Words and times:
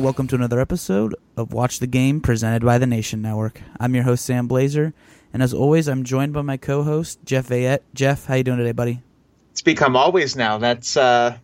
and 0.00 0.04
welcome 0.06 0.26
to 0.26 0.34
another 0.34 0.60
episode 0.60 1.14
of 1.36 1.52
Watch 1.52 1.78
the 1.78 1.86
Game 1.86 2.22
presented 2.22 2.64
by 2.64 2.78
the 2.78 2.86
Nation 2.86 3.20
Network. 3.20 3.60
I'm 3.78 3.94
your 3.94 4.04
host 4.04 4.24
Sam 4.24 4.48
Blazer, 4.48 4.94
and 5.30 5.42
as 5.42 5.52
always, 5.52 5.90
I'm 5.90 6.04
joined 6.04 6.32
by 6.32 6.40
my 6.40 6.56
co-host 6.56 7.18
Jeff 7.26 7.48
Veillette. 7.48 7.80
Jeff, 7.92 8.24
how 8.24 8.36
you 8.36 8.42
doing 8.42 8.56
today, 8.56 8.72
buddy? 8.72 9.02
It's 9.50 9.60
become 9.60 9.96
always 9.96 10.36
now. 10.36 10.56
That's 10.56 10.96
uh, 10.96 11.36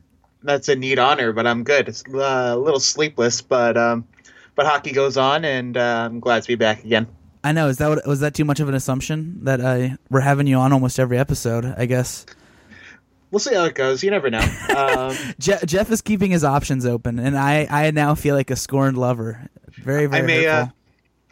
that's 0.43 0.71
a 0.71 0.75
neat 0.75 0.99
honor, 0.99 1.35
but 1.35 1.47
I'm 1.47 1.65
good. 1.65 1.87
It's 1.87 2.03
uh, 2.07 2.55
a 2.55 2.57
little 2.57 2.81
sleepless, 2.81 3.43
but 3.43 3.77
um, 3.77 4.09
but 4.55 4.65
hockey 4.65 4.93
goes 4.93 5.19
on, 5.19 5.45
and 5.45 5.77
uh, 5.77 6.09
I'm 6.11 6.19
glad 6.19 6.43
to 6.43 6.49
be 6.49 6.55
back 6.55 6.83
again. 6.83 7.07
I 7.45 7.53
know. 7.53 7.69
Is 7.69 7.77
that 7.77 7.89
what, 7.91 8.07
was 8.07 8.21
that 8.21 8.33
too 8.33 8.47
much 8.47 8.61
of 8.61 8.71
an 8.71 8.75
assumption 8.75 9.45
that 9.45 9.61
uh, 9.61 9.97
we're 10.09 10.21
having 10.21 10.47
you 10.47 10.57
on 10.57 10.73
almost 10.73 10.99
every 10.99 11.19
episode? 11.19 11.75
I 11.77 11.85
guess 11.85 12.25
we'll 13.31 13.39
see 13.39 13.55
how 13.55 13.65
it 13.65 13.75
goes. 13.75 14.03
You 14.03 14.11
never 14.11 14.31
know. 14.31 14.45
Um, 14.77 15.17
Je- 15.39 15.65
Jeff 15.65 15.91
is 15.91 16.03
keeping 16.03 16.31
his 16.31 16.45
options 16.45 16.85
open, 16.85 17.19
and 17.19 17.37
I, 17.39 17.67
I 17.71 17.91
now 17.93 18.15
feel 18.15 18.35
like 18.35 18.51
a 18.51 18.57
scorned 18.57 18.99
lover. 18.99 19.49
Very, 19.71 20.05
very 20.05 20.23
I 20.23 20.27
may, 20.27 20.47
uh, 20.47 20.67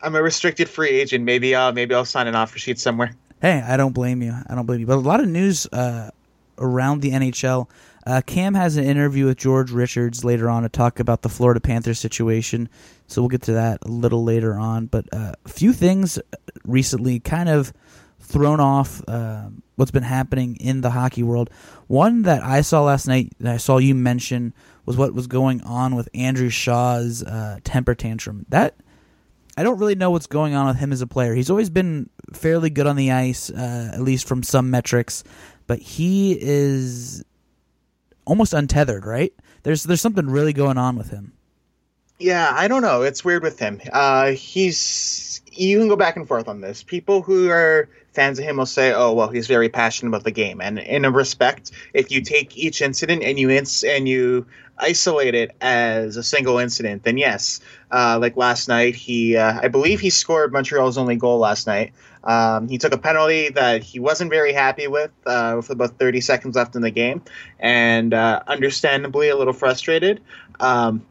I'm 0.00 0.14
a 0.14 0.22
restricted 0.22 0.66
free 0.68 0.88
agent. 0.88 1.24
Maybe, 1.24 1.54
uh, 1.54 1.72
maybe 1.72 1.94
I'll 1.94 2.06
sign 2.06 2.26
an 2.26 2.34
offer 2.34 2.58
sheet 2.58 2.78
somewhere. 2.78 3.14
Hey, 3.42 3.60
I 3.60 3.76
don't 3.76 3.92
blame 3.92 4.22
you. 4.22 4.34
I 4.46 4.54
don't 4.54 4.64
blame 4.64 4.80
you. 4.80 4.86
But 4.86 4.94
a 4.94 5.00
lot 5.00 5.20
of 5.20 5.28
news 5.28 5.66
uh, 5.66 6.10
around 6.56 7.02
the 7.02 7.10
NHL. 7.10 7.68
Uh, 8.06 8.22
Cam 8.24 8.54
has 8.54 8.76
an 8.78 8.84
interview 8.84 9.26
with 9.26 9.36
George 9.38 9.70
Richards 9.70 10.24
later 10.24 10.48
on 10.48 10.62
to 10.62 10.68
talk 10.70 11.00
about 11.00 11.20
the 11.22 11.28
Florida 11.28 11.60
Panthers 11.60 11.98
situation. 11.98 12.68
So 13.06 13.20
we'll 13.20 13.28
get 13.28 13.42
to 13.42 13.52
that 13.52 13.78
a 13.82 13.88
little 13.88 14.24
later 14.24 14.54
on. 14.58 14.86
But 14.86 15.06
uh, 15.12 15.32
a 15.44 15.48
few 15.48 15.72
things 15.74 16.18
recently 16.64 17.20
kind 17.20 17.48
of 17.50 17.72
thrown 18.24 18.58
off 18.58 19.02
uh, 19.06 19.48
what's 19.76 19.90
been 19.90 20.02
happening 20.02 20.56
in 20.56 20.80
the 20.80 20.90
hockey 20.90 21.22
world. 21.22 21.50
One 21.86 22.22
that 22.22 22.42
I 22.42 22.62
saw 22.62 22.82
last 22.82 23.06
night 23.06 23.32
that 23.40 23.54
I 23.54 23.56
saw 23.58 23.78
you 23.78 23.94
mention 23.94 24.54
was 24.86 24.96
what 24.96 25.14
was 25.14 25.26
going 25.26 25.62
on 25.62 25.94
with 25.94 26.08
Andrew 26.14 26.48
Shaw's 26.48 27.22
uh, 27.22 27.58
temper 27.64 27.94
tantrum. 27.94 28.46
That 28.48 28.76
I 29.56 29.62
don't 29.62 29.78
really 29.78 29.94
know 29.94 30.10
what's 30.10 30.26
going 30.26 30.54
on 30.54 30.66
with 30.66 30.76
him 30.76 30.92
as 30.92 31.00
a 31.00 31.06
player. 31.06 31.34
He's 31.34 31.50
always 31.50 31.70
been 31.70 32.08
fairly 32.32 32.70
good 32.70 32.86
on 32.86 32.96
the 32.96 33.12
ice, 33.12 33.50
uh, 33.50 33.90
at 33.92 34.00
least 34.00 34.26
from 34.26 34.42
some 34.42 34.70
metrics, 34.70 35.22
but 35.66 35.78
he 35.78 36.36
is 36.40 37.24
almost 38.24 38.52
untethered. 38.52 39.04
Right? 39.04 39.32
There's 39.62 39.84
there's 39.84 40.00
something 40.00 40.26
really 40.26 40.52
going 40.52 40.78
on 40.78 40.96
with 40.96 41.10
him. 41.10 41.32
Yeah, 42.18 42.50
I 42.54 42.68
don't 42.68 42.82
know. 42.82 43.02
It's 43.02 43.24
weird 43.24 43.42
with 43.42 43.58
him. 43.58 43.80
Uh, 43.92 44.30
he's 44.30 45.42
you 45.56 45.78
can 45.78 45.88
go 45.88 45.96
back 45.96 46.16
and 46.16 46.26
forth 46.26 46.48
on 46.48 46.60
this. 46.60 46.82
People 46.82 47.22
who 47.22 47.48
are 47.50 47.88
fans 48.12 48.38
of 48.38 48.44
him 48.44 48.56
will 48.56 48.66
say, 48.66 48.92
"Oh, 48.92 49.12
well, 49.12 49.28
he's 49.28 49.46
very 49.46 49.68
passionate 49.68 50.10
about 50.10 50.24
the 50.24 50.30
game." 50.30 50.60
And 50.60 50.78
in 50.78 51.04
a 51.04 51.10
respect, 51.10 51.70
if 51.92 52.10
you 52.10 52.22
take 52.22 52.56
each 52.56 52.82
incident 52.82 53.22
and 53.22 53.38
you 53.38 53.50
ins- 53.50 53.84
and 53.84 54.08
you 54.08 54.46
isolate 54.78 55.34
it 55.34 55.52
as 55.60 56.16
a 56.16 56.22
single 56.22 56.58
incident, 56.58 57.04
then 57.04 57.16
yes. 57.16 57.60
Uh, 57.90 58.18
like 58.20 58.36
last 58.36 58.68
night, 58.68 58.94
he 58.94 59.36
uh, 59.36 59.60
I 59.62 59.68
believe 59.68 60.00
he 60.00 60.10
scored 60.10 60.52
Montreal's 60.52 60.98
only 60.98 61.16
goal 61.16 61.38
last 61.38 61.66
night. 61.66 61.92
Um, 62.24 62.68
he 62.68 62.78
took 62.78 62.92
a 62.92 62.98
penalty 62.98 63.50
that 63.50 63.82
he 63.82 64.00
wasn't 64.00 64.30
very 64.30 64.52
happy 64.52 64.86
with 64.86 65.10
uh, 65.26 65.54
with 65.56 65.70
about 65.70 65.98
30 65.98 66.20
seconds 66.20 66.56
left 66.56 66.74
in 66.74 66.82
the 66.82 66.90
game, 66.90 67.22
and 67.58 68.14
uh, 68.14 68.42
understandably 68.46 69.28
a 69.28 69.36
little 69.36 69.52
frustrated. 69.52 70.20
Um, 70.60 71.04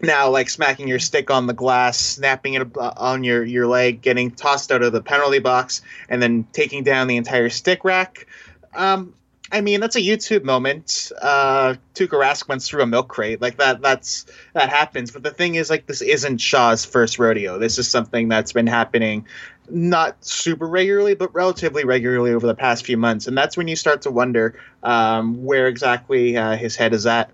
now 0.00 0.30
like 0.30 0.50
smacking 0.50 0.88
your 0.88 0.98
stick 0.98 1.30
on 1.30 1.46
the 1.46 1.54
glass, 1.54 1.98
snapping 1.98 2.54
it 2.54 2.76
on 2.76 3.24
your 3.24 3.44
your 3.44 3.66
leg, 3.66 4.02
getting 4.02 4.30
tossed 4.30 4.70
out 4.72 4.82
of 4.82 4.92
the 4.92 5.02
penalty 5.02 5.38
box, 5.38 5.82
and 6.08 6.22
then 6.22 6.46
taking 6.52 6.84
down 6.84 7.06
the 7.06 7.16
entire 7.16 7.48
stick 7.48 7.84
rack. 7.84 8.26
Um, 8.74 9.14
I 9.52 9.60
mean, 9.60 9.80
that's 9.80 9.94
a 9.94 10.00
YouTube 10.00 10.42
moment. 10.42 11.12
Uh, 11.22 11.76
Tuukka 11.94 12.20
Rask 12.20 12.48
went 12.48 12.62
through 12.62 12.82
a 12.82 12.86
milk 12.86 13.08
crate 13.08 13.40
like 13.40 13.58
that. 13.58 13.80
That's 13.80 14.26
that 14.54 14.70
happens. 14.70 15.12
But 15.12 15.22
the 15.22 15.30
thing 15.30 15.54
is, 15.54 15.70
like, 15.70 15.86
this 15.86 16.02
isn't 16.02 16.38
Shaw's 16.38 16.84
first 16.84 17.18
rodeo. 17.18 17.58
This 17.58 17.78
is 17.78 17.88
something 17.88 18.28
that's 18.28 18.52
been 18.52 18.66
happening, 18.66 19.24
not 19.70 20.16
super 20.24 20.66
regularly, 20.66 21.14
but 21.14 21.32
relatively 21.32 21.84
regularly 21.84 22.32
over 22.32 22.46
the 22.46 22.56
past 22.56 22.84
few 22.84 22.96
months. 22.96 23.28
And 23.28 23.38
that's 23.38 23.56
when 23.56 23.68
you 23.68 23.76
start 23.76 24.02
to 24.02 24.10
wonder 24.10 24.58
um, 24.82 25.44
where 25.44 25.68
exactly 25.68 26.36
uh, 26.36 26.56
his 26.56 26.74
head 26.74 26.92
is 26.92 27.06
at 27.06 27.30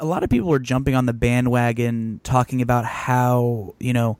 a 0.00 0.04
lot 0.04 0.22
of 0.22 0.30
people 0.30 0.52
are 0.52 0.58
jumping 0.58 0.94
on 0.94 1.06
the 1.06 1.12
bandwagon 1.12 2.20
talking 2.22 2.62
about 2.62 2.84
how 2.84 3.74
you 3.78 3.92
know 3.92 4.18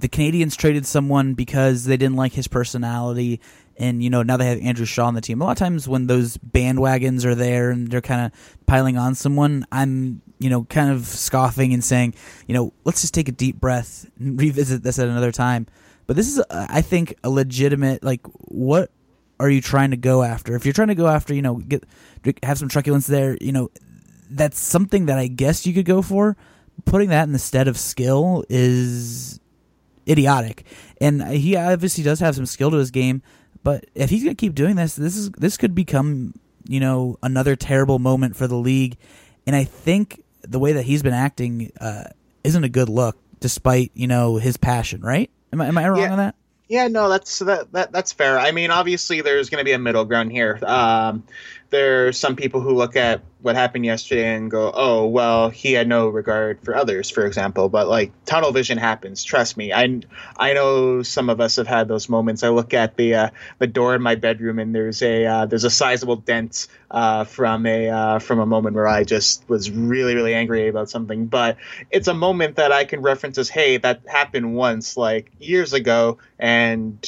the 0.00 0.08
Canadiens 0.08 0.56
traded 0.56 0.86
someone 0.86 1.34
because 1.34 1.84
they 1.84 1.96
didn't 1.96 2.16
like 2.16 2.32
his 2.32 2.48
personality, 2.48 3.40
and 3.76 4.02
you 4.02 4.10
know 4.10 4.22
now 4.22 4.36
they 4.36 4.46
have 4.46 4.60
Andrew 4.60 4.86
Shaw 4.86 5.06
on 5.06 5.14
the 5.14 5.20
team. 5.20 5.40
A 5.40 5.44
lot 5.44 5.52
of 5.52 5.58
times 5.58 5.88
when 5.88 6.06
those 6.06 6.36
bandwagons 6.36 7.24
are 7.24 7.34
there 7.34 7.70
and 7.70 7.88
they're 7.88 8.00
kind 8.00 8.26
of 8.26 8.56
piling 8.66 8.96
on 8.96 9.14
someone, 9.14 9.66
I'm 9.72 10.22
you 10.38 10.50
know 10.50 10.64
kind 10.64 10.90
of 10.90 11.06
scoffing 11.06 11.72
and 11.72 11.82
saying, 11.82 12.14
you 12.46 12.54
know, 12.54 12.72
let's 12.84 13.00
just 13.00 13.14
take 13.14 13.28
a 13.28 13.32
deep 13.32 13.60
breath 13.60 14.08
and 14.18 14.38
revisit 14.40 14.82
this 14.82 14.98
at 14.98 15.08
another 15.08 15.32
time. 15.32 15.66
But 16.06 16.16
this 16.16 16.28
is, 16.28 16.38
uh, 16.38 16.66
I 16.70 16.80
think, 16.80 17.14
a 17.22 17.30
legitimate 17.30 18.02
like 18.02 18.20
what 18.46 18.90
are 19.40 19.50
you 19.50 19.60
trying 19.60 19.90
to 19.90 19.96
go 19.96 20.22
after? 20.22 20.56
If 20.56 20.64
you're 20.64 20.72
trying 20.72 20.88
to 20.88 20.94
go 20.94 21.06
after, 21.06 21.34
you 21.34 21.42
know, 21.42 21.56
get 21.56 21.84
have 22.42 22.58
some 22.58 22.68
truculence 22.68 23.06
there, 23.06 23.36
you 23.40 23.52
know, 23.52 23.70
that's 24.30 24.58
something 24.60 25.06
that 25.06 25.18
I 25.18 25.26
guess 25.26 25.66
you 25.66 25.74
could 25.74 25.84
go 25.84 26.02
for. 26.02 26.36
Putting 26.84 27.08
that 27.08 27.24
in 27.24 27.32
the 27.32 27.38
stead 27.38 27.66
of 27.68 27.76
skill 27.76 28.44
is 28.48 29.40
idiotic. 30.08 30.64
And 31.00 31.22
he 31.22 31.56
obviously 31.56 32.04
does 32.04 32.20
have 32.20 32.34
some 32.34 32.46
skill 32.46 32.70
to 32.70 32.76
his 32.76 32.90
game, 32.90 33.22
but 33.62 33.86
if 33.94 34.10
he's 34.10 34.22
going 34.24 34.34
to 34.34 34.40
keep 34.40 34.54
doing 34.54 34.76
this, 34.76 34.96
this 34.96 35.16
is 35.16 35.30
this 35.32 35.56
could 35.56 35.74
become, 35.74 36.34
you 36.68 36.80
know, 36.80 37.18
another 37.22 37.56
terrible 37.56 37.98
moment 37.98 38.36
for 38.36 38.46
the 38.46 38.56
league. 38.56 38.96
And 39.46 39.54
I 39.56 39.64
think 39.64 40.22
the 40.42 40.58
way 40.58 40.72
that 40.72 40.84
he's 40.84 41.02
been 41.02 41.14
acting 41.14 41.72
uh, 41.80 42.04
isn't 42.44 42.64
a 42.64 42.68
good 42.68 42.88
look 42.88 43.16
despite, 43.40 43.90
you 43.94 44.06
know, 44.06 44.36
his 44.36 44.56
passion, 44.56 45.00
right? 45.00 45.30
Am 45.52 45.60
I 45.60 45.66
am 45.66 45.78
I 45.78 45.88
wrong 45.88 46.00
yeah. 46.00 46.12
on 46.12 46.18
that? 46.18 46.34
Yeah, 46.68 46.88
no, 46.88 47.08
that's 47.08 47.38
that, 47.40 47.72
that 47.72 47.92
that's 47.92 48.12
fair. 48.12 48.38
I 48.38 48.52
mean, 48.52 48.70
obviously, 48.70 49.22
there's 49.22 49.48
going 49.48 49.60
to 49.60 49.64
be 49.64 49.72
a 49.72 49.78
middle 49.78 50.04
ground 50.04 50.30
here. 50.30 50.58
Um, 50.62 51.24
there 51.70 52.06
are 52.08 52.12
some 52.12 52.36
people 52.36 52.60
who 52.60 52.74
look 52.74 52.96
at 52.96 53.20
what 53.40 53.54
happened 53.54 53.84
yesterday 53.84 54.34
and 54.34 54.50
go, 54.50 54.72
"Oh, 54.74 55.06
well, 55.06 55.48
he 55.50 55.72
had 55.72 55.86
no 55.86 56.08
regard 56.08 56.60
for 56.62 56.74
others," 56.74 57.10
for 57.10 57.26
example. 57.26 57.68
But 57.68 57.88
like 57.88 58.10
tunnel 58.24 58.52
vision 58.52 58.78
happens. 58.78 59.22
Trust 59.22 59.56
me. 59.56 59.72
I 59.72 60.00
I 60.36 60.54
know 60.54 61.02
some 61.02 61.28
of 61.28 61.40
us 61.40 61.56
have 61.56 61.66
had 61.66 61.86
those 61.88 62.08
moments. 62.08 62.42
I 62.42 62.48
look 62.48 62.74
at 62.74 62.96
the 62.96 63.14
uh, 63.14 63.30
the 63.58 63.66
door 63.66 63.94
in 63.94 64.02
my 64.02 64.14
bedroom 64.14 64.58
and 64.58 64.74
there's 64.74 65.02
a 65.02 65.26
uh, 65.26 65.46
there's 65.46 65.64
a 65.64 65.70
sizable 65.70 66.16
dent 66.16 66.68
uh, 66.90 67.24
from 67.24 67.66
a 67.66 67.88
uh, 67.88 68.18
from 68.18 68.40
a 68.40 68.46
moment 68.46 68.74
where 68.74 68.88
I 68.88 69.04
just 69.04 69.48
was 69.48 69.70
really 69.70 70.14
really 70.14 70.34
angry 70.34 70.68
about 70.68 70.88
something. 70.90 71.26
But 71.26 71.58
it's 71.90 72.08
a 72.08 72.14
moment 72.14 72.56
that 72.56 72.72
I 72.72 72.84
can 72.84 73.02
reference 73.02 73.38
as, 73.38 73.48
"Hey, 73.48 73.76
that 73.76 74.02
happened 74.06 74.54
once, 74.54 74.96
like 74.96 75.30
years 75.38 75.72
ago," 75.74 76.18
and 76.38 76.98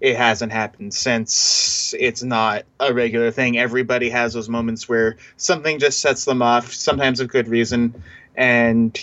it 0.00 0.16
hasn't 0.16 0.52
happened 0.52 0.94
since 0.94 1.94
it's 1.98 2.22
not 2.22 2.64
a 2.80 2.92
regular 2.92 3.30
thing. 3.30 3.58
Everybody 3.58 4.10
has 4.10 4.34
those 4.34 4.48
moments 4.48 4.88
where 4.88 5.16
something 5.36 5.78
just 5.78 6.00
sets 6.00 6.24
them 6.24 6.42
off, 6.42 6.72
sometimes 6.72 7.20
a 7.20 7.26
good 7.26 7.48
reason, 7.48 8.02
and 8.36 8.98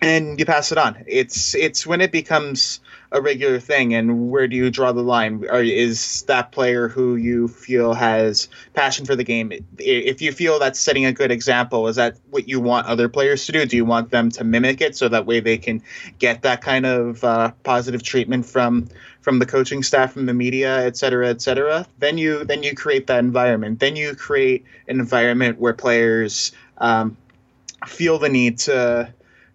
and 0.00 0.38
you 0.38 0.44
pass 0.44 0.72
it 0.72 0.78
on. 0.78 1.04
It's 1.06 1.54
it's 1.54 1.86
when 1.86 2.00
it 2.00 2.12
becomes 2.12 2.80
a 3.12 3.20
regular 3.20 3.60
thing, 3.60 3.94
and 3.94 4.30
where 4.30 4.48
do 4.48 4.56
you 4.56 4.70
draw 4.70 4.90
the 4.90 5.02
line? 5.02 5.44
Or 5.50 5.62
is 5.62 6.22
that 6.22 6.50
player 6.50 6.88
who 6.88 7.16
you 7.16 7.46
feel 7.46 7.92
has 7.92 8.48
passion 8.72 9.04
for 9.04 9.14
the 9.14 9.22
game? 9.22 9.52
If 9.78 10.22
you 10.22 10.32
feel 10.32 10.58
that's 10.58 10.80
setting 10.80 11.04
a 11.04 11.12
good 11.12 11.30
example, 11.30 11.88
is 11.88 11.96
that 11.96 12.16
what 12.30 12.48
you 12.48 12.58
want 12.58 12.86
other 12.86 13.08
players 13.08 13.44
to 13.46 13.52
do? 13.52 13.66
Do 13.66 13.76
you 13.76 13.84
want 13.84 14.10
them 14.10 14.30
to 14.30 14.44
mimic 14.44 14.80
it 14.80 14.96
so 14.96 15.08
that 15.08 15.26
way 15.26 15.40
they 15.40 15.58
can 15.58 15.82
get 16.18 16.42
that 16.42 16.62
kind 16.62 16.86
of 16.86 17.22
uh, 17.22 17.52
positive 17.62 18.02
treatment 18.02 18.46
from 18.46 18.88
from 19.20 19.38
the 19.38 19.46
coaching 19.46 19.84
staff, 19.84 20.12
from 20.12 20.26
the 20.26 20.34
media, 20.34 20.84
et 20.84 20.96
cetera, 20.96 21.28
et 21.28 21.42
cetera? 21.42 21.86
Then 21.98 22.16
you 22.16 22.44
then 22.44 22.62
you 22.62 22.74
create 22.74 23.06
that 23.08 23.18
environment. 23.18 23.78
Then 23.78 23.94
you 23.94 24.14
create 24.14 24.64
an 24.88 24.98
environment 25.00 25.58
where 25.58 25.74
players 25.74 26.52
um, 26.78 27.16
feel 27.86 28.18
the 28.18 28.30
need 28.30 28.58
to 28.60 29.12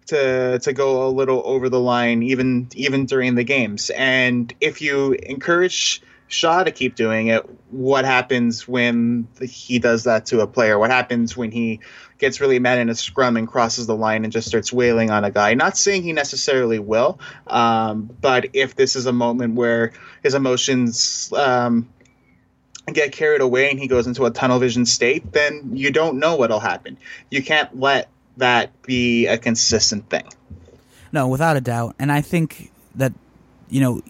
to 0.08 0.58
to 0.58 0.72
go 0.72 1.06
a 1.06 1.10
little 1.10 1.42
over 1.44 1.68
the 1.68 1.80
line 1.80 2.22
even 2.22 2.68
even 2.74 3.06
during 3.06 3.34
the 3.34 3.44
games. 3.44 3.90
And 3.90 4.52
if 4.60 4.82
you 4.82 5.12
encourage 5.12 6.02
Shaw 6.28 6.62
to 6.62 6.70
keep 6.70 6.94
doing 6.94 7.28
it, 7.28 7.48
what 7.70 8.04
happens 8.04 8.68
when 8.68 9.28
he 9.40 9.78
does 9.78 10.04
that 10.04 10.26
to 10.26 10.40
a 10.40 10.46
player? 10.46 10.78
What 10.78 10.90
happens 10.90 11.36
when 11.36 11.50
he 11.50 11.80
gets 12.18 12.40
really 12.40 12.58
mad 12.58 12.78
in 12.78 12.90
a 12.90 12.94
scrum 12.94 13.36
and 13.36 13.48
crosses 13.48 13.86
the 13.86 13.96
line 13.96 14.24
and 14.24 14.32
just 14.32 14.46
starts 14.46 14.70
wailing 14.70 15.10
on 15.10 15.24
a 15.24 15.30
guy? 15.30 15.54
Not 15.54 15.78
saying 15.78 16.02
he 16.02 16.12
necessarily 16.12 16.78
will, 16.78 17.18
um, 17.46 18.10
but 18.20 18.48
if 18.52 18.76
this 18.76 18.94
is 18.94 19.06
a 19.06 19.12
moment 19.12 19.54
where 19.54 19.92
his 20.22 20.34
emotions 20.34 21.32
um, 21.34 21.88
get 22.92 23.12
carried 23.12 23.40
away 23.40 23.70
and 23.70 23.78
he 23.78 23.86
goes 23.88 24.06
into 24.06 24.26
a 24.26 24.30
tunnel 24.30 24.58
vision 24.58 24.84
state, 24.84 25.32
then 25.32 25.70
you 25.72 25.90
don't 25.90 26.18
know 26.18 26.36
what'll 26.36 26.60
happen. 26.60 26.98
You 27.30 27.42
can't 27.42 27.78
let 27.78 28.10
that 28.38 28.82
be 28.82 29.26
a 29.26 29.38
consistent 29.38 30.08
thing. 30.10 30.24
No, 31.12 31.28
without 31.28 31.56
a 31.56 31.60
doubt. 31.60 31.94
And 31.98 32.10
I 32.10 32.20
think 32.20 32.70
that, 32.94 33.12
you 33.68 33.80
know, 33.80 34.02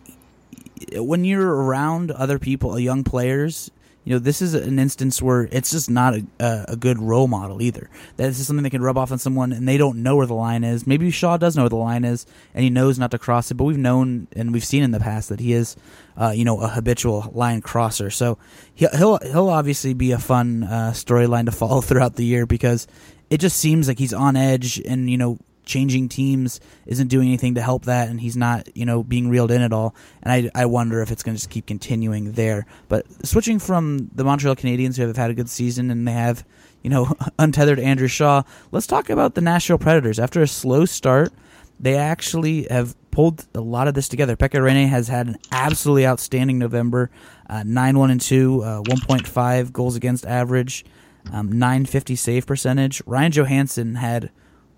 when 0.94 1.24
you're 1.24 1.54
around 1.54 2.10
other 2.10 2.38
people, 2.38 2.78
young 2.78 3.04
players, 3.04 3.70
you 4.08 4.14
know, 4.14 4.20
this 4.20 4.40
is 4.40 4.54
an 4.54 4.78
instance 4.78 5.20
where 5.20 5.42
it's 5.52 5.70
just 5.70 5.90
not 5.90 6.14
a, 6.14 6.64
a, 6.66 6.76
good 6.76 6.98
role 6.98 7.28
model 7.28 7.60
either. 7.60 7.90
This 8.16 8.40
is 8.40 8.46
something 8.46 8.62
that 8.62 8.70
can 8.70 8.80
rub 8.80 8.96
off 8.96 9.12
on 9.12 9.18
someone 9.18 9.52
and 9.52 9.68
they 9.68 9.76
don't 9.76 10.02
know 10.02 10.16
where 10.16 10.24
the 10.24 10.32
line 10.32 10.64
is. 10.64 10.86
Maybe 10.86 11.10
Shaw 11.10 11.36
does 11.36 11.56
know 11.56 11.64
where 11.64 11.68
the 11.68 11.76
line 11.76 12.06
is 12.06 12.24
and 12.54 12.64
he 12.64 12.70
knows 12.70 12.98
not 12.98 13.10
to 13.10 13.18
cross 13.18 13.50
it, 13.50 13.56
but 13.56 13.64
we've 13.64 13.76
known 13.76 14.26
and 14.34 14.54
we've 14.54 14.64
seen 14.64 14.82
in 14.82 14.92
the 14.92 15.00
past 15.00 15.28
that 15.28 15.40
he 15.40 15.52
is, 15.52 15.76
uh, 16.16 16.30
you 16.30 16.46
know, 16.46 16.58
a 16.58 16.68
habitual 16.68 17.30
line 17.34 17.60
crosser. 17.60 18.08
So 18.08 18.38
he'll 18.74 18.96
he'll, 18.96 19.18
he'll 19.18 19.50
obviously 19.50 19.92
be 19.92 20.12
a 20.12 20.18
fun 20.18 20.64
uh, 20.64 20.92
storyline 20.94 21.44
to 21.44 21.52
follow 21.52 21.80
throughout 21.82 22.14
the 22.14 22.24
year 22.24 22.46
because 22.46 22.86
it 23.30 23.38
just 23.38 23.56
seems 23.56 23.88
like 23.88 23.98
he's 23.98 24.12
on 24.12 24.36
edge 24.36 24.80
and 24.80 25.10
you 25.10 25.18
know 25.18 25.38
changing 25.68 26.08
teams 26.08 26.60
isn't 26.86 27.08
doing 27.08 27.28
anything 27.28 27.54
to 27.54 27.62
help 27.62 27.84
that, 27.84 28.08
and 28.08 28.20
he's 28.20 28.36
not, 28.36 28.74
you 28.74 28.84
know, 28.84 29.04
being 29.04 29.28
reeled 29.28 29.52
in 29.52 29.62
at 29.62 29.72
all. 29.72 29.94
And 30.22 30.32
I, 30.32 30.62
I 30.62 30.66
wonder 30.66 31.00
if 31.02 31.12
it's 31.12 31.22
going 31.22 31.36
to 31.36 31.40
just 31.40 31.50
keep 31.50 31.66
continuing 31.66 32.32
there. 32.32 32.66
But 32.88 33.06
switching 33.24 33.60
from 33.60 34.10
the 34.14 34.24
Montreal 34.24 34.56
Canadiens, 34.56 34.96
who 34.96 35.06
have 35.06 35.16
had 35.16 35.30
a 35.30 35.34
good 35.34 35.48
season 35.48 35.90
and 35.90 36.08
they 36.08 36.12
have, 36.12 36.44
you 36.82 36.90
know, 36.90 37.14
untethered 37.38 37.78
Andrew 37.78 38.08
Shaw, 38.08 38.42
let's 38.72 38.86
talk 38.86 39.10
about 39.10 39.34
the 39.34 39.40
Nashville 39.40 39.78
Predators. 39.78 40.18
After 40.18 40.42
a 40.42 40.48
slow 40.48 40.86
start, 40.86 41.32
they 41.78 41.96
actually 41.96 42.66
have 42.70 42.96
pulled 43.10 43.46
a 43.54 43.60
lot 43.60 43.86
of 43.86 43.94
this 43.94 44.08
together. 44.08 44.36
Pekka 44.36 44.60
Rinne 44.60 44.88
has 44.88 45.06
had 45.08 45.28
an 45.28 45.36
absolutely 45.52 46.06
outstanding 46.06 46.58
November, 46.58 47.10
uh, 47.48 47.62
nine 47.64 47.98
one 47.98 48.10
and 48.10 48.20
two, 48.20 48.62
uh, 48.62 48.80
one 48.86 49.00
point 49.00 49.26
five 49.26 49.72
goals 49.72 49.96
against 49.96 50.26
average, 50.26 50.84
um, 51.32 51.52
nine 51.52 51.84
fifty 51.84 52.16
save 52.16 52.46
percentage. 52.46 53.02
Ryan 53.06 53.32
Johansen 53.32 53.96
had 53.96 54.30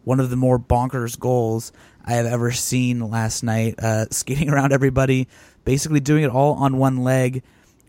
one 0.04 0.20
of 0.20 0.30
the 0.30 0.36
more 0.36 0.58
bonkers 0.58 1.18
goals 1.18 1.72
I 2.04 2.14
have 2.14 2.26
ever 2.26 2.50
seen 2.50 3.10
last 3.10 3.42
night. 3.42 3.74
Uh, 3.78 4.06
skating 4.10 4.48
around 4.48 4.72
everybody, 4.72 5.28
basically 5.64 6.00
doing 6.00 6.24
it 6.24 6.30
all 6.30 6.54
on 6.54 6.78
one 6.78 6.98
leg. 6.98 7.42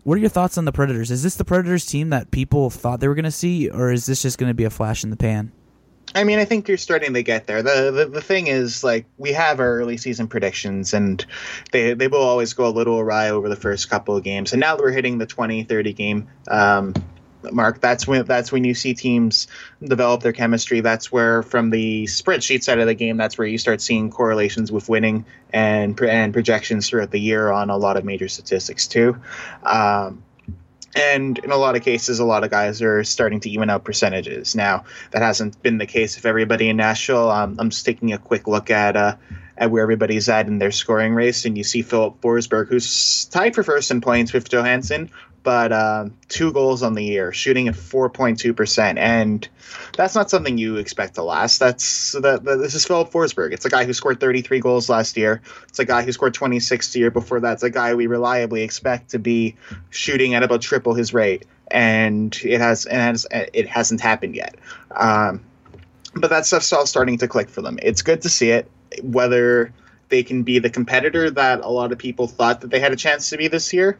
What 0.04 0.16
are 0.16 0.20
your 0.20 0.30
thoughts 0.30 0.58
on 0.58 0.64
the 0.64 0.72
Predators? 0.72 1.10
Is 1.10 1.22
this 1.22 1.36
the 1.36 1.44
Predators 1.44 1.86
team 1.86 2.10
that 2.10 2.30
people 2.32 2.70
thought 2.70 2.98
they 2.98 3.06
were 3.06 3.14
going 3.14 3.24
to 3.24 3.30
see, 3.30 3.70
or 3.70 3.92
is 3.92 4.06
this 4.06 4.22
just 4.22 4.36
going 4.36 4.50
to 4.50 4.54
be 4.54 4.64
a 4.64 4.70
flash 4.70 5.04
in 5.04 5.10
the 5.10 5.16
pan? 5.16 5.52
I 6.14 6.24
mean, 6.24 6.38
I 6.38 6.44
think 6.44 6.68
you're 6.68 6.76
starting 6.76 7.14
to 7.14 7.22
get 7.22 7.46
there. 7.46 7.62
The, 7.62 7.90
the 7.90 8.06
the 8.06 8.20
thing 8.20 8.46
is, 8.46 8.84
like, 8.84 9.06
we 9.16 9.32
have 9.32 9.60
our 9.60 9.78
early 9.78 9.96
season 9.96 10.28
predictions, 10.28 10.92
and 10.92 11.24
they 11.70 11.94
they 11.94 12.08
will 12.08 12.22
always 12.22 12.52
go 12.52 12.66
a 12.66 12.70
little 12.70 12.98
awry 12.98 13.30
over 13.30 13.48
the 13.48 13.56
first 13.56 13.88
couple 13.88 14.16
of 14.16 14.22
games. 14.22 14.52
And 14.52 14.60
now 14.60 14.76
that 14.76 14.82
we're 14.82 14.90
hitting 14.90 15.18
the 15.18 15.26
20, 15.26 15.64
30 15.64 15.92
game 15.92 16.28
um, 16.48 16.94
mark 17.50 17.80
that's 17.80 18.06
when 18.06 18.24
that's 18.24 18.52
when 18.52 18.64
you 18.64 18.74
see 18.74 18.94
teams 18.94 19.48
develop 19.82 20.22
their 20.22 20.32
chemistry 20.32 20.80
that's 20.80 21.10
where 21.10 21.42
from 21.42 21.70
the 21.70 22.04
spreadsheet 22.04 22.62
side 22.62 22.78
of 22.78 22.86
the 22.86 22.94
game 22.94 23.16
that's 23.16 23.38
where 23.38 23.46
you 23.46 23.58
start 23.58 23.80
seeing 23.80 24.10
correlations 24.10 24.70
with 24.70 24.88
winning 24.88 25.24
and 25.52 26.00
and 26.02 26.32
projections 26.32 26.88
throughout 26.88 27.10
the 27.10 27.20
year 27.20 27.50
on 27.50 27.70
a 27.70 27.76
lot 27.76 27.96
of 27.96 28.04
major 28.04 28.28
statistics 28.28 28.86
too 28.86 29.16
um, 29.64 30.22
and 30.94 31.38
in 31.38 31.50
a 31.50 31.56
lot 31.56 31.76
of 31.76 31.82
cases, 31.82 32.18
a 32.18 32.24
lot 32.24 32.44
of 32.44 32.50
guys 32.50 32.82
are 32.82 33.02
starting 33.04 33.40
to 33.40 33.50
even 33.50 33.70
out 33.70 33.84
percentages. 33.84 34.54
Now, 34.54 34.84
that 35.12 35.22
hasn't 35.22 35.60
been 35.62 35.78
the 35.78 35.86
case 35.86 36.16
of 36.16 36.26
everybody 36.26 36.68
in 36.68 36.76
Nashville. 36.76 37.30
Um, 37.30 37.56
I'm 37.58 37.70
just 37.70 37.86
taking 37.86 38.12
a 38.12 38.18
quick 38.18 38.46
look 38.46 38.70
at 38.70 38.96
uh, 38.96 39.16
at 39.56 39.70
where 39.70 39.82
everybody's 39.82 40.28
at 40.28 40.48
in 40.48 40.58
their 40.58 40.70
scoring 40.70 41.14
race, 41.14 41.44
and 41.44 41.56
you 41.56 41.64
see 41.64 41.82
Filip 41.82 42.20
Forsberg, 42.20 42.68
who's 42.68 43.26
tied 43.26 43.54
for 43.54 43.62
first 43.62 43.90
in 43.90 44.00
points 44.00 44.32
with 44.32 44.48
Johansen, 44.48 45.10
but 45.42 45.72
uh, 45.72 46.08
two 46.28 46.52
goals 46.52 46.82
on 46.82 46.94
the 46.94 47.04
year, 47.04 47.32
shooting 47.32 47.68
at 47.68 47.74
4.2%. 47.74 48.98
And 48.98 49.48
that's 49.96 50.14
not 50.14 50.30
something 50.30 50.58
you 50.58 50.76
expect 50.76 51.14
to 51.16 51.22
last. 51.22 51.58
That's 51.58 52.12
that, 52.12 52.44
that, 52.44 52.56
This 52.56 52.74
is 52.74 52.84
Filip 52.84 53.10
Forsberg. 53.10 53.52
It's 53.52 53.64
a 53.64 53.70
guy 53.70 53.84
who 53.84 53.92
scored 53.92 54.20
33 54.20 54.60
goals 54.60 54.88
last 54.88 55.16
year. 55.16 55.42
It's 55.68 55.78
a 55.78 55.84
guy 55.84 56.02
who 56.02 56.12
scored 56.12 56.34
26 56.34 56.92
the 56.92 57.00
year 57.00 57.10
before 57.10 57.40
that. 57.40 57.54
It's 57.54 57.62
a 57.62 57.70
guy 57.70 57.94
we 57.94 58.06
reliably 58.06 58.62
expect 58.62 59.10
to 59.10 59.18
be 59.18 59.56
shooting 59.90 60.34
at 60.34 60.42
about 60.42 60.62
triple 60.62 60.94
his 60.94 61.12
rate. 61.12 61.44
And 61.70 62.38
it 62.44 62.60
has, 62.60 62.86
it, 62.86 62.92
has, 62.92 63.26
it 63.30 63.68
hasn't 63.68 64.00
happened 64.00 64.36
yet. 64.36 64.56
Um, 64.94 65.44
but 66.14 66.30
that 66.30 66.46
stuff's 66.46 66.72
all 66.72 66.86
starting 66.86 67.18
to 67.18 67.28
click 67.28 67.48
for 67.48 67.62
them. 67.62 67.78
It's 67.82 68.02
good 68.02 68.22
to 68.22 68.28
see 68.28 68.50
it. 68.50 68.70
Whether 69.02 69.72
they 70.10 70.22
can 70.22 70.42
be 70.42 70.58
the 70.58 70.68
competitor 70.68 71.30
that 71.30 71.62
a 71.62 71.68
lot 71.68 71.90
of 71.90 71.96
people 71.96 72.28
thought 72.28 72.60
that 72.60 72.70
they 72.70 72.78
had 72.78 72.92
a 72.92 72.96
chance 72.96 73.30
to 73.30 73.38
be 73.38 73.48
this 73.48 73.72
year, 73.72 73.98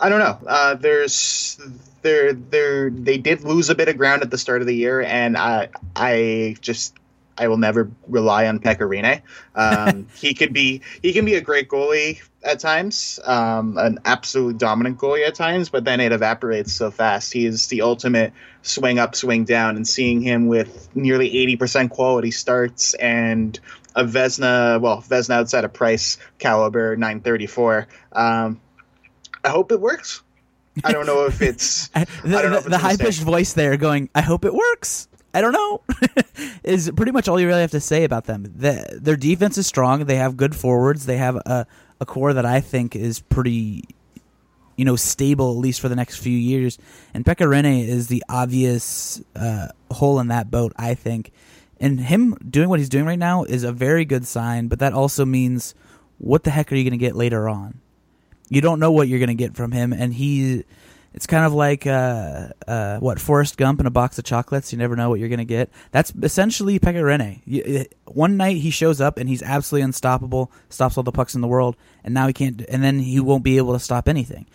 I 0.00 0.08
don't 0.08 0.18
know. 0.18 0.38
Uh, 0.48 0.74
there's 0.74 1.60
there 2.02 2.32
there 2.32 2.90
they 2.90 3.18
did 3.18 3.42
lose 3.42 3.68
a 3.68 3.74
bit 3.74 3.88
of 3.88 3.98
ground 3.98 4.22
at 4.22 4.30
the 4.30 4.38
start 4.38 4.62
of 4.62 4.66
the 4.66 4.74
year, 4.74 5.02
and 5.02 5.36
I 5.36 5.68
I 5.94 6.56
just 6.60 6.94
I 7.36 7.48
will 7.48 7.58
never 7.58 7.90
rely 8.08 8.46
on 8.46 8.60
Pekka 8.60 8.88
Rinne. 8.88 9.22
Um, 9.54 10.06
he 10.14 10.34
could 10.34 10.52
be 10.52 10.80
he 11.02 11.12
can 11.12 11.24
be 11.24 11.34
a 11.34 11.40
great 11.40 11.68
goalie 11.68 12.22
at 12.42 12.60
times, 12.60 13.20
um, 13.24 13.76
an 13.76 13.98
absolute 14.06 14.56
dominant 14.56 14.98
goalie 14.98 15.26
at 15.26 15.34
times, 15.34 15.68
but 15.68 15.84
then 15.84 16.00
it 16.00 16.12
evaporates 16.12 16.72
so 16.72 16.90
fast. 16.90 17.32
He 17.32 17.44
is 17.44 17.66
the 17.66 17.82
ultimate 17.82 18.32
swing 18.62 18.98
up, 18.98 19.14
swing 19.14 19.44
down, 19.44 19.76
and 19.76 19.86
seeing 19.86 20.22
him 20.22 20.46
with 20.46 20.88
nearly 20.94 21.36
eighty 21.36 21.56
percent 21.56 21.90
quality 21.90 22.30
starts 22.30 22.94
and 22.94 23.58
a 23.96 24.04
Vezina, 24.04 24.80
well, 24.80 25.02
Vezina 25.02 25.34
outside 25.34 25.64
of 25.64 25.72
Price 25.72 26.16
caliber, 26.38 26.96
nine 26.96 27.20
thirty 27.20 27.46
four. 27.46 27.88
Um, 28.12 28.60
I 29.44 29.48
hope 29.48 29.72
it 29.72 29.80
works. 29.80 30.22
I 30.84 30.92
don't 30.92 31.06
know 31.06 31.26
if 31.26 31.42
it's 31.42 31.88
the, 31.88 32.06
the, 32.22 32.64
the 32.68 32.78
high 32.78 32.96
pitched 32.96 33.22
voice 33.22 33.52
there 33.52 33.76
going. 33.76 34.08
I 34.14 34.20
hope 34.20 34.44
it 34.44 34.54
works. 34.54 35.08
I 35.32 35.40
don't 35.40 35.52
know. 35.52 35.82
is 36.64 36.90
pretty 36.96 37.12
much 37.12 37.28
all 37.28 37.38
you 37.38 37.46
really 37.46 37.60
have 37.60 37.70
to 37.72 37.80
say 37.80 38.04
about 38.04 38.24
them. 38.24 38.52
The, 38.56 38.98
their 39.00 39.16
defense 39.16 39.58
is 39.58 39.66
strong. 39.66 40.04
They 40.04 40.16
have 40.16 40.36
good 40.36 40.56
forwards. 40.56 41.06
They 41.06 41.18
have 41.18 41.36
a, 41.36 41.66
a 42.00 42.06
core 42.06 42.32
that 42.32 42.44
I 42.44 42.60
think 42.60 42.96
is 42.96 43.20
pretty, 43.20 43.84
you 44.76 44.84
know, 44.84 44.96
stable 44.96 45.52
at 45.52 45.58
least 45.58 45.80
for 45.80 45.88
the 45.88 45.96
next 45.96 46.16
few 46.16 46.36
years. 46.36 46.78
And 47.14 47.24
Pekka 47.24 47.46
Rinne 47.46 47.86
is 47.86 48.08
the 48.08 48.24
obvious 48.28 49.22
uh, 49.36 49.68
hole 49.90 50.18
in 50.18 50.28
that 50.28 50.50
boat. 50.50 50.72
I 50.76 50.94
think, 50.94 51.30
and 51.78 52.00
him 52.00 52.34
doing 52.48 52.68
what 52.68 52.80
he's 52.80 52.88
doing 52.88 53.06
right 53.06 53.18
now 53.18 53.44
is 53.44 53.62
a 53.62 53.72
very 53.72 54.04
good 54.04 54.26
sign. 54.26 54.66
But 54.66 54.80
that 54.80 54.92
also 54.92 55.24
means, 55.24 55.76
what 56.18 56.42
the 56.42 56.50
heck 56.50 56.72
are 56.72 56.74
you 56.74 56.82
going 56.82 56.98
to 56.98 56.98
get 56.98 57.14
later 57.14 57.48
on? 57.48 57.80
You 58.50 58.60
don't 58.60 58.80
know 58.80 58.92
what 58.92 59.08
you're 59.08 59.20
going 59.20 59.28
to 59.28 59.34
get 59.34 59.56
from 59.56 59.72
him, 59.72 59.94
and 59.94 60.12
he. 60.12 60.64
It's 61.12 61.26
kind 61.26 61.44
of 61.44 61.52
like 61.52 61.88
uh, 61.88 62.50
uh, 62.68 62.98
what 62.98 63.18
Forrest 63.18 63.56
Gump 63.56 63.80
and 63.80 63.88
a 63.88 63.90
box 63.90 64.16
of 64.18 64.24
chocolates. 64.24 64.70
You 64.70 64.78
never 64.78 64.94
know 64.94 65.08
what 65.08 65.18
you're 65.18 65.28
going 65.28 65.38
to 65.38 65.44
get. 65.44 65.68
That's 65.90 66.12
essentially 66.22 66.78
Pekka 66.78 67.02
Rinne. 67.02 67.88
One 68.06 68.36
night 68.36 68.58
he 68.58 68.70
shows 68.70 69.00
up 69.00 69.18
and 69.18 69.28
he's 69.28 69.42
absolutely 69.42 69.86
unstoppable, 69.86 70.52
stops 70.68 70.96
all 70.96 71.02
the 71.02 71.10
pucks 71.10 71.34
in 71.34 71.40
the 71.40 71.48
world, 71.48 71.74
and 72.04 72.14
now 72.14 72.28
he 72.28 72.32
can't. 72.32 72.64
And 72.68 72.84
then 72.84 73.00
he 73.00 73.18
won't 73.18 73.42
be 73.42 73.56
able 73.56 73.72
to 73.72 73.80
stop 73.80 74.08
anything. 74.08 74.46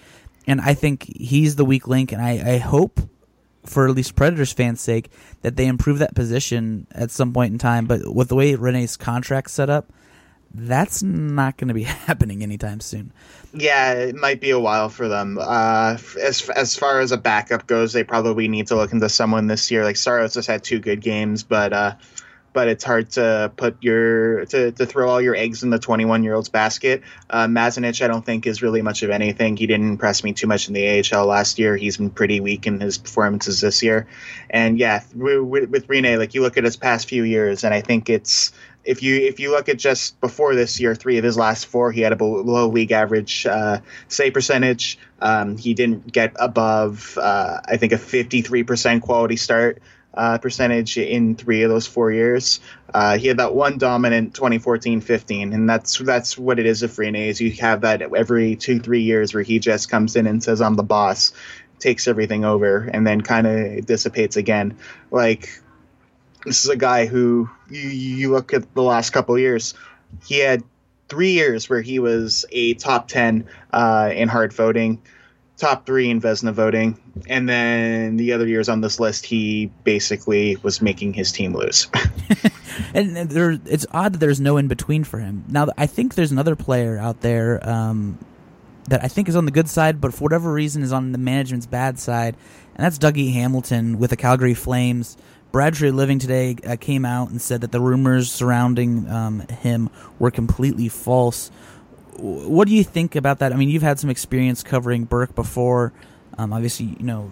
And 0.47 0.61
I 0.61 0.75
think 0.75 1.03
he's 1.03 1.57
the 1.57 1.65
weak 1.65 1.89
link. 1.89 2.13
And 2.13 2.21
I, 2.21 2.53
I 2.53 2.57
hope, 2.59 3.01
for 3.65 3.89
at 3.89 3.93
least 3.93 4.15
Predators 4.15 4.53
fans' 4.53 4.79
sake, 4.79 5.11
that 5.41 5.57
they 5.57 5.67
improve 5.67 5.99
that 5.99 6.15
position 6.15 6.87
at 6.91 7.11
some 7.11 7.33
point 7.33 7.51
in 7.51 7.57
time. 7.57 7.85
But 7.85 8.15
with 8.15 8.29
the 8.29 8.35
way 8.35 8.53
Rinne's 8.53 8.95
contract 8.95 9.51
set 9.51 9.69
up, 9.69 9.91
that's 10.57 11.03
not 11.03 11.57
going 11.57 11.67
to 11.67 11.73
be 11.73 11.83
happening 11.83 12.43
anytime 12.43 12.79
soon. 12.79 13.11
Yeah, 13.53 13.93
it 13.93 14.15
might 14.15 14.41
be 14.41 14.49
a 14.49 14.59
while 14.59 14.89
for 14.89 15.07
them. 15.07 15.37
Uh, 15.39 15.97
as 16.21 16.49
as 16.49 16.75
far 16.75 16.99
as 16.99 17.11
a 17.11 17.17
backup 17.17 17.67
goes, 17.67 17.93
they 17.93 18.03
probably 18.03 18.47
need 18.47 18.67
to 18.67 18.75
look 18.75 18.91
into 18.91 19.09
someone 19.09 19.47
this 19.47 19.71
year. 19.71 19.83
Like 19.83 19.95
Saros 19.95 20.33
just 20.33 20.47
had 20.47 20.63
two 20.63 20.79
good 20.79 21.01
games, 21.01 21.43
but 21.43 21.71
uh, 21.71 21.95
but 22.55 22.69
it's 22.69 22.85
hard 22.85 23.09
to 23.11 23.51
put 23.57 23.75
your 23.81 24.45
to, 24.45 24.71
to 24.71 24.85
throw 24.85 25.09
all 25.09 25.21
your 25.21 25.35
eggs 25.35 25.61
in 25.61 25.69
the 25.69 25.77
21 25.77 26.23
year 26.23 26.33
old's 26.33 26.47
basket. 26.47 27.03
Uh, 27.29 27.47
Mazanec, 27.47 28.01
I 28.01 28.07
don't 28.07 28.25
think 28.25 28.47
is 28.47 28.61
really 28.61 28.81
much 28.81 29.03
of 29.03 29.09
anything. 29.09 29.57
He 29.57 29.67
didn't 29.67 29.89
impress 29.89 30.23
me 30.23 30.31
too 30.31 30.47
much 30.47 30.69
in 30.69 30.73
the 30.73 31.03
AHL 31.13 31.25
last 31.25 31.59
year. 31.59 31.75
He's 31.75 31.97
been 31.97 32.09
pretty 32.09 32.39
weak 32.39 32.65
in 32.65 32.79
his 32.79 32.97
performances 32.97 33.59
this 33.59 33.83
year. 33.83 34.07
And 34.49 34.79
yeah, 34.79 35.03
with, 35.13 35.69
with 35.69 35.87
Rinne, 35.87 36.17
like 36.17 36.33
you 36.33 36.41
look 36.41 36.57
at 36.57 36.63
his 36.63 36.77
past 36.77 37.09
few 37.09 37.23
years, 37.23 37.65
and 37.65 37.73
I 37.73 37.81
think 37.81 38.09
it's 38.09 38.53
if 38.85 39.01
you 39.01 39.15
if 39.15 39.39
you 39.39 39.51
look 39.51 39.67
at 39.67 39.77
just 39.77 40.19
before 40.21 40.55
this 40.55 40.79
year, 40.79 40.95
three 40.95 41.17
of 41.17 41.23
his 41.23 41.37
last 41.37 41.65
four, 41.65 41.91
he 41.91 42.01
had 42.01 42.13
a 42.13 42.15
below 42.15 42.67
league 42.67 42.91
average 42.91 43.45
uh, 43.45 43.79
save 44.07 44.33
percentage. 44.33 44.99
Um, 45.19 45.57
he 45.57 45.73
didn't 45.73 46.11
get 46.11 46.33
above, 46.39 47.17
uh, 47.19 47.61
I 47.65 47.77
think, 47.77 47.93
a 47.93 47.97
53% 47.97 49.01
quality 49.01 49.37
start 49.37 49.81
uh, 50.13 50.37
percentage 50.37 50.97
in 50.97 51.35
three 51.35 51.63
of 51.63 51.69
those 51.69 51.87
four 51.87 52.11
years. 52.11 52.59
Uh, 52.93 53.17
he 53.17 53.27
had 53.27 53.37
that 53.37 53.55
one 53.55 53.77
dominant 53.77 54.33
2014-15, 54.33 55.53
and 55.53 55.69
that's 55.69 55.97
that's 55.99 56.37
what 56.37 56.59
it 56.59 56.65
is 56.65 56.81
with 56.81 56.95
Rinne. 56.95 57.27
Is 57.27 57.41
you 57.41 57.51
have 57.53 57.81
that 57.81 58.01
every 58.01 58.55
two 58.55 58.79
three 58.79 59.01
years 59.01 59.33
where 59.33 59.43
he 59.43 59.59
just 59.59 59.89
comes 59.89 60.15
in 60.15 60.27
and 60.27 60.43
says, 60.43 60.61
"I'm 60.61 60.75
the 60.75 60.83
boss." 60.83 61.33
takes 61.77 62.07
everything 62.07 62.45
over 62.45 62.89
and 62.93 63.05
then 63.05 63.19
kind 63.19 63.45
of 63.45 63.85
dissipates 63.85 64.37
again 64.37 64.77
like 65.11 65.61
this 66.45 66.63
is 66.63 66.69
a 66.69 66.77
guy 66.77 67.05
who 67.05 67.49
you, 67.69 67.89
you 67.89 68.31
look 68.31 68.53
at 68.53 68.73
the 68.73 68.83
last 68.83 69.11
couple 69.11 69.37
years, 69.37 69.73
he 70.25 70.39
had 70.39 70.63
three 71.09 71.31
years 71.31 71.69
where 71.69 71.81
he 71.81 71.99
was 71.99 72.45
a 72.51 72.75
top 72.75 73.07
10 73.07 73.47
uh, 73.73 74.11
in 74.13 74.27
Hart 74.27 74.53
voting, 74.53 75.01
top 75.57 75.85
three 75.85 76.09
in 76.09 76.21
Vezina 76.21 76.53
voting, 76.53 76.99
and 77.27 77.47
then 77.49 78.17
the 78.17 78.33
other 78.33 78.47
years 78.47 78.69
on 78.69 78.81
this 78.81 78.99
list, 78.99 79.25
he 79.25 79.71
basically 79.83 80.57
was 80.57 80.81
making 80.81 81.13
his 81.13 81.31
team 81.31 81.53
lose. 81.53 81.87
and 82.93 83.15
there, 83.15 83.59
it's 83.65 83.85
odd 83.91 84.13
that 84.13 84.19
there's 84.19 84.39
no 84.39 84.57
in 84.57 84.67
between 84.67 85.03
for 85.03 85.19
him. 85.19 85.43
Now, 85.47 85.67
I 85.77 85.87
think 85.87 86.15
there's 86.15 86.31
another 86.31 86.55
player 86.55 86.97
out 86.97 87.21
there. 87.21 87.67
Um, 87.67 88.17
that 88.87 89.03
I 89.03 89.07
think 89.07 89.27
is 89.27 89.35
on 89.35 89.45
the 89.45 89.51
good 89.51 89.67
side, 89.67 89.99
but 89.99 90.13
for 90.13 90.23
whatever 90.23 90.53
reason 90.53 90.83
is 90.83 90.93
on 90.93 91.11
the 91.11 91.17
management's 91.17 91.65
bad 91.65 91.97
side, 91.97 92.35
and 92.75 92.85
that's 92.85 92.97
Dougie 92.97 93.33
Hamilton 93.33 93.97
with 93.97 94.11
the 94.11 94.15
Calgary 94.15 94.53
Flames. 94.53 95.17
Brad 95.55 95.73
Treliving 95.73 96.19
today 96.19 96.57
uh, 96.67 96.75
came 96.75 97.05
out 97.05 97.29
and 97.29 97.41
said 97.41 97.61
that 97.61 97.71
the 97.71 97.79
rumors 97.79 98.29
surrounding 98.29 99.09
um, 99.09 99.39
him 99.47 99.89
were 100.19 100.29
completely 100.29 100.89
false. 100.89 101.49
What 102.17 102.67
do 102.67 102.73
you 102.73 102.83
think 102.83 103.15
about 103.15 103.39
that? 103.39 103.53
I 103.53 103.55
mean, 103.55 103.69
you've 103.69 103.81
had 103.81 103.97
some 103.97 104.09
experience 104.09 104.63
covering 104.63 105.05
Burke 105.05 105.33
before. 105.33 105.93
Um, 106.37 106.51
obviously, 106.51 106.87
you 106.99 107.05
know, 107.05 107.31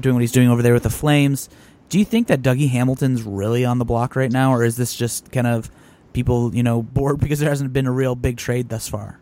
doing 0.00 0.16
what 0.16 0.20
he's 0.20 0.32
doing 0.32 0.48
over 0.48 0.62
there 0.62 0.72
with 0.74 0.82
the 0.82 0.90
Flames. 0.90 1.48
Do 1.88 2.00
you 2.00 2.04
think 2.04 2.26
that 2.26 2.42
Dougie 2.42 2.68
Hamilton's 2.68 3.22
really 3.22 3.64
on 3.64 3.78
the 3.78 3.84
block 3.84 4.16
right 4.16 4.32
now, 4.32 4.52
or 4.52 4.64
is 4.64 4.76
this 4.76 4.92
just 4.92 5.30
kind 5.30 5.46
of 5.46 5.70
people, 6.12 6.52
you 6.52 6.64
know, 6.64 6.82
bored 6.82 7.20
because 7.20 7.38
there 7.38 7.50
hasn't 7.50 7.72
been 7.72 7.86
a 7.86 7.92
real 7.92 8.16
big 8.16 8.36
trade 8.36 8.68
thus 8.68 8.88
far? 8.88 9.20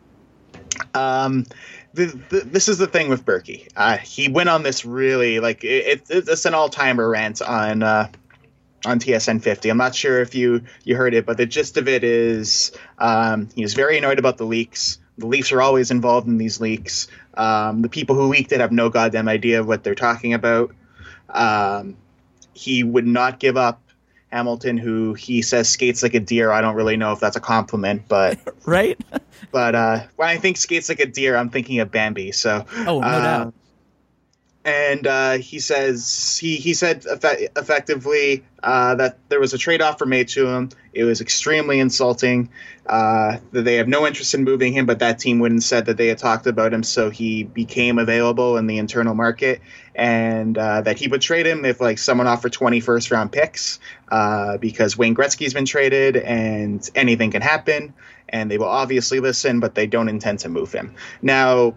Um, 0.95 1.45
the, 1.93 2.19
the, 2.31 2.41
this 2.47 2.67
is 2.67 2.79
the 2.79 2.87
thing 2.87 3.11
with 3.11 3.27
Burkie. 3.27 3.69
Uh, 3.77 3.99
he 3.99 4.31
went 4.31 4.49
on 4.49 4.63
this 4.63 4.87
really 4.87 5.39
like 5.39 5.65
it, 5.65 6.03
it, 6.09 6.29
it's 6.29 6.47
an 6.47 6.55
all 6.55 6.71
timer 6.71 7.11
rant 7.11 7.43
on 7.43 7.83
uh, 7.83 8.09
on 8.85 9.01
TSN 9.01 9.43
50. 9.43 9.69
I'm 9.69 9.77
not 9.77 9.95
sure 9.95 10.21
if 10.21 10.35
you 10.35 10.63
you 10.85 10.97
heard 10.97 11.15
it, 11.15 11.27
but 11.27 11.37
the 11.37 11.47
gist 11.47 11.77
of 11.77 11.89
it 11.89 12.05
is 12.05 12.73
um, 12.99 13.49
he 13.55 13.63
was 13.63 13.75
very 13.75 13.99
annoyed 13.99 14.19
about 14.19 14.39
the 14.39 14.45
leaks. 14.45 14.99
The 15.19 15.27
Leafs 15.27 15.51
are 15.51 15.61
always 15.61 15.91
involved 15.91 16.29
in 16.29 16.39
these 16.39 16.61
leaks. 16.61 17.09
Um, 17.35 17.83
the 17.83 17.89
people 17.89 18.15
who 18.15 18.29
leaked 18.29 18.53
it 18.53 18.61
have 18.61 18.71
no 18.71 18.89
goddamn 18.89 19.29
idea 19.29 19.59
of 19.59 19.67
what 19.67 19.83
they're 19.83 19.97
talking 19.97 20.33
about. 20.33 20.73
Um, 21.29 21.97
he 22.55 22.85
would 22.85 23.07
not 23.07 23.41
give 23.41 23.57
up 23.57 23.81
Hamilton, 24.31 24.77
who 24.79 25.15
he 25.15 25.43
says 25.43 25.69
skates 25.69 26.03
like 26.03 26.15
a 26.15 26.21
deer. 26.21 26.53
I 26.53 26.61
don't 26.61 26.77
really 26.77 26.97
know 26.97 27.13
if 27.13 27.21
that's 27.21 27.37
a 27.37 27.41
compliment, 27.41 28.03
but 28.09 28.39
right. 28.67 28.99
but 29.51 29.75
uh, 29.75 30.01
when 30.17 30.29
I 30.29 30.37
think 30.37 30.57
skates 30.57 30.89
like 30.89 31.01
a 31.01 31.07
deer, 31.07 31.37
I'm 31.37 31.51
thinking 31.51 31.81
of 31.81 31.91
Bambi. 31.91 32.33
So 32.33 32.65
oh, 32.87 33.01
no 33.01 33.07
uh, 33.07 33.21
doubt. 33.21 33.55
And 34.69 35.07
uh, 35.07 35.39
he 35.39 35.61
says 35.61 36.37
he 36.39 36.57
he 36.57 36.75
said 36.75 37.07
effect- 37.07 37.57
effectively 37.57 38.45
uh, 38.63 38.97
that 38.97 39.17
there 39.31 39.41
was 39.41 39.55
a 39.55 39.59
trade 39.59 39.81
offer 39.81 40.05
made 40.05 40.29
to 40.29 40.47
him. 40.47 40.69
It 40.93 41.05
was 41.05 41.23
extremely 41.23 41.81
insulting. 41.81 42.51
Uh, 42.87 43.39
that 43.53 43.63
they 43.63 43.77
have 43.77 43.89
no 43.89 44.07
interest 44.07 44.35
in 44.35 44.45
moving 44.45 44.75
him, 44.75 44.85
but 44.85 44.99
that 44.99 45.19
team 45.19 45.39
wouldn't 45.39 45.63
said 45.63 45.87
that 45.87 45.97
they 45.97 46.09
had 46.09 46.19
talked 46.19 46.47
about 46.47 46.73
him, 46.73 46.83
so 46.83 47.09
he 47.09 47.45
became 47.45 47.99
available 47.99 48.59
in 48.59 48.67
the 48.67 48.77
internal 48.77 49.15
market 49.15 49.61
and 49.95 50.57
uh, 50.57 50.81
that 50.83 50.99
he 50.99 51.09
would 51.09 51.21
trade 51.21 51.47
him 51.47 51.65
if 51.65 51.81
like 51.81 51.99
someone 51.99 52.27
offered 52.27 52.53
20 52.53 52.81
first 52.81 53.11
round 53.11 53.33
picks 53.33 53.81
uh, 54.11 54.57
because 54.59 54.97
Wayne 54.97 55.15
Gretzky's 55.15 55.53
been 55.53 55.65
traded 55.65 56.17
and 56.17 56.89
anything 56.95 57.31
can 57.31 57.43
happen 57.43 57.93
and 58.29 58.51
they 58.51 58.59
will 58.59 58.67
obviously 58.67 59.19
listen 59.19 59.61
but 59.61 59.75
they 59.75 59.87
don't 59.87 60.09
intend 60.09 60.39
to 60.39 60.49
move 60.49 60.73
him 60.73 60.95
now 61.21 61.77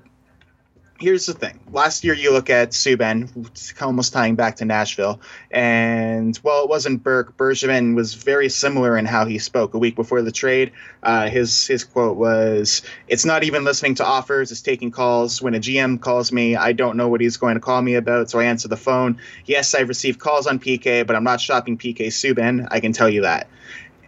here's 1.01 1.25
the 1.25 1.33
thing. 1.33 1.59
Last 1.71 2.03
year, 2.03 2.13
you 2.13 2.31
look 2.31 2.49
at 2.49 2.71
Subban, 2.71 3.81
almost 3.81 4.13
tying 4.13 4.35
back 4.35 4.57
to 4.57 4.65
Nashville, 4.65 5.19
and 5.49 6.39
well, 6.43 6.63
it 6.63 6.69
wasn't 6.69 7.03
Burke. 7.03 7.35
Bergevin 7.35 7.95
was 7.95 8.13
very 8.13 8.49
similar 8.49 8.97
in 8.97 9.05
how 9.05 9.25
he 9.25 9.39
spoke 9.39 9.73
a 9.73 9.79
week 9.79 9.95
before 9.95 10.21
the 10.21 10.31
trade. 10.31 10.71
Uh, 11.01 11.27
his 11.27 11.65
his 11.65 11.83
quote 11.83 12.17
was, 12.17 12.83
"It's 13.07 13.25
not 13.25 13.43
even 13.43 13.63
listening 13.63 13.95
to 13.95 14.05
offers; 14.05 14.51
it's 14.51 14.61
taking 14.61 14.91
calls. 14.91 15.41
When 15.41 15.55
a 15.55 15.59
GM 15.59 15.99
calls 15.99 16.31
me, 16.31 16.55
I 16.55 16.71
don't 16.71 16.97
know 16.97 17.09
what 17.09 17.19
he's 17.19 17.37
going 17.37 17.55
to 17.55 17.61
call 17.61 17.81
me 17.81 17.95
about, 17.95 18.29
so 18.29 18.39
I 18.39 18.45
answer 18.45 18.67
the 18.67 18.77
phone. 18.77 19.17
Yes, 19.45 19.73
I've 19.73 19.89
received 19.89 20.19
calls 20.19 20.45
on 20.45 20.59
PK, 20.59 21.05
but 21.05 21.15
I'm 21.15 21.23
not 21.23 21.41
shopping 21.41 21.77
PK 21.77 22.07
Subban. 22.07 22.67
I 22.69 22.79
can 22.79 22.93
tell 22.93 23.09
you 23.09 23.23
that." 23.23 23.47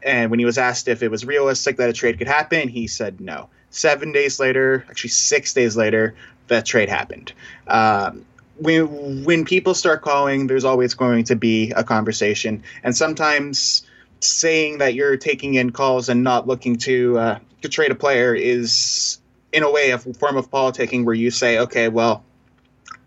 And 0.03 0.29
when 0.29 0.39
he 0.39 0.45
was 0.45 0.57
asked 0.57 0.87
if 0.89 1.01
it 1.01 1.09
was 1.09 1.25
realistic 1.25 1.77
that 1.77 1.89
a 1.89 1.93
trade 1.93 2.17
could 2.17 2.27
happen, 2.27 2.67
he 2.67 2.87
said 2.87 3.21
no. 3.21 3.49
Seven 3.73 4.11
days 4.11 4.39
later, 4.39 4.85
actually 4.87 5.09
six 5.09 5.51
days 5.51 5.75
later, 5.75 6.13
that 6.47 6.63
trade 6.63 6.89
happened. 6.89 7.33
Um, 7.67 8.23
when 8.59 9.23
when 9.23 9.45
people 9.45 9.73
start 9.73 10.03
calling, 10.03 10.45
there's 10.45 10.63
always 10.63 10.93
going 10.93 11.23
to 11.25 11.35
be 11.35 11.71
a 11.71 11.83
conversation, 11.83 12.63
and 12.83 12.95
sometimes 12.95 13.83
saying 14.19 14.77
that 14.77 14.93
you're 14.93 15.17
taking 15.17 15.55
in 15.55 15.71
calls 15.71 16.07
and 16.07 16.23
not 16.23 16.47
looking 16.47 16.77
to 16.77 17.17
uh, 17.17 17.39
to 17.63 17.67
trade 17.67 17.89
a 17.89 17.95
player 17.95 18.35
is 18.35 19.19
in 19.51 19.63
a 19.63 19.71
way 19.71 19.89
a 19.89 19.97
form 19.97 20.37
of 20.37 20.51
politicking 20.51 21.03
where 21.03 21.15
you 21.15 21.31
say, 21.31 21.57
okay, 21.57 21.87
well, 21.87 22.23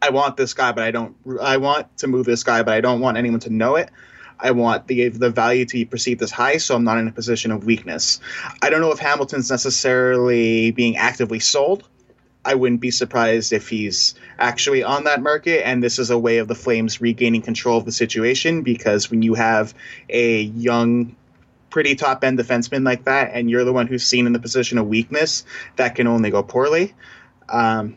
I 0.03 0.11
want 0.11 0.37
this 0.37 0.53
guy, 0.53 0.73
but 0.73 0.83
I 0.83 0.91
don't. 0.91 1.15
I 1.41 1.59
want 1.59 1.97
to 1.99 2.09
move 2.09 2.27
this 2.27 2.43
guy, 2.43 2.65
but 2.65 2.75
I 2.75 2.81
don't 2.81 3.01
want 3.01 3.17
anyone 3.17 3.41
to 3.41 3.51
know 3.51 3.77
it. 3.77 3.89
I 4.39 4.51
want 4.51 4.87
the 4.87 5.09
the 5.09 5.31
value 5.31 5.65
to 5.65 5.73
be 5.73 5.85
perceived 5.85 6.23
as 6.23 6.31
high, 6.31 6.59
so 6.59 6.75
I'm 6.77 6.85
not 6.85 6.99
in 6.99 7.09
a 7.09 7.13
position 7.13 7.51
of 7.51 7.65
weakness. 7.65 8.21
I 8.63 8.71
don't 8.71 8.81
know 8.81 8.93
if 8.93 8.99
Hamilton's 8.99 9.51
necessarily 9.51 10.71
being 10.73 10.97
actively 10.97 11.41
sold. 11.41 11.89
I 12.45 12.55
wouldn't 12.55 12.81
be 12.81 12.93
surprised 12.93 13.53
if 13.53 13.69
he's 13.69 14.15
actually 14.39 14.85
on 14.85 15.05
that 15.05 15.21
market, 15.21 15.67
and 15.67 15.83
this 15.83 15.99
is 15.99 16.11
a 16.11 16.19
way 16.19 16.39
of 16.39 16.47
the 16.47 16.55
Flames 16.55 17.01
regaining 17.01 17.43
control 17.43 17.77
of 17.77 17.85
the 17.85 17.93
situation 17.93 18.63
because 18.63 19.11
when 19.11 19.23
you 19.23 19.35
have 19.35 19.75
a 20.09 20.43
young, 20.43 21.17
pretty 21.71 21.97
top 21.97 22.23
end 22.23 22.39
defenseman 22.39 22.85
like 22.85 23.05
that, 23.05 23.33
and 23.35 23.51
you're 23.51 23.65
the 23.65 23.73
one 23.73 23.89
who's 23.89 24.07
seen 24.07 24.27
in 24.27 24.33
the 24.33 24.39
position 24.39 24.79
of 24.79 24.87
weakness, 24.87 25.45
that 25.75 25.97
can 25.97 26.07
only 26.07 26.31
go 26.31 26.45
poorly. 26.45 26.95
Um, 27.49 27.97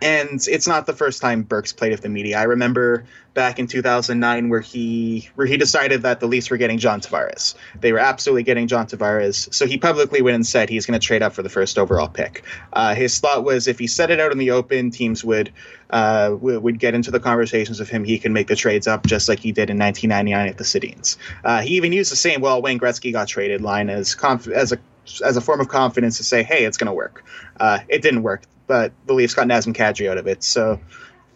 and 0.00 0.46
it's 0.48 0.66
not 0.66 0.86
the 0.86 0.92
first 0.92 1.20
time 1.20 1.42
Burke's 1.42 1.72
played 1.72 1.90
with 1.90 2.02
the 2.02 2.08
media. 2.08 2.38
I 2.38 2.44
remember 2.44 3.04
back 3.34 3.58
in 3.58 3.66
2009 3.66 4.48
where 4.48 4.60
he 4.60 5.28
where 5.34 5.46
he 5.46 5.56
decided 5.56 6.02
that 6.02 6.20
the 6.20 6.26
Leafs 6.26 6.50
were 6.50 6.56
getting 6.56 6.78
John 6.78 7.00
Tavares. 7.00 7.54
They 7.80 7.92
were 7.92 7.98
absolutely 7.98 8.42
getting 8.42 8.66
John 8.66 8.86
Tavares. 8.86 9.52
So 9.54 9.66
he 9.66 9.78
publicly 9.78 10.22
went 10.22 10.34
and 10.34 10.46
said 10.46 10.68
he's 10.68 10.86
going 10.86 10.98
to 10.98 11.04
trade 11.04 11.22
up 11.22 11.32
for 11.32 11.42
the 11.42 11.48
first 11.48 11.78
overall 11.78 12.08
pick. 12.08 12.44
Uh, 12.72 12.94
his 12.94 13.18
thought 13.20 13.44
was 13.44 13.68
if 13.68 13.78
he 13.78 13.86
set 13.86 14.10
it 14.10 14.20
out 14.20 14.32
in 14.32 14.38
the 14.38 14.50
open, 14.50 14.90
teams 14.90 15.24
would 15.24 15.52
uh, 15.90 16.36
would 16.40 16.78
get 16.78 16.94
into 16.94 17.10
the 17.10 17.20
conversations 17.20 17.80
with 17.80 17.88
him. 17.88 18.04
He 18.04 18.18
can 18.18 18.32
make 18.32 18.48
the 18.48 18.56
trades 18.56 18.86
up 18.86 19.06
just 19.06 19.28
like 19.28 19.40
he 19.40 19.52
did 19.52 19.70
in 19.70 19.78
1999 19.78 20.48
at 20.48 20.58
the 20.58 20.64
Sedins. 20.64 21.16
Uh, 21.44 21.60
he 21.60 21.76
even 21.76 21.92
used 21.92 22.12
the 22.12 22.16
same 22.16 22.40
"well, 22.40 22.60
Wayne 22.60 22.78
Gretzky 22.78 23.12
got 23.12 23.28
traded" 23.28 23.60
line 23.60 23.88
as 23.88 24.14
conf- 24.14 24.48
as 24.48 24.72
a 24.72 24.78
as 25.24 25.36
a 25.36 25.40
form 25.40 25.60
of 25.60 25.68
confidence 25.68 26.18
to 26.18 26.24
say, 26.24 26.42
"Hey, 26.42 26.64
it's 26.64 26.76
going 26.76 26.86
to 26.86 26.92
work." 26.92 27.24
Uh, 27.58 27.78
it 27.88 28.02
didn't 28.02 28.22
work 28.22 28.42
but 28.68 28.92
the 29.06 29.14
Leafs 29.14 29.34
got 29.34 29.48
Nazem 29.48 29.74
Kadri 29.74 30.08
out 30.08 30.18
of 30.18 30.28
it, 30.28 30.44
so 30.44 30.78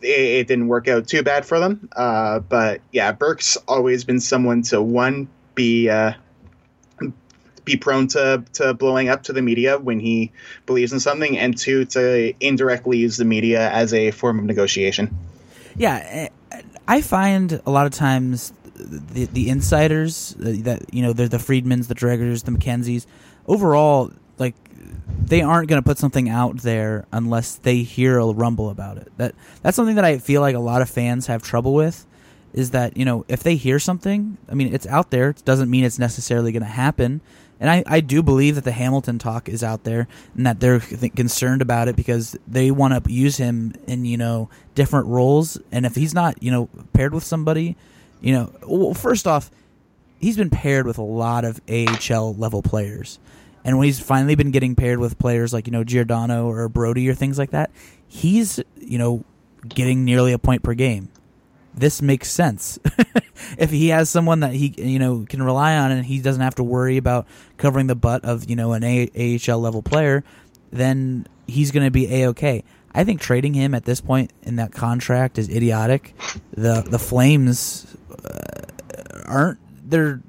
it, 0.00 0.06
it 0.06 0.46
didn't 0.46 0.68
work 0.68 0.86
out 0.86 1.08
too 1.08 1.24
bad 1.24 1.44
for 1.44 1.58
them. 1.58 1.88
Uh, 1.96 2.38
but 2.38 2.80
yeah, 2.92 3.10
Burke's 3.10 3.56
always 3.66 4.04
been 4.04 4.20
someone 4.20 4.62
to 4.62 4.80
one 4.80 5.28
be 5.56 5.88
uh, 5.88 6.12
be 7.64 7.76
prone 7.76 8.06
to 8.08 8.44
to 8.52 8.74
blowing 8.74 9.08
up 9.08 9.24
to 9.24 9.32
the 9.32 9.42
media 9.42 9.78
when 9.78 9.98
he 9.98 10.30
believes 10.66 10.92
in 10.92 11.00
something, 11.00 11.36
and 11.36 11.56
two 11.56 11.84
to 11.86 12.32
indirectly 12.38 12.98
use 12.98 13.16
the 13.16 13.24
media 13.24 13.70
as 13.70 13.92
a 13.92 14.10
form 14.12 14.38
of 14.38 14.44
negotiation. 14.44 15.16
Yeah, 15.76 16.28
I 16.86 17.00
find 17.00 17.60
a 17.64 17.70
lot 17.70 17.86
of 17.86 17.92
times 17.92 18.52
the 18.74 19.26
the 19.26 19.48
insiders 19.48 20.36
uh, 20.40 20.54
that 20.64 20.92
you 20.92 21.02
know 21.02 21.12
they're 21.12 21.28
the 21.28 21.38
Friedmans, 21.38 21.88
the 21.88 21.94
Dregers, 21.94 22.44
the 22.44 22.52
McKenzies. 22.52 23.06
Overall, 23.46 24.12
like 24.38 24.54
they 25.18 25.40
aren't 25.40 25.68
going 25.68 25.80
to 25.80 25.86
put 25.86 25.98
something 25.98 26.28
out 26.28 26.58
there 26.58 27.06
unless 27.12 27.56
they 27.56 27.78
hear 27.78 28.18
a 28.18 28.26
rumble 28.26 28.70
about 28.70 28.98
it. 28.98 29.12
That 29.16 29.34
that's 29.62 29.76
something 29.76 29.96
that 29.96 30.04
I 30.04 30.18
feel 30.18 30.40
like 30.40 30.54
a 30.54 30.60
lot 30.60 30.82
of 30.82 30.90
fans 30.90 31.26
have 31.26 31.42
trouble 31.42 31.74
with. 31.74 32.06
Is 32.52 32.72
that 32.72 32.96
you 32.96 33.04
know 33.04 33.24
if 33.28 33.42
they 33.42 33.56
hear 33.56 33.78
something, 33.78 34.36
I 34.48 34.54
mean 34.54 34.74
it's 34.74 34.86
out 34.86 35.10
there. 35.10 35.30
It 35.30 35.44
doesn't 35.44 35.70
mean 35.70 35.84
it's 35.84 35.98
necessarily 35.98 36.52
going 36.52 36.62
to 36.62 36.68
happen. 36.68 37.20
And 37.60 37.70
I, 37.70 37.84
I 37.86 38.00
do 38.00 38.24
believe 38.24 38.56
that 38.56 38.64
the 38.64 38.72
Hamilton 38.72 39.20
talk 39.20 39.48
is 39.48 39.62
out 39.62 39.84
there 39.84 40.08
and 40.34 40.44
that 40.46 40.58
they're 40.58 40.80
concerned 40.80 41.62
about 41.62 41.86
it 41.86 41.94
because 41.94 42.36
they 42.48 42.72
want 42.72 43.04
to 43.04 43.12
use 43.12 43.36
him 43.36 43.72
in 43.86 44.04
you 44.04 44.16
know 44.16 44.50
different 44.74 45.06
roles. 45.06 45.58
And 45.70 45.86
if 45.86 45.94
he's 45.94 46.12
not 46.12 46.42
you 46.42 46.50
know 46.50 46.68
paired 46.92 47.14
with 47.14 47.24
somebody, 47.24 47.76
you 48.20 48.32
know, 48.32 48.52
well, 48.66 48.94
first 48.94 49.26
off, 49.26 49.50
he's 50.18 50.36
been 50.36 50.50
paired 50.50 50.86
with 50.86 50.98
a 50.98 51.02
lot 51.02 51.44
of 51.44 51.60
AHL 51.68 52.34
level 52.34 52.62
players. 52.62 53.18
And 53.64 53.78
when 53.78 53.86
he's 53.86 54.00
finally 54.00 54.34
been 54.34 54.50
getting 54.50 54.74
paired 54.74 54.98
with 54.98 55.18
players 55.18 55.52
like, 55.52 55.66
you 55.66 55.72
know, 55.72 55.84
Giordano 55.84 56.48
or 56.48 56.68
Brodie 56.68 57.08
or 57.08 57.14
things 57.14 57.38
like 57.38 57.50
that, 57.50 57.70
he's, 58.08 58.60
you 58.80 58.98
know, 58.98 59.24
getting 59.68 60.04
nearly 60.04 60.32
a 60.32 60.38
point 60.38 60.62
per 60.62 60.74
game. 60.74 61.08
This 61.74 62.02
makes 62.02 62.30
sense. 62.30 62.78
if 63.58 63.70
he 63.70 63.88
has 63.88 64.10
someone 64.10 64.40
that 64.40 64.52
he, 64.52 64.74
you 64.76 64.98
know, 64.98 65.24
can 65.28 65.42
rely 65.42 65.76
on 65.76 65.90
and 65.90 66.04
he 66.04 66.20
doesn't 66.20 66.42
have 66.42 66.56
to 66.56 66.64
worry 66.64 66.96
about 66.96 67.26
covering 67.56 67.86
the 67.86 67.94
butt 67.94 68.24
of, 68.24 68.50
you 68.50 68.56
know, 68.56 68.72
an 68.72 68.84
AHL 68.84 69.58
level 69.58 69.82
player, 69.82 70.24
then 70.70 71.26
he's 71.46 71.70
going 71.70 71.86
to 71.86 71.90
be 71.90 72.22
A-OK. 72.22 72.64
I 72.94 73.04
think 73.04 73.20
trading 73.20 73.54
him 73.54 73.74
at 73.74 73.84
this 73.84 74.00
point 74.00 74.32
in 74.42 74.56
that 74.56 74.72
contract 74.72 75.38
is 75.38 75.48
idiotic. 75.48 76.14
The 76.52 76.82
the 76.82 76.98
Flames 76.98 77.96
uh, 78.22 79.22
aren't 79.24 79.58
they're 79.88 80.20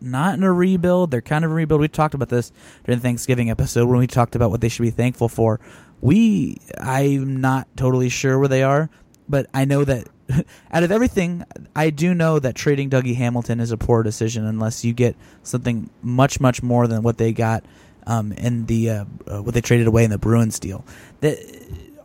not 0.00 0.34
in 0.34 0.42
a 0.42 0.52
rebuild. 0.52 1.10
They're 1.10 1.20
kind 1.20 1.44
of 1.44 1.50
a 1.50 1.54
rebuild. 1.54 1.80
We 1.80 1.88
talked 1.88 2.14
about 2.14 2.28
this 2.28 2.52
during 2.84 3.00
Thanksgiving 3.00 3.50
episode 3.50 3.86
when 3.88 3.98
we 3.98 4.06
talked 4.06 4.34
about 4.34 4.50
what 4.50 4.60
they 4.60 4.68
should 4.68 4.82
be 4.82 4.90
thankful 4.90 5.28
for. 5.28 5.60
We, 6.00 6.58
I'm 6.80 7.40
not 7.40 7.68
totally 7.76 8.08
sure 8.08 8.38
where 8.38 8.48
they 8.48 8.62
are, 8.62 8.90
but 9.28 9.46
I 9.52 9.64
know 9.64 9.84
that 9.84 10.08
out 10.72 10.82
of 10.82 10.90
everything, 10.90 11.44
I 11.74 11.90
do 11.90 12.14
know 12.14 12.38
that 12.38 12.54
trading 12.54 12.90
Dougie 12.90 13.16
Hamilton 13.16 13.60
is 13.60 13.70
a 13.70 13.76
poor 13.76 14.02
decision 14.02 14.46
unless 14.46 14.84
you 14.84 14.92
get 14.92 15.16
something 15.42 15.90
much, 16.02 16.40
much 16.40 16.62
more 16.62 16.86
than 16.86 17.02
what 17.02 17.18
they 17.18 17.32
got 17.32 17.64
um, 18.06 18.32
in 18.32 18.66
the 18.66 18.90
uh, 18.90 19.04
uh, 19.26 19.42
what 19.42 19.54
they 19.54 19.60
traded 19.60 19.86
away 19.86 20.04
in 20.04 20.10
the 20.10 20.18
Bruins 20.18 20.58
deal. 20.58 20.84
That 21.20 21.38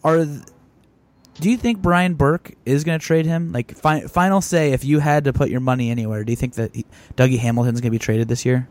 are 0.03 0.25
do 1.35 1.49
you 1.49 1.57
think 1.57 1.81
Brian 1.81 2.13
Burke 2.13 2.53
is 2.65 2.83
going 2.83 2.99
to 2.99 3.05
trade 3.05 3.25
him? 3.25 3.51
Like 3.51 3.75
fi- 3.75 4.07
final 4.07 4.41
say, 4.41 4.71
if 4.71 4.83
you 4.83 4.99
had 4.99 5.25
to 5.25 5.33
put 5.33 5.49
your 5.49 5.59
money 5.59 5.91
anywhere, 5.91 6.23
do 6.23 6.31
you 6.31 6.35
think 6.35 6.55
that 6.55 6.73
he, 6.75 6.85
Dougie 7.15 7.39
Hamilton's 7.39 7.81
going 7.81 7.91
to 7.91 7.91
be 7.91 7.99
traded 7.99 8.27
this 8.27 8.45
year? 8.45 8.67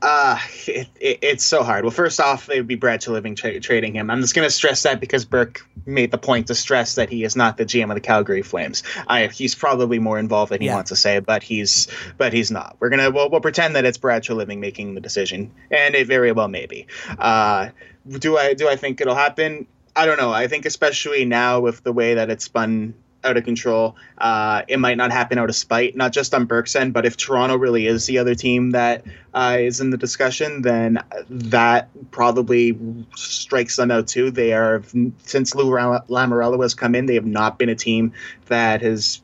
Uh, 0.00 0.36
it, 0.66 0.88
it, 1.00 1.18
it's 1.22 1.44
so 1.44 1.62
hard. 1.62 1.84
Well, 1.84 1.92
first 1.92 2.20
off, 2.20 2.50
it 2.50 2.56
would 2.56 2.66
be 2.66 2.74
Brad 2.74 3.00
Treliving 3.00 3.36
tra- 3.36 3.60
trading 3.60 3.94
him. 3.94 4.10
I'm 4.10 4.20
just 4.20 4.34
going 4.34 4.46
to 4.46 4.50
stress 4.50 4.82
that 4.82 5.00
because 5.00 5.24
Burke 5.24 5.64
made 5.86 6.10
the 6.10 6.18
point 6.18 6.48
to 6.48 6.56
stress 6.56 6.96
that 6.96 7.08
he 7.08 7.22
is 7.22 7.36
not 7.36 7.56
the 7.56 7.64
GM 7.64 7.88
of 7.88 7.94
the 7.94 8.00
Calgary 8.00 8.42
Flames. 8.42 8.82
I, 9.06 9.28
he's 9.28 9.54
probably 9.54 10.00
more 10.00 10.18
involved 10.18 10.50
than 10.50 10.60
he 10.60 10.66
yeah. 10.66 10.74
wants 10.74 10.88
to 10.90 10.96
say, 10.96 11.20
but 11.20 11.44
he's 11.44 11.86
but 12.18 12.32
he's 12.32 12.50
not. 12.50 12.76
We're 12.80 12.88
gonna 12.88 13.10
we'll, 13.10 13.30
we'll 13.30 13.40
pretend 13.40 13.76
that 13.76 13.84
it's 13.84 13.98
Brad 13.98 14.24
Treliving 14.24 14.58
making 14.58 14.94
the 14.94 15.00
decision, 15.00 15.52
and 15.70 15.94
it 15.94 16.08
very 16.08 16.32
well 16.32 16.48
may 16.48 16.66
be. 16.66 16.86
Uh, 17.18 17.68
do 18.08 18.36
I 18.36 18.54
do 18.54 18.68
I 18.68 18.74
think 18.74 19.00
it'll 19.00 19.14
happen? 19.14 19.66
I 19.94 20.06
don't 20.06 20.18
know. 20.18 20.32
I 20.32 20.48
think 20.48 20.64
especially 20.64 21.24
now 21.24 21.60
with 21.60 21.82
the 21.82 21.92
way 21.92 22.14
that 22.14 22.30
it's 22.30 22.44
spun 22.44 22.94
out 23.24 23.36
of 23.36 23.44
control, 23.44 23.96
uh, 24.18 24.62
it 24.66 24.78
might 24.78 24.96
not 24.96 25.12
happen 25.12 25.38
out 25.38 25.48
of 25.48 25.54
spite, 25.54 25.94
not 25.94 26.12
just 26.12 26.34
on 26.34 26.46
Burke's 26.46 26.74
end, 26.74 26.92
but 26.92 27.06
if 27.06 27.16
Toronto 27.16 27.56
really 27.56 27.86
is 27.86 28.06
the 28.06 28.18
other 28.18 28.34
team 28.34 28.70
that 28.70 29.04
uh, 29.34 29.56
is 29.60 29.80
in 29.80 29.90
the 29.90 29.96
discussion, 29.96 30.62
then 30.62 30.98
that 31.28 31.88
probably 32.10 32.78
strikes 33.14 33.76
them 33.76 33.90
out 33.90 34.08
too. 34.08 34.30
They 34.30 34.52
are 34.52 34.82
since 35.24 35.54
Lou 35.54 35.66
Lamoriello 35.66 36.62
has 36.62 36.74
come 36.74 36.94
in, 36.94 37.06
they 37.06 37.14
have 37.14 37.26
not 37.26 37.58
been 37.58 37.68
a 37.68 37.76
team 37.76 38.12
that 38.46 38.82
has 38.82 39.20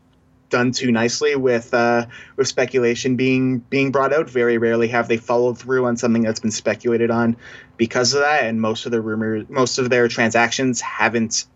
done 0.51 0.73
too 0.73 0.91
nicely 0.91 1.37
with 1.37 1.73
uh, 1.75 2.07
with 2.37 2.49
speculation 2.49 3.17
being 3.17 3.59
being 3.59 3.91
brought 3.93 4.13
out. 4.13 4.29
Very 4.31 4.59
rarely 4.59 4.89
have 4.89 5.09
they 5.09 5.17
followed 5.17 5.59
through 5.59 5.87
on 5.87 5.97
something 5.97 6.23
that's 6.23 6.41
been 6.41 6.51
speculated 6.51 7.11
on 7.11 7.37
because 7.77 8.15
of 8.15 8.21
that, 8.21 8.45
and 8.45 8.61
most 8.61 8.87
of 8.87 8.93
the 8.93 9.01
rumors, 9.01 9.47
most 9.49 9.79
of 9.79 9.91
their 9.91 10.09
transactions 10.09 10.81
haven't 10.81 11.47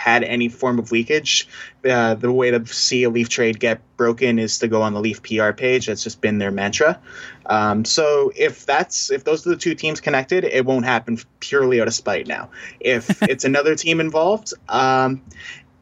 had 0.00 0.24
any 0.24 0.48
form 0.48 0.78
of 0.78 0.90
leakage. 0.92 1.46
Uh, 1.84 2.14
the 2.14 2.32
way 2.32 2.50
to 2.50 2.64
see 2.66 3.02
a 3.04 3.10
Leaf 3.10 3.28
trade 3.28 3.60
get 3.60 3.80
broken 3.98 4.38
is 4.38 4.58
to 4.58 4.66
go 4.68 4.80
on 4.80 4.94
the 4.94 5.00
Leaf 5.00 5.22
PR 5.22 5.52
page. 5.52 5.86
That's 5.86 6.02
just 6.02 6.22
been 6.22 6.38
their 6.38 6.50
mantra. 6.50 6.98
Um, 7.46 7.84
so 7.84 8.32
if 8.34 8.64
that's 8.64 9.10
if 9.10 9.24
those 9.24 9.46
are 9.46 9.50
the 9.50 9.56
two 9.56 9.74
teams 9.74 10.00
connected, 10.00 10.44
it 10.44 10.64
won't 10.64 10.86
happen 10.86 11.18
purely 11.40 11.80
out 11.80 11.86
of 11.86 11.94
spite. 11.94 12.26
Now, 12.26 12.50
if 12.80 13.22
it's 13.28 13.44
another 13.44 13.74
team 13.76 14.00
involved, 14.00 14.54
um, 14.68 15.22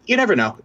you 0.09 0.17
never 0.17 0.35
know. 0.35 0.59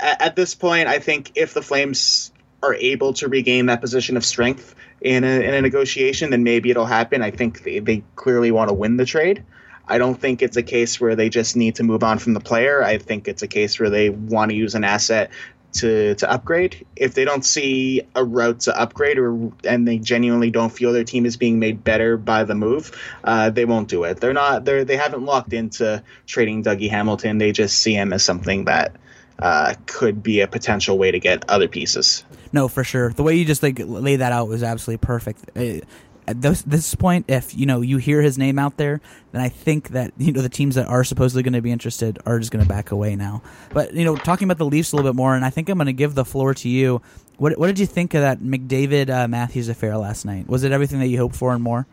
At 0.00 0.36
this 0.36 0.54
point, 0.54 0.88
I 0.88 0.98
think 0.98 1.32
if 1.36 1.54
the 1.54 1.62
Flames 1.62 2.32
are 2.62 2.74
able 2.74 3.12
to 3.14 3.28
regain 3.28 3.66
that 3.66 3.80
position 3.80 4.16
of 4.16 4.24
strength 4.24 4.74
in 5.00 5.22
a, 5.24 5.40
in 5.40 5.54
a 5.54 5.62
negotiation, 5.62 6.30
then 6.30 6.42
maybe 6.42 6.70
it'll 6.70 6.84
happen. 6.84 7.22
I 7.22 7.30
think 7.30 7.62
they, 7.62 7.78
they 7.78 8.02
clearly 8.16 8.50
want 8.50 8.68
to 8.68 8.74
win 8.74 8.96
the 8.96 9.06
trade. 9.06 9.44
I 9.88 9.98
don't 9.98 10.20
think 10.20 10.42
it's 10.42 10.56
a 10.56 10.64
case 10.64 11.00
where 11.00 11.14
they 11.14 11.28
just 11.28 11.54
need 11.54 11.76
to 11.76 11.84
move 11.84 12.02
on 12.02 12.18
from 12.18 12.34
the 12.34 12.40
player. 12.40 12.82
I 12.82 12.98
think 12.98 13.28
it's 13.28 13.42
a 13.42 13.46
case 13.46 13.78
where 13.78 13.88
they 13.88 14.10
want 14.10 14.50
to 14.50 14.56
use 14.56 14.74
an 14.74 14.82
asset 14.82 15.30
to 15.76 16.14
to 16.16 16.30
upgrade. 16.30 16.84
If 16.96 17.14
they 17.14 17.24
don't 17.24 17.44
see 17.44 18.02
a 18.14 18.24
route 18.24 18.60
to 18.60 18.78
upgrade, 18.78 19.18
or 19.18 19.52
and 19.64 19.86
they 19.86 19.98
genuinely 19.98 20.50
don't 20.50 20.70
feel 20.70 20.92
their 20.92 21.04
team 21.04 21.26
is 21.26 21.36
being 21.36 21.58
made 21.58 21.84
better 21.84 22.16
by 22.16 22.44
the 22.44 22.54
move, 22.54 22.92
uh, 23.24 23.50
they 23.50 23.64
won't 23.64 23.88
do 23.88 24.04
it. 24.04 24.20
They're 24.20 24.32
not. 24.32 24.64
They're 24.64 24.84
they 24.84 24.96
haven't 24.96 25.24
locked 25.24 25.52
into 25.52 26.02
trading 26.26 26.64
Dougie 26.64 26.90
Hamilton. 26.90 27.38
They 27.38 27.52
just 27.52 27.78
see 27.78 27.94
him 27.94 28.12
as 28.12 28.24
something 28.24 28.64
that 28.66 28.96
uh, 29.38 29.74
could 29.86 30.22
be 30.22 30.40
a 30.40 30.46
potential 30.46 30.98
way 30.98 31.10
to 31.10 31.18
get 31.18 31.48
other 31.48 31.68
pieces. 31.68 32.24
No, 32.52 32.68
for 32.68 32.84
sure. 32.84 33.12
The 33.12 33.22
way 33.22 33.34
you 33.34 33.44
just 33.44 33.62
like 33.62 33.78
lay 33.78 34.16
that 34.16 34.32
out 34.32 34.48
was 34.48 34.62
absolutely 34.62 35.06
perfect. 35.06 35.50
Uh, 35.56 35.80
at 36.26 36.42
this, 36.42 36.62
this 36.62 36.94
point, 36.94 37.26
if 37.28 37.56
you 37.56 37.66
know 37.66 37.80
you 37.80 37.98
hear 37.98 38.22
his 38.22 38.36
name 38.38 38.58
out 38.58 38.76
there, 38.76 39.00
then 39.32 39.40
I 39.40 39.48
think 39.48 39.90
that 39.90 40.12
you 40.18 40.32
know 40.32 40.42
the 40.42 40.48
teams 40.48 40.74
that 40.74 40.86
are 40.86 41.04
supposedly 41.04 41.42
going 41.42 41.52
to 41.52 41.62
be 41.62 41.70
interested 41.70 42.18
are 42.26 42.38
just 42.38 42.50
going 42.50 42.64
to 42.64 42.68
back 42.68 42.90
away 42.90 43.16
now. 43.16 43.42
But 43.72 43.94
you 43.94 44.04
know, 44.04 44.16
talking 44.16 44.46
about 44.46 44.58
the 44.58 44.66
Leafs 44.66 44.92
a 44.92 44.96
little 44.96 45.10
bit 45.10 45.16
more, 45.16 45.34
and 45.34 45.44
I 45.44 45.50
think 45.50 45.68
I'm 45.68 45.78
going 45.78 45.86
to 45.86 45.92
give 45.92 46.14
the 46.14 46.24
floor 46.24 46.54
to 46.54 46.68
you. 46.68 47.02
What 47.38 47.58
what 47.58 47.66
did 47.66 47.78
you 47.78 47.86
think 47.86 48.14
of 48.14 48.22
that 48.22 48.40
McDavid 48.40 49.10
uh, 49.10 49.28
Matthews 49.28 49.68
affair 49.68 49.96
last 49.96 50.24
night? 50.24 50.48
Was 50.48 50.64
it 50.64 50.72
everything 50.72 50.98
that 51.00 51.08
you 51.08 51.18
hoped 51.18 51.36
for 51.36 51.52
and 51.52 51.62
more? 51.62 51.86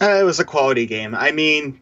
Uh, 0.00 0.18
it 0.20 0.24
was 0.24 0.40
a 0.40 0.44
quality 0.44 0.86
game. 0.86 1.14
I 1.14 1.32
mean, 1.32 1.80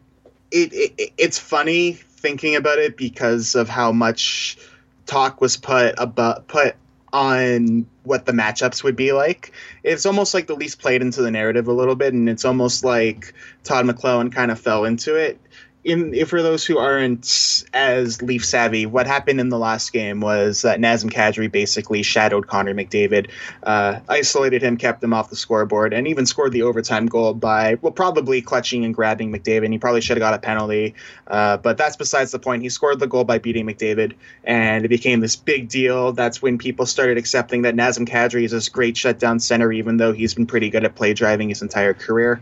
it, 0.51 0.73
it 0.73 1.13
it's 1.17 1.37
funny 1.37 1.93
thinking 1.93 2.55
about 2.55 2.79
it 2.79 2.97
because 2.97 3.55
of 3.55 3.69
how 3.69 3.91
much 3.91 4.57
talk 5.05 5.41
was 5.41 5.57
put 5.57 5.93
about 5.97 6.47
put 6.47 6.75
on 7.13 7.85
what 8.05 8.25
the 8.25 8.31
matchups 8.31 8.83
would 8.83 8.95
be 8.95 9.11
like. 9.11 9.51
It's 9.83 10.05
almost 10.05 10.33
like 10.33 10.47
the 10.47 10.55
least 10.55 10.79
played 10.79 11.01
into 11.01 11.21
the 11.21 11.31
narrative 11.31 11.67
a 11.67 11.73
little 11.73 11.95
bit, 11.95 12.13
and 12.13 12.29
it's 12.29 12.45
almost 12.45 12.83
like 12.83 13.33
Todd 13.63 13.85
McLellan 13.85 14.31
kind 14.31 14.51
of 14.51 14.59
fell 14.59 14.85
into 14.85 15.15
it 15.15 15.39
in 15.85 16.25
for 16.25 16.41
those 16.41 16.65
who 16.65 16.79
aren't 16.79 17.63
as 17.71 18.19
Leaf 18.23 18.43
savvy, 18.43 18.87
what 18.87 19.05
happened 19.05 19.39
in 19.39 19.49
the 19.49 19.59
last 19.59 19.93
game 19.93 20.19
was 20.19 20.63
that 20.63 20.79
Nazem 20.79 21.11
Kadri 21.11 21.49
basically 21.49 22.01
shadowed 22.01 22.47
Connor 22.47 22.73
McDavid, 22.73 23.29
uh, 23.61 23.99
isolated 24.09 24.63
him, 24.63 24.77
kept 24.77 25.03
him 25.03 25.13
off 25.13 25.29
the 25.29 25.35
scoreboard, 25.35 25.93
and 25.93 26.07
even 26.07 26.25
scored 26.25 26.53
the 26.53 26.63
overtime 26.63 27.05
goal 27.05 27.35
by 27.35 27.75
well 27.81 27.93
probably 27.93 28.41
clutching 28.41 28.83
and 28.83 28.95
grabbing 28.95 29.31
McDavid. 29.31 29.71
He 29.71 29.77
probably 29.77 30.01
should 30.01 30.17
have 30.17 30.21
got 30.21 30.33
a 30.33 30.39
penalty, 30.39 30.95
uh, 31.27 31.57
but 31.57 31.77
that's 31.77 31.95
besides 31.95 32.31
the 32.31 32.39
point. 32.39 32.63
He 32.63 32.69
scored 32.69 32.99
the 32.99 33.07
goal 33.07 33.23
by 33.23 33.37
beating 33.37 33.67
McDavid, 33.67 34.13
and 34.43 34.85
it 34.85 34.89
became 34.89 35.19
this 35.19 35.35
big 35.35 35.69
deal. 35.69 36.13
That's 36.13 36.41
when 36.41 36.57
people 36.57 36.87
started 36.87 37.19
accepting 37.19 37.61
that 37.61 37.75
Nazem 37.75 38.09
Kadri 38.09 38.43
is 38.43 38.51
this 38.51 38.69
great 38.69 38.97
shutdown 38.97 39.39
center, 39.39 39.71
even 39.71 39.97
though 39.97 40.13
he's 40.13 40.33
been 40.33 40.47
pretty 40.47 40.71
good 40.71 40.83
at 40.83 40.95
play 40.95 41.13
driving 41.13 41.49
his 41.49 41.61
entire 41.61 41.93
career. 41.93 42.41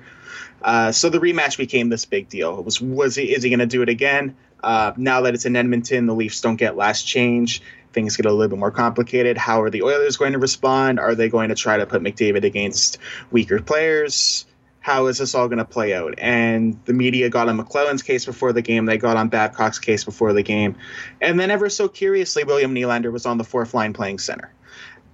Uh, 0.61 0.91
so 0.91 1.09
the 1.09 1.19
rematch 1.19 1.57
became 1.57 1.89
this 1.89 2.05
big 2.05 2.29
deal. 2.29 2.59
It 2.59 2.65
was 2.65 2.81
was 2.81 3.15
he 3.15 3.33
is 3.33 3.43
he 3.43 3.49
going 3.49 3.59
to 3.59 3.65
do 3.65 3.81
it 3.81 3.89
again? 3.89 4.35
Uh, 4.63 4.93
now 4.95 5.21
that 5.21 5.33
it's 5.33 5.45
in 5.45 5.55
Edmonton, 5.55 6.05
the 6.05 6.15
Leafs 6.15 6.39
don't 6.41 6.55
get 6.55 6.77
last 6.77 7.03
change. 7.03 7.61
Things 7.91 8.15
get 8.15 8.25
a 8.25 8.31
little 8.31 8.49
bit 8.49 8.57
more 8.57 8.71
complicated. 8.71 9.37
How 9.37 9.61
are 9.61 9.69
the 9.69 9.83
Oilers 9.83 10.17
going 10.17 10.33
to 10.33 10.39
respond? 10.39 10.99
Are 10.99 11.15
they 11.15 11.29
going 11.29 11.49
to 11.49 11.55
try 11.55 11.77
to 11.77 11.85
put 11.85 12.01
McDavid 12.01 12.43
against 12.43 12.97
weaker 13.29 13.61
players? 13.61 14.45
How 14.79 15.07
is 15.07 15.17
this 15.17 15.35
all 15.35 15.47
going 15.47 15.59
to 15.59 15.65
play 15.65 15.93
out? 15.93 16.15
And 16.17 16.77
the 16.85 16.93
media 16.93 17.29
got 17.29 17.47
on 17.47 17.57
McLellan's 17.57 18.03
case 18.03 18.25
before 18.25 18.51
the 18.51 18.61
game. 18.61 18.85
They 18.85 18.97
got 18.97 19.15
on 19.15 19.29
Babcock's 19.29 19.79
case 19.79 20.03
before 20.03 20.33
the 20.33 20.43
game. 20.43 20.75
And 21.21 21.39
then, 21.39 21.51
ever 21.51 21.69
so 21.69 21.87
curiously, 21.87 22.43
William 22.43 22.75
Nylander 22.75 23.11
was 23.11 23.25
on 23.25 23.37
the 23.37 23.45
fourth 23.45 23.73
line 23.73 23.93
playing 23.93 24.19
center. 24.19 24.51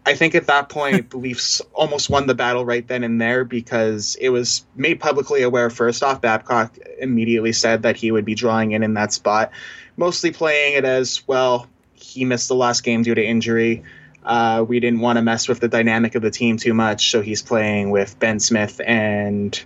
I 0.05 0.15
think 0.15 0.35
at 0.35 0.47
that 0.47 0.69
point, 0.69 1.09
the 1.09 1.17
Leafs 1.19 1.61
almost 1.73 2.09
won 2.09 2.27
the 2.27 2.35
battle 2.35 2.65
right 2.65 2.87
then 2.87 3.03
and 3.03 3.19
there 3.21 3.43
because 3.45 4.15
it 4.19 4.29
was 4.29 4.65
made 4.75 4.99
publicly 4.99 5.43
aware. 5.43 5.69
First 5.69 6.03
off, 6.03 6.21
Babcock 6.21 6.77
immediately 6.99 7.53
said 7.53 7.83
that 7.83 7.95
he 7.95 8.11
would 8.11 8.25
be 8.25 8.35
drawing 8.35 8.71
in 8.71 8.83
in 8.83 8.93
that 8.95 9.13
spot, 9.13 9.51
mostly 9.97 10.31
playing 10.31 10.75
it 10.75 10.85
as 10.85 11.27
well. 11.27 11.67
He 11.93 12.25
missed 12.25 12.47
the 12.47 12.55
last 12.55 12.83
game 12.83 13.03
due 13.03 13.15
to 13.15 13.23
injury. 13.23 13.83
Uh, 14.23 14.65
we 14.67 14.79
didn't 14.79 14.99
want 14.99 15.17
to 15.17 15.21
mess 15.21 15.47
with 15.47 15.59
the 15.59 15.67
dynamic 15.67 16.15
of 16.15 16.21
the 16.21 16.31
team 16.31 16.57
too 16.57 16.73
much, 16.73 17.09
so 17.09 17.21
he's 17.21 17.41
playing 17.41 17.89
with 17.89 18.17
Ben 18.19 18.39
Smith 18.39 18.81
and 18.85 19.61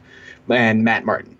and 0.49 0.83
Matt 0.83 1.05
Martin. 1.05 1.37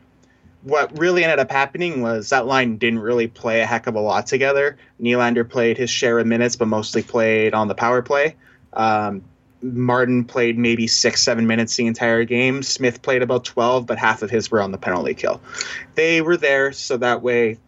What 0.64 0.98
really 0.98 1.24
ended 1.24 1.40
up 1.40 1.52
happening 1.52 2.02
was 2.02 2.30
that 2.30 2.46
line 2.46 2.78
didn't 2.78 3.00
really 3.00 3.28
play 3.28 3.60
a 3.60 3.66
heck 3.66 3.88
of 3.88 3.96
a 3.96 4.00
lot 4.00 4.28
together. 4.28 4.78
Nylander 5.02 5.48
played 5.48 5.78
his 5.78 5.90
share 5.90 6.20
of 6.20 6.26
minutes, 6.26 6.56
but 6.56 6.68
mostly 6.68 7.04
played 7.04 7.54
on 7.54 7.68
the 7.68 7.76
power 7.76 8.02
play. 8.02 8.36
Um, 8.76 9.24
Martin 9.62 10.26
played 10.26 10.58
maybe 10.58 10.88
six, 10.88 11.22
seven 11.22 11.48
minutes 11.48 11.76
the 11.78 11.88
entire 11.88 12.26
game. 12.26 12.64
Smith 12.64 13.02
played 13.02 13.22
about 13.22 13.46
12, 13.46 13.86
but 13.86 13.98
half 13.98 14.22
of 14.22 14.30
his 14.30 14.52
were 14.52 14.62
on 14.62 14.72
the 14.72 14.78
penalty 14.78 15.14
kill. 15.14 15.42
They 15.96 16.22
were 16.22 16.36
there 16.36 16.74
so 16.74 16.98
that 16.98 17.22
way 17.22 17.60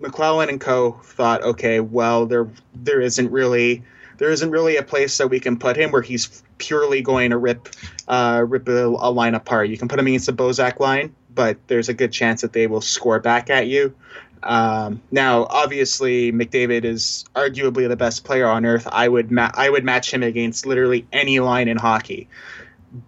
McLellan 0.00 0.48
and 0.48 0.60
co 0.60 0.92
thought, 1.02 1.42
okay, 1.42 1.80
well, 1.80 2.26
there 2.26 2.48
there 2.74 3.00
isn't 3.00 3.30
really 3.30 3.82
there 4.18 4.30
isn't 4.30 4.50
really 4.50 4.76
a 4.76 4.82
place 4.82 5.18
that 5.18 5.28
we 5.28 5.40
can 5.40 5.58
put 5.58 5.76
him 5.76 5.90
where 5.90 6.02
he's 6.02 6.42
purely 6.58 7.02
going 7.02 7.30
to 7.30 7.38
rip 7.38 7.68
uh, 8.06 8.44
rip 8.46 8.68
a, 8.68 8.86
a 8.86 9.10
line 9.10 9.34
apart. 9.34 9.68
You 9.68 9.78
can 9.78 9.88
put 9.88 9.98
him 9.98 10.06
against 10.06 10.26
the 10.26 10.32
Bozak 10.32 10.80
line, 10.80 11.14
but 11.34 11.56
there's 11.66 11.88
a 11.88 11.94
good 11.94 12.12
chance 12.12 12.42
that 12.42 12.52
they 12.52 12.66
will 12.66 12.80
score 12.80 13.20
back 13.20 13.50
at 13.50 13.66
you. 13.66 13.94
Um, 14.42 15.02
now, 15.10 15.46
obviously, 15.48 16.32
McDavid 16.32 16.84
is 16.84 17.24
arguably 17.34 17.88
the 17.88 17.96
best 17.96 18.24
player 18.24 18.46
on 18.46 18.64
earth. 18.64 18.88
I 18.90 19.08
would 19.08 19.30
ma- 19.30 19.50
I 19.54 19.68
would 19.68 19.84
match 19.84 20.12
him 20.12 20.22
against 20.22 20.66
literally 20.66 21.06
any 21.12 21.40
line 21.40 21.68
in 21.68 21.76
hockey. 21.76 22.28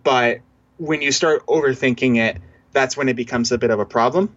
But 0.02 0.40
when 0.78 1.02
you 1.02 1.12
start 1.12 1.46
overthinking 1.46 2.16
it, 2.16 2.38
that's 2.72 2.96
when 2.96 3.08
it 3.08 3.16
becomes 3.16 3.52
a 3.52 3.58
bit 3.58 3.70
of 3.70 3.80
a 3.80 3.86
problem. 3.86 4.34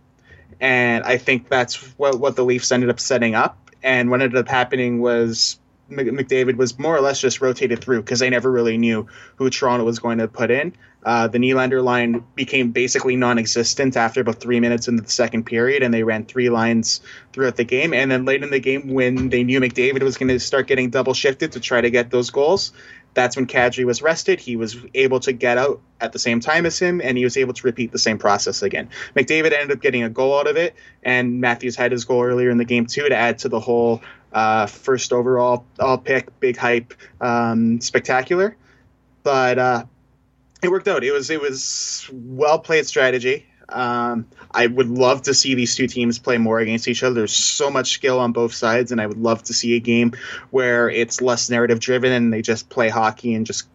And 0.59 1.03
I 1.03 1.17
think 1.17 1.49
that's 1.49 1.75
what 1.97 2.19
what 2.19 2.35
the 2.35 2.43
Leafs 2.43 2.71
ended 2.71 2.89
up 2.89 2.99
setting 2.99 3.35
up. 3.35 3.57
And 3.81 4.09
what 4.09 4.21
ended 4.21 4.37
up 4.37 4.47
happening 4.47 5.01
was 5.01 5.59
McDavid 5.95 6.55
was 6.55 6.77
more 6.77 6.95
or 6.95 7.01
less 7.01 7.19
just 7.19 7.41
rotated 7.41 7.81
through 7.81 8.01
because 8.01 8.19
they 8.19 8.29
never 8.29 8.51
really 8.51 8.77
knew 8.77 9.07
who 9.35 9.49
Toronto 9.49 9.85
was 9.85 9.99
going 9.99 10.17
to 10.19 10.27
put 10.27 10.51
in. 10.51 10.73
Uh, 11.05 11.27
the 11.27 11.37
Nylander 11.37 11.83
line 11.83 12.23
became 12.33 12.71
basically 12.71 13.15
non-existent 13.15 13.97
after 13.97 14.21
about 14.21 14.39
three 14.39 14.59
minutes 14.59 14.87
into 14.87 15.03
the 15.03 15.09
second 15.09 15.43
period, 15.45 15.83
and 15.83 15.93
they 15.93 16.03
ran 16.03 16.25
three 16.25 16.49
lines 16.49 17.01
throughout 17.33 17.57
the 17.57 17.65
game. 17.65 17.93
And 17.93 18.09
then 18.09 18.23
late 18.23 18.41
in 18.41 18.51
the 18.51 18.59
game, 18.59 18.93
when 18.93 19.29
they 19.29 19.43
knew 19.43 19.59
McDavid 19.59 20.01
was 20.01 20.17
going 20.17 20.29
to 20.29 20.39
start 20.39 20.67
getting 20.67 20.91
double 20.91 21.13
shifted 21.13 21.53
to 21.53 21.59
try 21.59 21.81
to 21.81 21.89
get 21.89 22.09
those 22.09 22.29
goals, 22.29 22.71
That's 23.13 23.35
when 23.35 23.47
Kadri 23.47 23.85
was 23.85 24.01
rested. 24.01 24.39
He 24.39 24.55
was 24.55 24.77
able 24.93 25.19
to 25.21 25.33
get 25.33 25.57
out 25.57 25.81
at 26.01 26.13
the 26.13 26.19
same 26.19 26.39
time 26.39 26.65
as 26.65 26.79
him, 26.79 27.01
and 27.01 27.17
he 27.17 27.23
was 27.23 27.37
able 27.37 27.53
to 27.53 27.67
repeat 27.67 27.91
the 27.91 27.99
same 27.99 28.17
process 28.17 28.63
again. 28.63 28.89
McDavid 29.15 29.51
ended 29.53 29.71
up 29.71 29.81
getting 29.81 30.03
a 30.03 30.09
goal 30.09 30.39
out 30.39 30.47
of 30.47 30.57
it, 30.57 30.75
and 31.03 31.39
Matthews 31.39 31.75
had 31.75 31.91
his 31.91 32.05
goal 32.05 32.23
earlier 32.23 32.49
in 32.49 32.57
the 32.57 32.65
game 32.65 32.85
too 32.85 33.07
to 33.07 33.15
add 33.15 33.39
to 33.39 33.49
the 33.49 33.59
whole 33.59 34.01
uh, 34.31 34.65
first 34.65 35.13
overall 35.13 35.65
all 35.79 35.97
pick, 35.97 36.39
big 36.39 36.57
hype, 36.57 36.93
um, 37.21 37.79
spectacular. 37.81 38.57
But 39.21 39.59
uh, 39.59 39.85
it 40.63 40.69
worked 40.71 40.87
out. 40.87 41.03
It 41.03 41.11
was 41.11 41.29
it 41.29 41.41
was 41.41 42.09
well 42.11 42.59
played 42.59 42.87
strategy. 42.87 43.45
Um, 43.69 44.27
I 44.51 44.67
would 44.67 44.89
love 44.89 45.23
to 45.23 45.33
see 45.33 45.55
these 45.55 45.75
two 45.75 45.87
teams 45.87 46.19
play 46.19 46.37
more 46.37 46.59
against 46.59 46.87
each 46.87 47.03
other. 47.03 47.15
There's 47.15 47.35
so 47.35 47.69
much 47.69 47.91
skill 47.91 48.19
on 48.19 48.31
both 48.31 48.53
sides, 48.53 48.91
and 48.91 49.01
I 49.01 49.07
would 49.07 49.17
love 49.17 49.43
to 49.43 49.53
see 49.53 49.75
a 49.75 49.79
game 49.79 50.13
where 50.51 50.89
it's 50.89 51.21
less 51.21 51.49
narrative 51.49 51.79
driven 51.79 52.11
and 52.11 52.33
they 52.33 52.41
just 52.41 52.69
play 52.69 52.89
hockey 52.89 53.33
and 53.33 53.45
just 53.45 53.67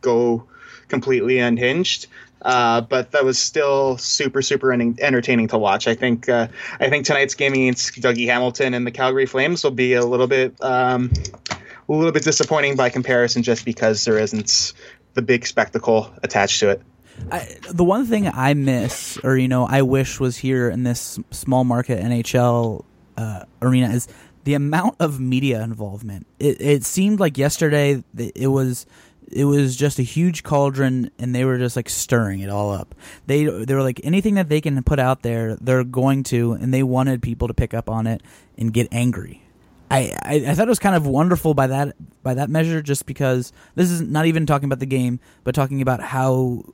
go 0.00 0.46
completely 0.88 1.38
unhinged. 1.38 2.06
Uh, 2.42 2.82
but 2.82 3.12
that 3.12 3.24
was 3.24 3.38
still 3.38 3.96
super, 3.96 4.42
super 4.42 4.70
entertaining 4.70 5.48
to 5.48 5.56
watch. 5.56 5.88
I 5.88 5.94
think 5.94 6.28
uh, 6.28 6.48
I 6.78 6.90
think 6.90 7.06
tonight's 7.06 7.34
game 7.34 7.54
against 7.54 7.94
Dougie 7.94 8.26
Hamilton 8.26 8.74
and 8.74 8.86
the 8.86 8.90
Calgary 8.90 9.24
Flames 9.24 9.64
will 9.64 9.70
be 9.70 9.94
a 9.94 10.04
little 10.04 10.26
bit 10.26 10.54
um, 10.62 11.10
a 11.88 11.92
little 11.92 12.12
bit 12.12 12.22
disappointing 12.22 12.76
by 12.76 12.90
comparison, 12.90 13.42
just 13.42 13.64
because 13.64 14.04
there 14.04 14.18
isn't 14.18 14.74
the 15.14 15.22
big 15.22 15.46
spectacle 15.46 16.12
attached 16.22 16.60
to 16.60 16.70
it. 16.70 16.82
I, 17.30 17.56
the 17.70 17.84
one 17.84 18.06
thing 18.06 18.28
I 18.28 18.54
miss, 18.54 19.18
or 19.24 19.36
you 19.36 19.48
know, 19.48 19.66
I 19.66 19.82
wish 19.82 20.20
was 20.20 20.36
here 20.36 20.68
in 20.68 20.82
this 20.84 21.18
small 21.30 21.64
market 21.64 22.02
NHL 22.02 22.84
uh, 23.16 23.44
arena 23.62 23.90
is 23.90 24.08
the 24.44 24.54
amount 24.54 24.96
of 25.00 25.20
media 25.20 25.62
involvement. 25.62 26.26
It, 26.38 26.60
it 26.60 26.84
seemed 26.84 27.20
like 27.20 27.38
yesterday 27.38 28.02
it 28.16 28.48
was 28.48 28.86
it 29.32 29.44
was 29.46 29.74
just 29.76 29.98
a 29.98 30.02
huge 30.02 30.42
cauldron, 30.42 31.10
and 31.18 31.34
they 31.34 31.44
were 31.44 31.58
just 31.58 31.76
like 31.76 31.88
stirring 31.88 32.40
it 32.40 32.50
all 32.50 32.72
up. 32.72 32.94
They 33.26 33.44
they 33.44 33.74
were 33.74 33.82
like 33.82 34.00
anything 34.04 34.34
that 34.34 34.48
they 34.48 34.60
can 34.60 34.82
put 34.82 34.98
out 34.98 35.22
there, 35.22 35.56
they're 35.56 35.84
going 35.84 36.24
to, 36.24 36.52
and 36.52 36.72
they 36.72 36.82
wanted 36.82 37.22
people 37.22 37.48
to 37.48 37.54
pick 37.54 37.74
up 37.74 37.88
on 37.88 38.06
it 38.06 38.22
and 38.58 38.72
get 38.72 38.88
angry. 38.92 39.42
I, 39.90 40.16
I, 40.22 40.34
I 40.48 40.54
thought 40.54 40.66
it 40.66 40.70
was 40.70 40.78
kind 40.78 40.96
of 40.96 41.06
wonderful 41.06 41.54
by 41.54 41.68
that 41.68 41.94
by 42.22 42.34
that 42.34 42.50
measure, 42.50 42.82
just 42.82 43.06
because 43.06 43.52
this 43.74 43.90
is 43.90 44.02
not 44.02 44.26
even 44.26 44.46
talking 44.46 44.66
about 44.66 44.80
the 44.80 44.86
game, 44.86 45.20
but 45.42 45.54
talking 45.54 45.80
about 45.80 46.00
how 46.00 46.64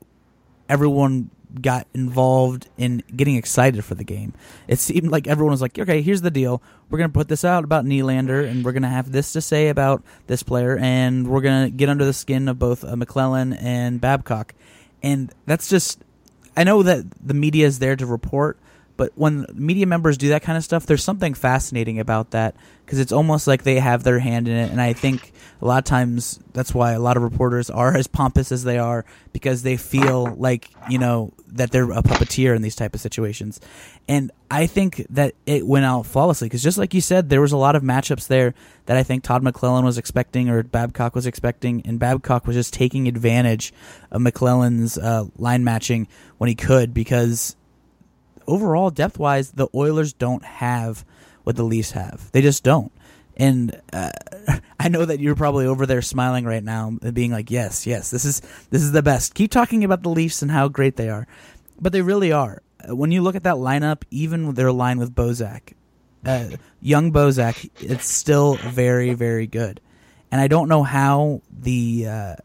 everyone 0.71 1.31
got 1.61 1.87
involved 1.95 2.69
in 2.79 3.03
getting 3.15 3.35
excited 3.35 3.85
for 3.85 3.97
the 3.97 4.05
game. 4.05 4.33
It 4.69 4.79
seemed 4.79 5.11
like 5.11 5.27
everyone 5.27 5.51
was 5.51 5.61
like, 5.61 5.77
okay, 5.77 6.01
here's 6.01 6.23
the 6.23 6.31
deal. 6.31 6.63
We're 6.89 6.99
going 6.99 7.11
to 7.11 7.15
put 7.15 7.29
this 7.29 7.45
out 7.45 7.65
about 7.65 7.85
Nylander, 7.85 8.49
and 8.49 8.65
we're 8.65 8.73
going 8.73 8.85
to 8.85 8.89
have 8.89 9.11
this 9.11 9.33
to 9.33 9.41
say 9.41 9.69
about 9.69 10.05
this 10.29 10.45
player, 10.45 10.79
and 10.79 11.27
we're 11.27 11.41
going 11.41 11.65
to 11.65 11.71
get 11.71 11.89
under 11.89 12.05
the 12.05 12.13
skin 12.13 12.49
of 12.49 12.59
both 12.59 12.85
uh, 12.85 12.95
McLellan 12.95 13.61
and 13.61 14.01
Babcock. 14.01 14.55
And 15.03 15.35
that's 15.47 15.69
just, 15.69 16.05
I 16.57 16.63
know 16.63 16.85
that 16.85 17.05
the 17.21 17.35
media 17.35 17.67
is 17.67 17.81
there 17.81 17.97
to 17.97 18.07
report, 18.07 18.59
but 19.01 19.13
when 19.15 19.47
media 19.55 19.87
members 19.87 20.19
do 20.19 20.29
that 20.29 20.43
kind 20.43 20.59
of 20.59 20.63
stuff, 20.63 20.85
there's 20.85 21.03
something 21.03 21.33
fascinating 21.33 21.99
about 21.99 22.33
that 22.33 22.55
because 22.85 22.99
it's 22.99 23.13
almost 23.13 23.47
like 23.47 23.63
they 23.63 23.77
have 23.77 24.05
their 24.05 24.19
hand 24.19 24.47
in 24.47 24.55
it. 24.55 24.71
And 24.71 24.79
I 24.79 24.93
think 24.93 25.33
a 25.63 25.65
lot 25.65 25.79
of 25.79 25.85
times 25.85 26.39
that's 26.53 26.75
why 26.75 26.93
a 26.93 26.99
lot 26.99 27.17
of 27.17 27.23
reporters 27.23 27.71
are 27.71 27.97
as 27.97 28.07
pompous 28.07 28.53
as 28.53 28.63
they 28.63 28.77
are 28.77 29.07
because 29.33 29.63
they 29.63 29.79
feel 29.79 30.35
like 30.35 30.69
you 30.91 30.99
know 30.99 31.33
that 31.47 31.71
they're 31.71 31.91
a 31.91 32.03
puppeteer 32.03 32.55
in 32.55 32.61
these 32.61 32.77
type 32.77 32.95
of 32.95 33.01
situations. 33.01 33.59
And 34.07 34.33
I 34.51 34.67
think 34.67 35.07
that 35.09 35.35
it 35.47 35.67
went 35.67 35.87
out 35.87 36.05
flawlessly 36.05 36.47
because 36.47 36.63
just 36.63 36.77
like 36.77 36.93
you 36.93 37.01
said, 37.01 37.31
there 37.31 37.41
was 37.41 37.53
a 37.53 37.57
lot 37.57 37.77
of 37.77 37.83
matchups 37.83 38.29
there 38.29 38.53
that 38.85 38.99
I 38.99 39.03
think 39.03 39.23
Todd 39.23 39.43
McLellan 39.43 39.85
was 39.85 39.97
expecting 39.97 40.51
or 40.51 40.63
Babcock 40.63 41.15
was 41.15 41.25
expecting, 41.25 41.81
and 41.87 41.99
Babcock 41.99 42.47
was 42.47 42.55
just 42.55 42.75
taking 42.75 43.09
advantage 43.09 43.73
of 44.11 44.21
McLellan's 44.21 44.99
uh, 44.99 45.25
line 45.39 45.65
matching 45.65 46.07
when 46.37 46.49
he 46.49 46.55
could 46.55 46.93
because 46.93 47.57
overall, 48.47 48.91
depth 48.91 49.19
wise, 49.19 49.53
the 49.53 49.69
Oilers 49.75 50.13
don't 50.13 50.45
have 50.45 51.05
what 51.45 51.57
the 51.57 51.63
Leafs 51.63 51.93
have. 51.93 52.31
They 52.33 52.43
just 52.43 52.63
don't. 52.63 52.93
And 53.37 53.81
uh, 53.93 54.11
I 54.81 54.89
know 54.89 55.05
that 55.05 55.21
you're 55.21 55.37
probably 55.37 55.67
over 55.67 55.87
there 55.87 56.03
smiling 56.03 56.45
right 56.45 56.63
now, 56.63 56.97
and 57.03 57.15
being 57.15 57.33
like, 57.33 57.51
"Yes, 57.51 57.87
yes, 57.87 58.11
this 58.11 58.25
is 58.25 58.41
this 58.71 58.83
is 58.83 58.93
the 58.93 59.03
best." 59.03 59.35
Keep 59.35 59.51
talking 59.51 59.85
about 59.85 60.03
the 60.03 60.11
Leafs 60.11 60.43
and 60.43 60.51
how 60.51 60.69
great 60.69 60.97
they 60.97 61.09
are, 61.09 61.27
but 61.81 61.93
they 61.93 62.03
really 62.03 62.33
are. 62.33 62.63
Uh, 62.89 62.95
when 62.95 63.11
you 63.11 63.23
look 63.23 63.37
at 63.37 63.45
that 63.45 63.57
lineup, 63.57 64.03
even 64.11 64.55
their 64.55 64.73
line 64.73 64.99
with 64.99 65.15
Bozak, 65.15 65.73
uh, 66.27 66.49
young 66.81 67.13
Bozak, 67.13 67.71
it's 67.81 68.11
still 68.11 68.55
very, 68.57 69.15
very 69.15 69.47
good. 69.47 69.81
And 70.31 70.41
I 70.41 70.47
don't 70.47 70.69
know 70.69 70.83
how 70.83 71.43
the 71.51 72.07
uh, 72.07 72.37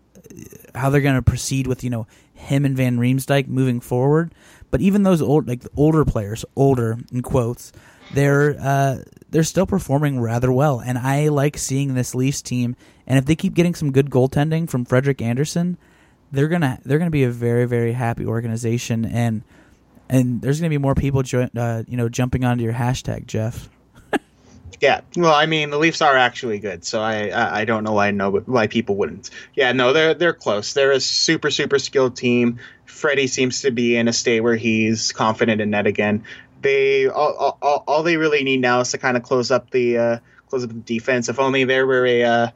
how 0.73 0.89
they're 0.89 1.01
going 1.01 1.15
to 1.15 1.21
proceed 1.21 1.67
with 1.67 1.84
you 1.84 1.89
know 1.89 2.08
him 2.34 2.65
and 2.65 2.75
Van 2.75 2.97
Riemsdyk 2.97 3.47
moving 3.47 3.79
forward 3.79 4.34
but 4.71 4.82
even 4.82 5.04
those 5.04 5.21
old, 5.21 5.47
like 5.47 5.62
the 5.62 5.69
older 5.75 6.06
players, 6.06 6.45
older 6.56 6.97
in 7.12 7.21
quotes, 7.21 7.71
they're 8.13 8.56
uh, 8.60 8.97
they're 9.30 9.43
still 9.43 9.65
performing 9.65 10.19
rather 10.19 10.51
well, 10.51 10.80
and 10.80 10.97
I 10.97 11.30
like 11.30 11.58
seeing 11.58 11.93
this 11.93 12.15
Leafs 12.15 12.41
team. 12.41 12.75
And 13.08 13.17
if 13.17 13.25
they 13.25 13.36
keep 13.36 13.54
getting 13.54 13.75
some 13.75 13.91
good 13.91 14.10
goaltending 14.10 14.69
from 14.69 14.86
Frederik 14.86 15.21
Andersen, 15.21 15.78
they're 16.32 16.47
gonna 16.47 16.80
they're 16.86 16.99
gonna 16.99 17.12
be 17.12 17.23
a 17.23 17.30
very 17.30 17.65
very 17.65 17.93
happy 17.93 18.25
organization, 18.25 19.06
and 19.06 19.43
and 20.10 20.41
there's 20.41 20.60
gonna 20.60 20.69
be 20.69 20.78
more 20.78 20.95
people 20.95 21.23
uh, 21.58 21.84
you 21.88 21.97
know 21.97 22.10
jumping 22.10 22.43
onto 22.43 22.63
your 22.63 22.73
hashtag, 22.73 23.28
Jeff. 23.28 23.69
Yeah, 24.81 25.01
well, 25.15 25.33
I 25.33 25.45
mean, 25.45 25.69
the 25.69 25.77
Leafs 25.77 26.01
are 26.01 26.15
actually 26.15 26.59
good, 26.59 26.83
so 26.83 27.01
I 27.01 27.29
I, 27.29 27.61
I 27.61 27.65
don't 27.65 27.83
know 27.83 27.93
why 27.93 28.11
no 28.11 28.31
why 28.31 28.67
people 28.67 28.95
wouldn't. 28.95 29.29
Yeah, 29.53 29.71
no, 29.71 29.93
they're 29.93 30.13
they're 30.13 30.33
close. 30.33 30.73
They're 30.73 30.91
a 30.91 30.99
super 30.99 31.49
super 31.49 31.79
skilled 31.79 32.17
team. 32.17 32.59
Freddie 32.85 33.27
seems 33.27 33.61
to 33.61 33.71
be 33.71 33.95
in 33.95 34.07
a 34.07 34.13
state 34.13 34.41
where 34.41 34.55
he's 34.55 35.11
confident 35.11 35.61
in 35.61 35.69
net 35.71 35.88
again. 35.88 36.23
They 36.61 37.07
all, 37.07 37.57
all, 37.61 37.83
all 37.88 38.03
they 38.03 38.17
really 38.17 38.43
need 38.43 38.61
now 38.61 38.79
is 38.81 38.91
to 38.91 38.97
kind 38.97 39.17
of 39.17 39.23
close 39.23 39.51
up 39.51 39.69
the 39.69 39.97
uh, 39.97 40.19
close 40.49 40.63
up 40.63 40.69
the 40.69 40.75
defense. 40.75 41.29
If 41.29 41.39
only 41.39 41.63
there 41.63 41.85
were 41.85 42.05
a 42.05 42.23
uh, 42.23 42.47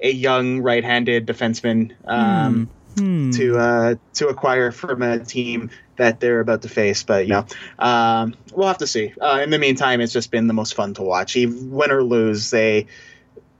a 0.00 0.10
young 0.10 0.60
right-handed 0.60 1.26
defenseman 1.26 1.94
um, 2.04 2.68
hmm. 2.96 3.00
Hmm. 3.00 3.30
to 3.32 3.58
uh, 3.58 3.94
to 4.14 4.28
acquire 4.28 4.70
from 4.70 5.02
a 5.02 5.18
team 5.18 5.70
that 5.96 6.20
they're 6.20 6.40
about 6.40 6.62
to 6.62 6.68
face. 6.68 7.02
But 7.02 7.26
you 7.26 7.32
know, 7.34 7.46
um, 7.78 8.34
we'll 8.52 8.68
have 8.68 8.78
to 8.78 8.86
see. 8.86 9.12
Uh, 9.20 9.40
in 9.42 9.50
the 9.50 9.58
meantime, 9.58 10.00
it's 10.00 10.12
just 10.12 10.30
been 10.30 10.46
the 10.46 10.54
most 10.54 10.74
fun 10.74 10.94
to 10.94 11.02
watch. 11.02 11.36
Even 11.36 11.70
win 11.70 11.90
or 11.90 12.02
lose, 12.02 12.50
they 12.50 12.86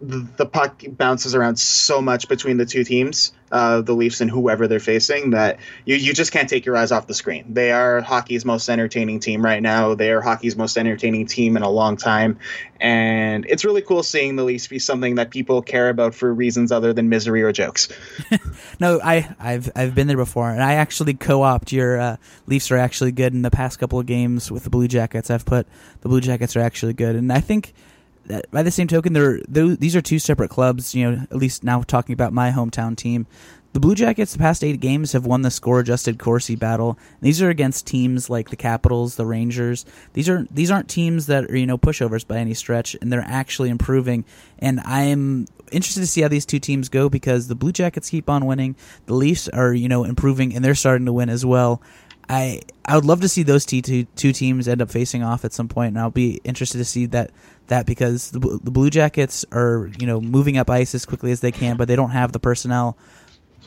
the 0.00 0.44
puck 0.44 0.82
bounces 0.88 1.34
around 1.34 1.56
so 1.56 2.02
much 2.02 2.28
between 2.28 2.56
the 2.56 2.66
two 2.66 2.84
teams, 2.84 3.32
uh, 3.52 3.80
the 3.80 3.94
Leafs 3.94 4.20
and 4.20 4.30
whoever 4.30 4.66
they're 4.66 4.80
facing, 4.80 5.30
that 5.30 5.58
you, 5.84 5.94
you 5.96 6.12
just 6.12 6.32
can't 6.32 6.48
take 6.48 6.66
your 6.66 6.76
eyes 6.76 6.90
off 6.92 7.06
the 7.06 7.14
screen. 7.14 7.54
They 7.54 7.70
are 7.70 8.00
hockey's 8.00 8.44
most 8.44 8.68
entertaining 8.68 9.20
team 9.20 9.42
right 9.42 9.62
now. 9.62 9.94
They 9.94 10.10
are 10.10 10.20
hockey's 10.20 10.56
most 10.56 10.76
entertaining 10.76 11.26
team 11.26 11.56
in 11.56 11.62
a 11.62 11.70
long 11.70 11.96
time. 11.96 12.38
And 12.80 13.46
it's 13.48 13.64
really 13.64 13.82
cool 13.82 14.02
seeing 14.02 14.36
the 14.36 14.42
Leafs 14.42 14.66
be 14.66 14.78
something 14.78 15.14
that 15.14 15.30
people 15.30 15.62
care 15.62 15.88
about 15.88 16.14
for 16.14 16.32
reasons 16.34 16.72
other 16.72 16.92
than 16.92 17.08
misery 17.08 17.42
or 17.42 17.52
jokes. 17.52 17.88
no, 18.80 19.00
I, 19.02 19.34
I've 19.38 19.70
I've 19.76 19.94
been 19.94 20.08
there 20.08 20.16
before, 20.16 20.50
and 20.50 20.62
I 20.62 20.74
actually 20.74 21.14
co-opt 21.14 21.72
your 21.72 21.98
uh, 21.98 22.16
Leafs 22.46 22.70
are 22.70 22.76
actually 22.76 23.12
good 23.12 23.32
in 23.32 23.42
the 23.42 23.50
past 23.50 23.78
couple 23.78 23.98
of 23.98 24.06
games 24.06 24.50
with 24.50 24.64
the 24.64 24.70
Blue 24.70 24.88
Jackets. 24.88 25.30
I've 25.30 25.46
put 25.46 25.66
the 26.00 26.08
Blue 26.08 26.20
Jackets 26.20 26.56
are 26.56 26.60
actually 26.60 26.94
good, 26.94 27.16
and 27.16 27.32
I 27.32 27.40
think– 27.40 27.72
by 28.50 28.62
the 28.62 28.70
same 28.70 28.88
token, 28.88 29.12
they're, 29.12 29.40
these 29.48 29.96
are 29.96 30.00
two 30.00 30.18
separate 30.18 30.50
clubs. 30.50 30.94
You 30.94 31.10
know, 31.10 31.22
at 31.22 31.36
least 31.36 31.64
now 31.64 31.82
talking 31.82 32.12
about 32.12 32.32
my 32.32 32.50
hometown 32.50 32.96
team, 32.96 33.26
the 33.74 33.80
Blue 33.80 33.96
Jackets, 33.96 34.32
the 34.32 34.38
past 34.38 34.62
eight 34.62 34.78
games 34.78 35.12
have 35.12 35.26
won 35.26 35.42
the 35.42 35.50
score-adjusted 35.50 36.16
Corsi 36.16 36.54
battle. 36.54 36.96
These 37.20 37.42
are 37.42 37.50
against 37.50 37.88
teams 37.88 38.30
like 38.30 38.50
the 38.50 38.56
Capitals, 38.56 39.16
the 39.16 39.26
Rangers. 39.26 39.84
These 40.12 40.28
are 40.28 40.46
these 40.48 40.70
aren't 40.70 40.88
teams 40.88 41.26
that 41.26 41.50
are 41.50 41.56
you 41.56 41.66
know 41.66 41.76
pushovers 41.76 42.24
by 42.24 42.36
any 42.38 42.54
stretch, 42.54 42.94
and 43.02 43.12
they're 43.12 43.24
actually 43.26 43.70
improving. 43.70 44.24
And 44.60 44.78
I'm 44.84 45.48
interested 45.72 46.02
to 46.02 46.06
see 46.06 46.20
how 46.20 46.28
these 46.28 46.46
two 46.46 46.60
teams 46.60 46.88
go 46.88 47.08
because 47.08 47.48
the 47.48 47.56
Blue 47.56 47.72
Jackets 47.72 48.10
keep 48.10 48.30
on 48.30 48.46
winning. 48.46 48.76
The 49.06 49.14
Leafs 49.14 49.48
are 49.48 49.74
you 49.74 49.88
know 49.88 50.04
improving, 50.04 50.54
and 50.54 50.64
they're 50.64 50.76
starting 50.76 51.06
to 51.06 51.12
win 51.12 51.28
as 51.28 51.44
well. 51.44 51.82
I 52.28 52.60
I 52.84 52.96
would 52.96 53.04
love 53.04 53.20
to 53.22 53.28
see 53.28 53.42
those 53.42 53.64
two, 53.64 53.80
two 53.80 54.32
teams 54.32 54.68
end 54.68 54.82
up 54.82 54.90
facing 54.90 55.22
off 55.22 55.44
at 55.44 55.52
some 55.52 55.68
point, 55.68 55.88
and 55.88 55.98
I'll 55.98 56.10
be 56.10 56.40
interested 56.44 56.78
to 56.78 56.84
see 56.84 57.06
that 57.06 57.30
that 57.68 57.86
because 57.86 58.30
the, 58.30 58.38
the 58.38 58.70
Blue 58.70 58.90
Jackets 58.90 59.44
are 59.52 59.90
you 59.98 60.06
know 60.06 60.20
moving 60.20 60.58
up 60.58 60.70
ice 60.70 60.94
as 60.94 61.06
quickly 61.06 61.32
as 61.32 61.40
they 61.40 61.52
can, 61.52 61.76
but 61.76 61.88
they 61.88 61.96
don't 61.96 62.10
have 62.10 62.32
the 62.32 62.40
personnel. 62.40 62.96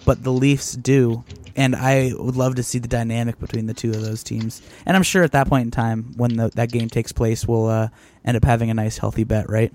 But 0.05 0.23
the 0.23 0.31
Leafs 0.31 0.73
do, 0.73 1.25
and 1.55 1.75
I 1.75 2.13
would 2.15 2.37
love 2.37 2.55
to 2.55 2.63
see 2.63 2.79
the 2.79 2.87
dynamic 2.87 3.39
between 3.39 3.65
the 3.65 3.73
two 3.73 3.89
of 3.89 4.01
those 4.01 4.23
teams. 4.23 4.61
And 4.85 4.95
I'm 4.95 5.03
sure 5.03 5.23
at 5.23 5.33
that 5.33 5.49
point 5.49 5.65
in 5.65 5.71
time, 5.71 6.13
when 6.15 6.37
the, 6.37 6.49
that 6.55 6.71
game 6.71 6.87
takes 6.87 7.11
place, 7.11 7.45
we'll 7.45 7.65
uh, 7.65 7.89
end 8.23 8.37
up 8.37 8.45
having 8.45 8.69
a 8.69 8.73
nice, 8.73 8.97
healthy 8.97 9.25
bet, 9.25 9.49
right? 9.49 9.73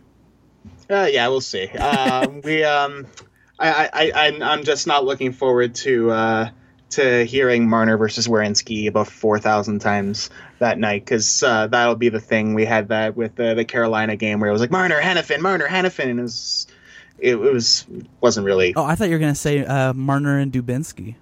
Uh, 0.88 1.08
yeah, 1.10 1.28
we'll 1.28 1.42
see. 1.42 1.68
Uh, 1.78 2.28
we, 2.44 2.64
um, 2.64 3.06
I, 3.58 3.90
I, 3.92 4.10
I, 4.14 4.38
I'm 4.42 4.64
just 4.64 4.86
not 4.86 5.04
looking 5.04 5.32
forward 5.32 5.74
to 5.76 6.10
uh, 6.10 6.50
to 6.92 7.24
hearing 7.24 7.68
Marner 7.68 7.96
versus 7.96 8.28
Werenski 8.28 8.88
about 8.88 9.08
4,000 9.08 9.80
times 9.80 10.30
that 10.58 10.78
night 10.78 11.04
because 11.04 11.42
uh, 11.42 11.66
that'll 11.66 11.96
be 11.96 12.08
the 12.08 12.20
thing. 12.20 12.54
We 12.54 12.64
had 12.64 12.88
that 12.88 13.16
with 13.16 13.34
the, 13.36 13.54
the 13.54 13.64
Carolina 13.64 14.16
game 14.16 14.40
where 14.40 14.48
it 14.48 14.52
was 14.52 14.60
like 14.60 14.70
Marner, 14.70 15.00
Hanifin, 15.00 15.40
Marner, 15.40 15.66
Hanifin, 15.66 16.10
and 16.10 16.18
it 16.18 16.22
was 16.22 16.66
it, 17.18 17.36
it 17.36 17.52
was 17.52 17.86
wasn't 18.20 18.44
really. 18.44 18.74
Oh, 18.74 18.84
I 18.84 18.94
thought 18.94 19.08
you 19.08 19.14
were 19.14 19.20
gonna 19.20 19.34
say 19.34 19.64
uh, 19.64 19.92
Marner 19.92 20.38
and 20.38 20.52
Dubinsky. 20.52 21.14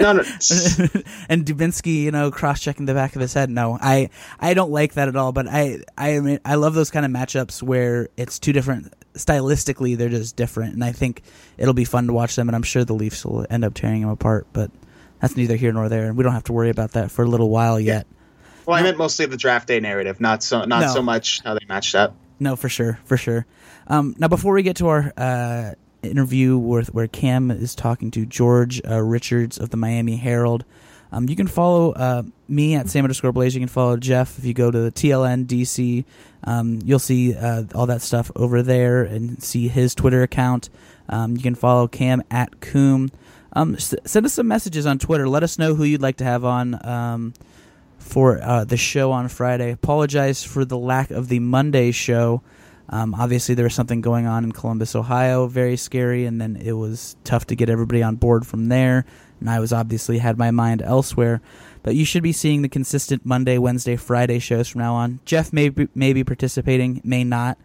no, 0.00 0.12
no. 0.12 0.18
and 1.28 1.44
Dubinsky, 1.44 2.02
you 2.02 2.10
know, 2.10 2.30
cross 2.30 2.60
checking 2.60 2.86
the 2.86 2.94
back 2.94 3.16
of 3.16 3.20
his 3.20 3.34
head. 3.34 3.50
No, 3.50 3.78
I 3.80 4.10
I 4.38 4.54
don't 4.54 4.70
like 4.70 4.94
that 4.94 5.08
at 5.08 5.16
all. 5.16 5.32
But 5.32 5.48
I 5.48 5.80
I 5.98 6.20
mean, 6.20 6.38
I 6.44 6.54
love 6.54 6.74
those 6.74 6.90
kind 6.90 7.04
of 7.04 7.12
matchups 7.12 7.62
where 7.62 8.08
it's 8.16 8.38
two 8.38 8.52
different 8.52 8.92
stylistically 9.14 9.96
they're 9.96 10.08
just 10.08 10.36
different, 10.36 10.74
and 10.74 10.84
I 10.84 10.92
think 10.92 11.22
it'll 11.56 11.74
be 11.74 11.84
fun 11.84 12.06
to 12.06 12.12
watch 12.12 12.36
them. 12.36 12.48
And 12.48 12.56
I'm 12.56 12.62
sure 12.62 12.84
the 12.84 12.94
Leafs 12.94 13.24
will 13.24 13.46
end 13.48 13.64
up 13.64 13.74
tearing 13.74 14.02
them 14.02 14.10
apart. 14.10 14.46
But 14.52 14.70
that's 15.20 15.36
neither 15.36 15.56
here 15.56 15.72
nor 15.72 15.88
there, 15.88 16.06
and 16.06 16.16
we 16.16 16.24
don't 16.24 16.32
have 16.32 16.44
to 16.44 16.52
worry 16.52 16.70
about 16.70 16.92
that 16.92 17.10
for 17.10 17.22
a 17.24 17.28
little 17.28 17.50
while 17.50 17.80
yet. 17.80 18.06
Well, 18.66 18.76
I 18.76 18.82
meant 18.82 18.96
mostly 18.96 19.26
the 19.26 19.36
draft 19.36 19.68
day 19.68 19.80
narrative, 19.80 20.20
not 20.20 20.42
so 20.42 20.64
not 20.64 20.80
no. 20.80 20.92
so 20.92 21.02
much 21.02 21.42
how 21.44 21.54
they 21.54 21.66
matched 21.68 21.94
up. 21.94 22.16
No, 22.40 22.56
for 22.56 22.68
sure, 22.68 22.98
for 23.04 23.16
sure. 23.16 23.46
Um, 23.86 24.14
now, 24.18 24.28
before 24.28 24.54
we 24.54 24.62
get 24.62 24.76
to 24.76 24.88
our 24.88 25.12
uh, 25.16 25.72
interview 26.02 26.56
with 26.58 26.92
where 26.92 27.06
Cam 27.06 27.50
is 27.50 27.74
talking 27.74 28.10
to 28.12 28.26
George 28.26 28.80
uh, 28.88 29.00
Richards 29.02 29.58
of 29.58 29.70
the 29.70 29.76
Miami 29.76 30.16
Herald, 30.16 30.64
um, 31.12 31.28
you 31.28 31.36
can 31.36 31.46
follow 31.46 31.92
uh, 31.92 32.22
me 32.48 32.74
at 32.74 32.88
Sam 32.88 33.04
underscore 33.04 33.32
Blaze. 33.32 33.54
You 33.54 33.60
can 33.60 33.68
follow 33.68 33.96
Jeff 33.96 34.38
if 34.38 34.44
you 34.44 34.54
go 34.54 34.70
to 34.70 34.78
the 34.78 34.92
TLN 34.92 35.46
DC. 35.46 36.04
Um, 36.44 36.80
you'll 36.84 36.98
see 36.98 37.34
uh, 37.34 37.64
all 37.74 37.86
that 37.86 38.02
stuff 38.02 38.30
over 38.36 38.62
there 38.62 39.02
and 39.02 39.42
see 39.42 39.68
his 39.68 39.94
Twitter 39.94 40.22
account. 40.22 40.68
Um, 41.08 41.36
you 41.36 41.42
can 41.42 41.54
follow 41.54 41.88
Cam 41.88 42.22
at 42.30 42.60
Coom. 42.60 43.10
Um, 43.54 43.74
s- 43.76 43.94
send 44.04 44.26
us 44.26 44.34
some 44.34 44.48
messages 44.48 44.86
on 44.86 44.98
Twitter. 44.98 45.28
Let 45.28 45.42
us 45.42 45.58
know 45.58 45.74
who 45.74 45.84
you'd 45.84 46.02
like 46.02 46.16
to 46.18 46.24
have 46.24 46.44
on 46.44 46.86
um, 46.86 47.34
for 47.98 48.40
uh, 48.42 48.64
the 48.64 48.76
show 48.76 49.12
on 49.12 49.28
Friday. 49.28 49.70
Apologize 49.70 50.44
for 50.44 50.64
the 50.64 50.78
lack 50.78 51.10
of 51.10 51.28
the 51.28 51.38
Monday 51.38 51.90
show. 51.92 52.42
Um, 52.90 53.14
obviously, 53.14 53.54
there 53.54 53.64
was 53.64 53.74
something 53.74 54.02
going 54.02 54.26
on 54.26 54.44
in 54.44 54.52
Columbus, 54.52 54.94
Ohio, 54.94 55.46
very 55.46 55.76
scary, 55.76 56.26
and 56.26 56.38
then 56.40 56.56
it 56.56 56.72
was 56.72 57.16
tough 57.24 57.46
to 57.46 57.56
get 57.56 57.70
everybody 57.70 58.02
on 58.02 58.16
board 58.16 58.46
from 58.46 58.68
there. 58.68 59.06
And 59.40 59.48
I 59.48 59.58
was 59.60 59.72
obviously 59.72 60.18
had 60.18 60.36
my 60.36 60.50
mind 60.50 60.82
elsewhere. 60.82 61.40
But 61.84 61.94
you 61.94 62.06
should 62.06 62.22
be 62.22 62.32
seeing 62.32 62.62
the 62.62 62.68
consistent 62.68 63.26
Monday, 63.26 63.58
Wednesday, 63.58 63.96
Friday 63.96 64.38
shows 64.38 64.68
from 64.68 64.80
now 64.80 64.94
on. 64.94 65.20
Jeff 65.26 65.52
may 65.52 65.68
be, 65.68 65.86
may 65.94 66.14
be 66.14 66.24
participating, 66.24 67.02
may 67.04 67.24
not. 67.24 67.58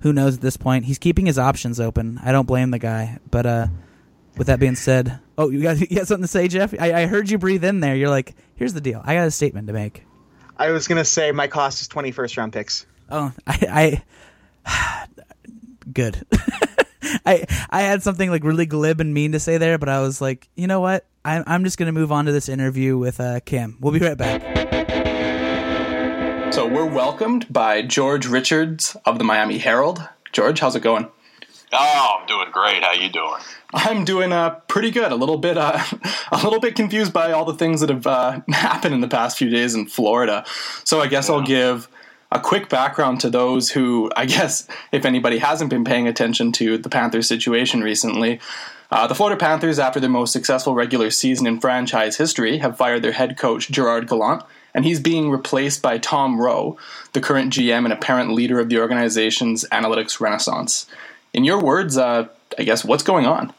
Who 0.00 0.12
knows 0.12 0.36
at 0.36 0.42
this 0.42 0.56
point? 0.56 0.84
He's 0.84 0.98
keeping 0.98 1.26
his 1.26 1.40
options 1.40 1.80
open. 1.80 2.20
I 2.22 2.30
don't 2.30 2.46
blame 2.46 2.70
the 2.70 2.78
guy. 2.78 3.18
But 3.32 3.46
uh, 3.46 3.66
with 4.38 4.46
that 4.46 4.60
being 4.60 4.76
said, 4.76 5.18
oh, 5.36 5.50
you 5.50 5.60
got, 5.60 5.80
you 5.90 5.96
got 5.96 6.06
something 6.06 6.22
to 6.22 6.28
say, 6.28 6.46
Jeff? 6.46 6.72
I, 6.80 7.02
I 7.02 7.06
heard 7.06 7.28
you 7.28 7.36
breathe 7.36 7.64
in 7.64 7.80
there. 7.80 7.96
You're 7.96 8.10
like, 8.10 8.36
here's 8.54 8.74
the 8.74 8.80
deal. 8.80 9.02
I 9.04 9.14
got 9.14 9.26
a 9.26 9.32
statement 9.32 9.66
to 9.66 9.72
make. 9.72 10.04
I 10.56 10.70
was 10.70 10.86
gonna 10.86 11.04
say 11.04 11.32
my 11.32 11.48
cost 11.48 11.80
is 11.80 11.88
twenty 11.88 12.12
first 12.12 12.36
round 12.36 12.52
picks. 12.52 12.86
Oh, 13.10 13.32
I, 13.44 14.02
I 14.64 15.06
good. 15.92 16.24
I 17.26 17.44
I 17.70 17.82
had 17.82 18.04
something 18.04 18.30
like 18.30 18.44
really 18.44 18.66
glib 18.66 19.00
and 19.00 19.12
mean 19.12 19.32
to 19.32 19.40
say 19.40 19.58
there, 19.58 19.78
but 19.78 19.88
I 19.88 20.00
was 20.00 20.20
like, 20.20 20.48
you 20.54 20.68
know 20.68 20.80
what? 20.80 21.04
I, 21.24 21.42
I'm 21.46 21.64
just 21.64 21.78
gonna 21.78 21.92
move 21.92 22.12
on 22.12 22.26
to 22.26 22.32
this 22.32 22.50
interview 22.50 22.98
with 22.98 23.18
uh, 23.18 23.40
Kim. 23.40 23.78
We'll 23.80 23.92
be 23.92 23.98
right 23.98 24.18
back. 24.18 24.42
So 26.52 26.68
we're 26.68 26.84
welcomed 26.84 27.50
by 27.52 27.82
George 27.82 28.26
Richards 28.26 28.94
of 29.06 29.18
the 29.18 29.24
Miami 29.24 29.58
Herald. 29.58 30.06
George, 30.32 30.60
how's 30.60 30.76
it 30.76 30.82
going? 30.82 31.08
Oh, 31.72 32.18
I'm 32.20 32.26
doing 32.26 32.50
great. 32.52 32.84
How 32.84 32.92
you 32.92 33.08
doing? 33.08 33.40
I'm 33.72 34.04
doing 34.04 34.32
uh, 34.32 34.50
pretty 34.68 34.90
good. 34.90 35.10
A 35.10 35.16
little 35.16 35.38
bit, 35.38 35.56
uh, 35.56 35.82
a 36.32 36.36
little 36.44 36.60
bit 36.60 36.76
confused 36.76 37.12
by 37.12 37.32
all 37.32 37.44
the 37.44 37.54
things 37.54 37.80
that 37.80 37.88
have 37.88 38.06
uh, 38.06 38.40
happened 38.50 38.94
in 38.94 39.00
the 39.00 39.08
past 39.08 39.38
few 39.38 39.48
days 39.48 39.74
in 39.74 39.86
Florida. 39.86 40.44
So 40.84 41.00
I 41.00 41.06
guess 41.06 41.28
yeah. 41.28 41.36
I'll 41.36 41.42
give 41.42 41.88
a 42.30 42.38
quick 42.38 42.68
background 42.68 43.20
to 43.22 43.30
those 43.30 43.70
who, 43.70 44.10
I 44.14 44.26
guess, 44.26 44.68
if 44.92 45.04
anybody 45.04 45.38
hasn't 45.38 45.70
been 45.70 45.84
paying 45.84 46.06
attention 46.06 46.52
to 46.52 46.78
the 46.78 46.88
Panther 46.88 47.22
situation 47.22 47.80
recently. 47.80 48.40
Uh, 48.94 49.08
the 49.08 49.14
Florida 49.16 49.36
Panthers, 49.36 49.80
after 49.80 49.98
their 49.98 50.08
most 50.08 50.32
successful 50.32 50.72
regular 50.72 51.10
season 51.10 51.48
in 51.48 51.58
franchise 51.58 52.16
history, 52.16 52.58
have 52.58 52.76
fired 52.76 53.02
their 53.02 53.10
head 53.10 53.36
coach 53.36 53.68
Gerard 53.68 54.06
Gallant, 54.06 54.44
and 54.72 54.84
he's 54.84 55.00
being 55.00 55.32
replaced 55.32 55.82
by 55.82 55.98
Tom 55.98 56.40
Rowe, 56.40 56.78
the 57.12 57.20
current 57.20 57.52
GM 57.52 57.82
and 57.82 57.92
apparent 57.92 58.30
leader 58.30 58.60
of 58.60 58.68
the 58.68 58.78
organization's 58.78 59.64
analytics 59.72 60.20
renaissance. 60.20 60.86
In 61.32 61.42
your 61.42 61.60
words, 61.60 61.98
uh, 61.98 62.28
I 62.56 62.62
guess, 62.62 62.84
what's 62.84 63.02
going 63.02 63.26
on? 63.26 63.52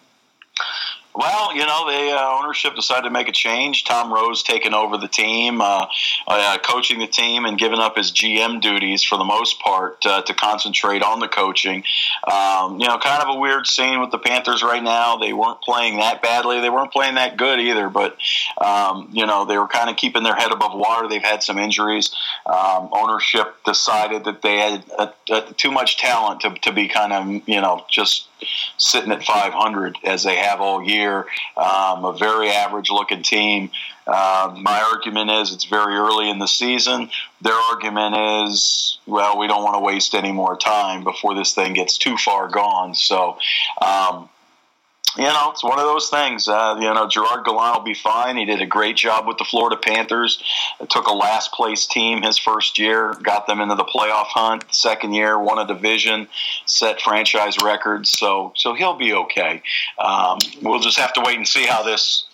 Well, 1.15 1.55
you 1.55 1.65
know, 1.65 1.89
the 1.89 2.11
uh, 2.11 2.39
ownership 2.41 2.75
decided 2.75 3.03
to 3.03 3.09
make 3.09 3.29
a 3.29 3.31
change. 3.31 3.85
Tom 3.85 4.13
Rowe's 4.13 4.43
taking 4.43 4.73
over 4.73 4.97
the 4.97 5.07
team, 5.07 5.61
uh, 5.61 5.87
uh, 6.27 6.57
coaching 6.57 6.99
the 6.99 7.07
team, 7.07 7.45
and 7.45 7.57
giving 7.57 7.79
up 7.79 7.95
his 7.95 8.11
GM 8.11 8.59
duties 8.59 9.01
for 9.01 9.17
the 9.17 9.23
most 9.23 9.59
part 9.61 10.05
uh, 10.05 10.23
to 10.23 10.33
concentrate 10.33 11.03
on 11.03 11.21
the 11.21 11.29
coaching. 11.29 11.83
Um, 12.29 12.81
you 12.81 12.87
know, 12.87 12.97
kind 12.97 13.23
of 13.23 13.33
a 13.33 13.39
weird 13.39 13.65
scene 13.65 14.01
with 14.01 14.11
the 14.11 14.17
Panthers 14.17 14.61
right 14.61 14.83
now. 14.83 15.15
They 15.15 15.31
weren't 15.31 15.61
playing 15.61 15.97
that 15.97 16.21
badly. 16.21 16.59
They 16.59 16.69
weren't 16.69 16.91
playing 16.91 17.15
that 17.15 17.37
good 17.37 17.61
either, 17.61 17.89
but 17.89 18.17
um, 18.57 19.09
you 19.13 19.25
know, 19.25 19.45
they 19.45 19.57
were 19.57 19.67
kind 19.67 19.89
of 19.89 19.95
keeping 19.95 20.23
their 20.23 20.35
head 20.35 20.51
above 20.51 20.77
water. 20.77 21.07
They've 21.07 21.23
had 21.23 21.41
some 21.41 21.57
injuries. 21.57 22.13
Um, 22.45 22.89
ownership 22.91 23.55
decided 23.63 24.25
that 24.25 24.41
they 24.41 24.57
had 24.57 24.83
uh, 24.99 25.41
too 25.55 25.71
much 25.71 25.97
talent 25.97 26.41
to, 26.41 26.53
to 26.55 26.73
be 26.73 26.89
kind 26.89 27.13
of 27.13 27.47
you 27.47 27.61
know 27.61 27.85
just 27.89 28.27
sitting 28.77 29.11
at 29.11 29.23
500 29.23 29.97
as 30.03 30.23
they 30.23 30.35
have 30.37 30.61
all 30.61 30.83
year. 30.83 31.25
Um, 31.57 32.05
a 32.05 32.15
very 32.17 32.49
average 32.49 32.89
looking 32.89 33.23
team. 33.23 33.71
Uh, 34.07 34.55
my 34.59 34.81
argument 34.81 35.31
is 35.31 35.51
it's 35.51 35.65
very 35.65 35.95
early 35.95 36.29
in 36.29 36.39
the 36.39 36.47
season. 36.47 37.09
Their 37.41 37.55
argument 37.55 38.15
is, 38.47 38.99
well, 39.07 39.37
we 39.39 39.47
don't 39.47 39.63
want 39.63 39.75
to 39.75 39.79
waste 39.79 40.13
any 40.13 40.31
more 40.31 40.55
time 40.55 41.03
before 41.03 41.33
this 41.33 41.53
thing 41.53 41.73
gets 41.73 41.97
too 41.97 42.17
far 42.17 42.47
gone. 42.47 42.93
So, 42.93 43.37
um, 43.81 44.29
you 45.17 45.23
know, 45.23 45.51
it's 45.51 45.63
one 45.63 45.79
of 45.79 45.85
those 45.85 46.09
things. 46.09 46.47
Uh, 46.47 46.75
you 46.79 46.93
know, 46.93 47.07
Gerard 47.07 47.45
Gallant 47.45 47.77
will 47.77 47.83
be 47.83 47.93
fine. 47.93 48.37
He 48.37 48.45
did 48.45 48.61
a 48.61 48.65
great 48.65 48.97
job 48.97 49.27
with 49.27 49.37
the 49.37 49.45
Florida 49.45 49.77
Panthers. 49.77 50.43
It 50.79 50.89
took 50.89 51.07
a 51.07 51.13
last 51.13 51.51
place 51.53 51.85
team 51.85 52.21
his 52.21 52.37
first 52.37 52.77
year, 52.77 53.13
got 53.23 53.47
them 53.47 53.61
into 53.61 53.75
the 53.75 53.85
playoff 53.85 54.27
hunt. 54.27 54.65
Second 54.73 55.13
year, 55.13 55.39
won 55.39 55.59
a 55.59 55.67
division, 55.67 56.27
set 56.65 57.01
franchise 57.01 57.55
records. 57.63 58.09
So, 58.09 58.51
so 58.55 58.73
he'll 58.73 58.97
be 58.97 59.13
okay. 59.13 59.61
Um, 59.97 60.39
we'll 60.61 60.79
just 60.79 60.97
have 60.97 61.13
to 61.13 61.21
wait 61.25 61.37
and 61.37 61.47
see 61.47 61.65
how 61.65 61.83
this, 61.83 62.25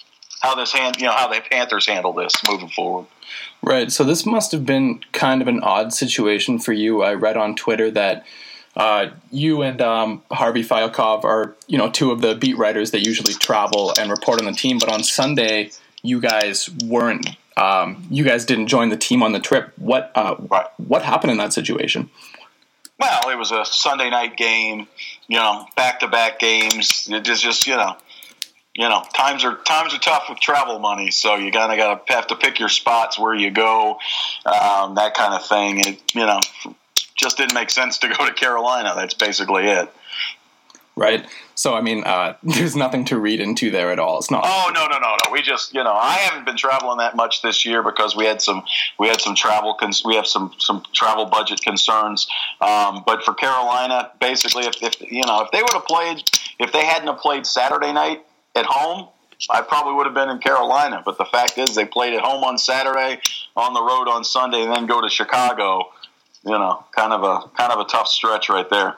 how 0.41 0.55
this 0.55 0.71
hand, 0.71 0.97
you 0.97 1.05
know, 1.05 1.13
how 1.13 1.27
the 1.27 1.41
Panthers 1.41 1.87
handle 1.87 2.13
this 2.13 2.33
moving 2.49 2.69
forward. 2.69 3.05
Right. 3.61 3.91
So 3.91 4.03
this 4.03 4.25
must 4.25 4.51
have 4.53 4.65
been 4.65 5.01
kind 5.11 5.41
of 5.41 5.47
an 5.47 5.61
odd 5.61 5.93
situation 5.93 6.57
for 6.57 6.73
you. 6.73 7.03
I 7.03 7.13
read 7.13 7.37
on 7.37 7.55
Twitter 7.55 7.91
that 7.91 8.25
uh, 8.75 9.09
you 9.31 9.61
and 9.61 9.81
um, 9.81 10.23
Harvey 10.31 10.63
Fialkov 10.63 11.23
are, 11.23 11.55
you 11.67 11.77
know, 11.77 11.89
two 11.89 12.11
of 12.11 12.21
the 12.21 12.35
beat 12.35 12.57
writers 12.57 12.91
that 12.91 13.05
usually 13.05 13.33
travel 13.33 13.93
and 13.99 14.09
report 14.09 14.39
on 14.39 14.45
the 14.45 14.53
team. 14.53 14.77
But 14.79 14.89
on 14.89 15.03
Sunday, 15.03 15.71
you 16.01 16.19
guys 16.19 16.69
weren't. 16.85 17.27
Um, 17.57 18.07
you 18.09 18.23
guys 18.23 18.45
didn't 18.45 18.67
join 18.67 18.89
the 18.89 18.97
team 18.97 19.21
on 19.21 19.33
the 19.33 19.39
trip. 19.39 19.73
What 19.77 20.11
uh, 20.15 20.35
what 20.77 21.01
happened 21.01 21.31
in 21.31 21.37
that 21.37 21.53
situation? 21.53 22.09
Well, 22.97 23.29
it 23.29 23.37
was 23.37 23.51
a 23.51 23.65
Sunday 23.65 24.09
night 24.09 24.37
game. 24.37 24.87
You 25.27 25.37
know, 25.37 25.65
back 25.75 25.99
to 25.99 26.07
back 26.07 26.39
games. 26.39 27.07
It 27.09 27.27
is 27.27 27.41
just 27.41 27.67
you 27.67 27.75
know, 27.75 27.97
you 28.73 28.87
know, 28.87 29.03
times 29.13 29.43
are 29.43 29.57
times 29.57 29.93
are 29.93 29.99
tough 29.99 30.25
with 30.29 30.39
travel 30.39 30.79
money, 30.79 31.11
so 31.11 31.35
you 31.35 31.51
kind 31.51 31.73
of 31.73 31.77
got 31.77 32.07
to 32.07 32.13
have 32.13 32.27
to 32.27 32.35
pick 32.37 32.57
your 32.57 32.69
spots 32.69 33.19
where 33.19 33.35
you 33.35 33.51
go, 33.51 33.97
um, 34.45 34.95
that 34.95 35.13
kind 35.13 35.33
of 35.33 35.45
thing. 35.45 35.79
It 35.79 36.01
you 36.15 36.25
know, 36.25 36.39
just 37.21 37.37
didn't 37.37 37.53
make 37.53 37.69
sense 37.69 37.97
to 37.99 38.07
go 38.09 38.25
to 38.25 38.33
Carolina. 38.33 38.93
That's 38.95 39.13
basically 39.13 39.67
it. 39.67 39.89
Right. 40.95 41.25
So 41.55 41.73
I 41.73 41.81
mean, 41.81 42.03
uh, 42.03 42.35
there's 42.43 42.75
nothing 42.75 43.05
to 43.05 43.17
read 43.17 43.39
into 43.39 43.71
there 43.71 43.91
at 43.91 43.99
all. 43.99 44.17
It's 44.17 44.31
not. 44.31 44.43
Oh 44.45 44.71
no 44.73 44.87
no 44.87 44.99
no 44.99 45.15
no. 45.25 45.31
We 45.31 45.41
just 45.41 45.73
you 45.73 45.83
know 45.83 45.93
I 45.93 46.13
haven't 46.13 46.45
been 46.45 46.57
traveling 46.57 46.97
that 46.97 47.15
much 47.15 47.41
this 47.41 47.65
year 47.65 47.81
because 47.81 48.15
we 48.15 48.25
had 48.25 48.41
some 48.41 48.63
we 48.99 49.07
had 49.07 49.21
some 49.21 49.35
travel 49.35 49.73
cons- 49.75 50.03
we 50.03 50.15
have 50.15 50.27
some 50.27 50.51
some 50.57 50.83
travel 50.93 51.25
budget 51.25 51.61
concerns. 51.61 52.27
Um, 52.59 53.03
but 53.05 53.23
for 53.23 53.33
Carolina, 53.33 54.11
basically, 54.19 54.65
if, 54.65 54.81
if 54.81 55.01
you 55.01 55.23
know 55.25 55.41
if 55.41 55.51
they 55.51 55.61
would 55.61 55.73
have 55.73 55.85
played 55.85 56.23
if 56.59 56.71
they 56.71 56.85
hadn't 56.85 57.07
have 57.07 57.19
played 57.19 57.45
Saturday 57.45 57.93
night 57.93 58.25
at 58.55 58.65
home, 58.65 59.07
I 59.49 59.61
probably 59.61 59.93
would 59.93 60.05
have 60.05 60.15
been 60.15 60.29
in 60.29 60.39
Carolina. 60.39 61.01
But 61.03 61.17
the 61.17 61.25
fact 61.25 61.57
is, 61.57 61.73
they 61.73 61.85
played 61.85 62.13
at 62.13 62.21
home 62.21 62.43
on 62.43 62.57
Saturday, 62.57 63.21
on 63.55 63.73
the 63.73 63.81
road 63.81 64.07
on 64.09 64.23
Sunday, 64.23 64.61
and 64.61 64.71
then 64.71 64.85
go 64.87 65.01
to 65.01 65.09
Chicago 65.09 65.89
you 66.43 66.51
know, 66.51 66.83
kind 66.95 67.13
of 67.13 67.23
a 67.23 67.47
kind 67.55 67.71
of 67.71 67.79
a 67.79 67.85
tough 67.85 68.07
stretch 68.07 68.49
right 68.49 68.69
there. 68.69 68.97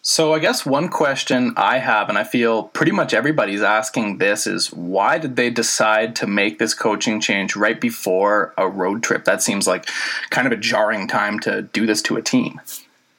So 0.00 0.32
I 0.32 0.38
guess 0.38 0.64
one 0.64 0.88
question 0.88 1.52
I 1.56 1.78
have, 1.78 2.08
and 2.08 2.16
I 2.16 2.24
feel 2.24 2.62
pretty 2.62 2.92
much 2.92 3.12
everybody's 3.12 3.62
asking 3.62 4.18
this, 4.18 4.46
is 4.46 4.72
why 4.72 5.18
did 5.18 5.36
they 5.36 5.50
decide 5.50 6.16
to 6.16 6.26
make 6.26 6.58
this 6.58 6.72
coaching 6.72 7.20
change 7.20 7.56
right 7.56 7.78
before 7.78 8.54
a 8.56 8.68
road 8.68 9.02
trip? 9.02 9.24
That 9.24 9.42
seems 9.42 9.66
like 9.66 9.86
kind 10.30 10.46
of 10.46 10.52
a 10.52 10.56
jarring 10.56 11.08
time 11.08 11.40
to 11.40 11.62
do 11.62 11.84
this 11.84 12.00
to 12.02 12.16
a 12.16 12.22
team. 12.22 12.60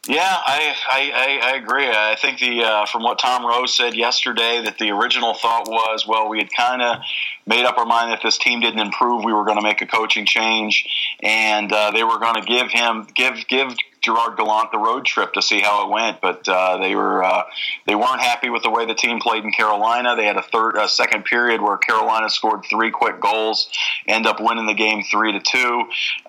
Yeah, 0.07 0.21
I, 0.23 0.75
I, 0.89 1.39
I, 1.43 1.55
agree. 1.57 1.87
I 1.87 2.15
think 2.19 2.39
the 2.39 2.63
uh, 2.63 2.85
from 2.87 3.03
what 3.03 3.19
Tom 3.19 3.45
Rose 3.45 3.75
said 3.75 3.93
yesterday 3.93 4.61
that 4.63 4.79
the 4.79 4.89
original 4.89 5.35
thought 5.35 5.67
was, 5.67 6.07
well, 6.07 6.29
we 6.29 6.39
had 6.39 6.51
kind 6.51 6.81
of 6.81 7.01
made 7.45 7.63
up 7.65 7.77
our 7.77 7.85
mind 7.85 8.11
that 8.11 8.21
this 8.23 8.39
team 8.39 8.61
didn't 8.61 8.79
improve. 8.79 9.23
We 9.23 9.33
were 9.33 9.43
going 9.43 9.57
to 9.57 9.63
make 9.63 9.81
a 9.81 9.85
coaching 9.85 10.25
change, 10.25 11.08
and 11.21 11.71
uh, 11.71 11.91
they 11.91 12.03
were 12.03 12.19
going 12.19 12.41
to 12.41 12.47
give 12.47 12.69
him 12.71 13.07
give 13.15 13.47
give 13.47 13.75
Gerard 14.01 14.37
Gallant 14.37 14.71
the 14.71 14.77
road 14.77 15.05
trip 15.05 15.33
to 15.33 15.41
see 15.41 15.59
how 15.59 15.85
it 15.85 15.91
went, 15.91 16.21
but 16.21 16.47
uh, 16.47 16.77
they 16.77 16.95
were 16.95 17.23
uh, 17.23 17.43
they 17.85 17.95
weren't 17.95 18.21
happy 18.21 18.49
with 18.49 18.63
the 18.63 18.69
way 18.69 18.85
the 18.85 18.93
team 18.93 19.19
played 19.19 19.43
in 19.43 19.51
Carolina. 19.51 20.15
They 20.15 20.25
had 20.25 20.37
a 20.37 20.41
third, 20.41 20.77
a 20.77 20.87
second 20.87 21.25
period 21.25 21.61
where 21.61 21.77
Carolina 21.77 22.29
scored 22.29 22.63
three 22.69 22.91
quick 22.91 23.19
goals, 23.19 23.69
end 24.07 24.25
up 24.25 24.39
winning 24.39 24.67
the 24.67 24.73
game 24.73 25.03
three 25.03 25.33
to 25.33 25.39
two, 25.39 25.83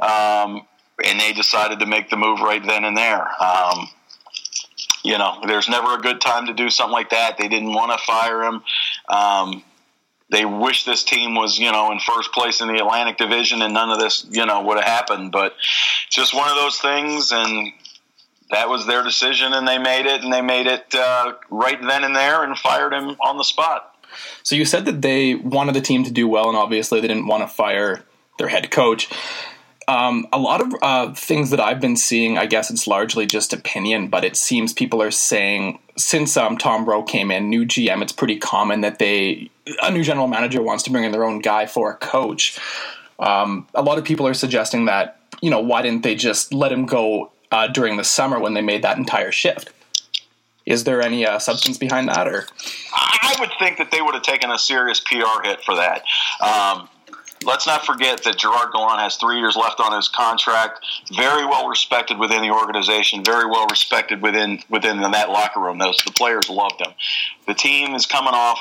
um, 0.04 0.66
and 1.04 1.20
they 1.20 1.32
decided 1.32 1.80
to 1.80 1.86
make 1.86 2.10
the 2.10 2.16
move 2.16 2.40
right 2.40 2.64
then 2.64 2.84
and 2.84 2.96
there. 2.96 3.26
Um, 3.42 3.88
you 5.02 5.16
know, 5.16 5.38
there's 5.46 5.68
never 5.68 5.94
a 5.94 5.98
good 5.98 6.20
time 6.20 6.46
to 6.46 6.52
do 6.52 6.68
something 6.68 6.92
like 6.92 7.10
that. 7.10 7.38
They 7.38 7.48
didn't 7.48 7.72
want 7.72 7.92
to 7.92 8.04
fire 8.04 8.42
him. 8.42 8.62
Um, 9.08 9.62
they 10.30 10.44
wish 10.44 10.84
this 10.84 11.02
team 11.02 11.34
was, 11.34 11.58
you 11.58 11.70
know, 11.70 11.90
in 11.90 11.98
first 11.98 12.32
place 12.32 12.60
in 12.60 12.68
the 12.68 12.76
Atlantic 12.76 13.18
Division 13.18 13.62
and 13.62 13.74
none 13.74 13.90
of 13.90 13.98
this, 13.98 14.24
you 14.30 14.46
know, 14.46 14.62
would 14.62 14.76
have 14.76 14.86
happened. 14.86 15.32
But 15.32 15.54
just 16.08 16.34
one 16.34 16.48
of 16.48 16.56
those 16.56 16.78
things, 16.78 17.32
and 17.32 17.72
that 18.50 18.68
was 18.68 18.86
their 18.86 19.02
decision, 19.02 19.52
and 19.52 19.66
they 19.66 19.78
made 19.78 20.06
it, 20.06 20.22
and 20.22 20.32
they 20.32 20.42
made 20.42 20.66
it 20.66 20.94
uh, 20.94 21.34
right 21.50 21.80
then 21.80 22.04
and 22.04 22.14
there, 22.14 22.44
and 22.44 22.56
fired 22.56 22.92
him 22.92 23.16
on 23.20 23.38
the 23.38 23.44
spot. 23.44 23.94
So 24.42 24.54
you 24.54 24.64
said 24.64 24.84
that 24.86 25.02
they 25.02 25.34
wanted 25.34 25.74
the 25.74 25.80
team 25.80 26.04
to 26.04 26.10
do 26.10 26.28
well, 26.28 26.48
and 26.48 26.56
obviously 26.56 27.00
they 27.00 27.08
didn't 27.08 27.26
want 27.26 27.42
to 27.42 27.48
fire 27.48 28.02
their 28.38 28.48
head 28.48 28.70
coach. 28.70 29.08
Um, 29.88 30.28
a 30.32 30.38
lot 30.38 30.60
of 30.60 30.74
uh, 30.82 31.14
things 31.14 31.50
that 31.50 31.58
I've 31.58 31.80
been 31.80 31.96
seeing, 31.96 32.38
I 32.38 32.46
guess 32.46 32.70
it's 32.70 32.86
largely 32.86 33.26
just 33.26 33.52
opinion, 33.52 34.08
but 34.08 34.24
it 34.24 34.36
seems 34.36 34.72
people 34.72 35.02
are 35.02 35.10
saying 35.10 35.80
since 36.00 36.36
um, 36.36 36.56
Tom 36.56 36.84
Rowe 36.84 37.02
came 37.02 37.30
in, 37.30 37.48
new 37.48 37.64
GM, 37.64 38.02
it's 38.02 38.12
pretty 38.12 38.38
common 38.38 38.80
that 38.80 38.98
they 38.98 39.50
a 39.82 39.90
new 39.90 40.02
general 40.02 40.26
manager 40.26 40.62
wants 40.62 40.82
to 40.84 40.90
bring 40.90 41.04
in 41.04 41.12
their 41.12 41.24
own 41.24 41.40
guy 41.40 41.66
for 41.66 41.90
a 41.90 41.96
coach. 41.96 42.58
Um, 43.18 43.66
a 43.74 43.82
lot 43.82 43.98
of 43.98 44.04
people 44.04 44.26
are 44.26 44.34
suggesting 44.34 44.86
that 44.86 45.20
you 45.40 45.50
know 45.50 45.60
why 45.60 45.82
didn't 45.82 46.02
they 46.02 46.14
just 46.14 46.52
let 46.52 46.72
him 46.72 46.86
go 46.86 47.30
uh, 47.52 47.66
during 47.68 47.96
the 47.96 48.04
summer 48.04 48.38
when 48.38 48.54
they 48.54 48.62
made 48.62 48.82
that 48.82 48.98
entire 48.98 49.32
shift? 49.32 49.70
Is 50.66 50.84
there 50.84 51.02
any 51.02 51.26
uh, 51.26 51.38
substance 51.38 51.78
behind 51.78 52.08
that, 52.08 52.28
or 52.28 52.46
I 52.94 53.36
would 53.40 53.50
think 53.58 53.78
that 53.78 53.90
they 53.90 54.00
would 54.00 54.14
have 54.14 54.22
taken 54.22 54.50
a 54.50 54.58
serious 54.58 55.00
PR 55.00 55.42
hit 55.42 55.62
for 55.64 55.76
that. 55.76 56.02
Um, 56.40 56.88
let's 57.44 57.66
not 57.66 57.84
forget 57.84 58.22
that 58.24 58.36
Gerard 58.36 58.72
Gallant 58.72 59.00
has 59.00 59.16
three 59.16 59.38
years 59.38 59.56
left 59.56 59.80
on 59.80 59.94
his 59.94 60.08
contract. 60.08 60.84
Very 61.14 61.44
well 61.44 61.68
respected 61.68 62.18
within 62.18 62.42
the 62.42 62.50
organization. 62.50 63.24
Very 63.24 63.46
well 63.46 63.66
respected 63.68 64.22
within 64.22 64.62
within 64.68 65.00
that 65.00 65.30
locker 65.30 65.60
room. 65.60 65.78
Those 65.78 65.98
the 66.04 66.12
players 66.12 66.48
loved 66.48 66.80
him. 66.80 66.92
The 67.46 67.54
team 67.54 67.94
is 67.94 68.06
coming 68.06 68.34
off. 68.34 68.60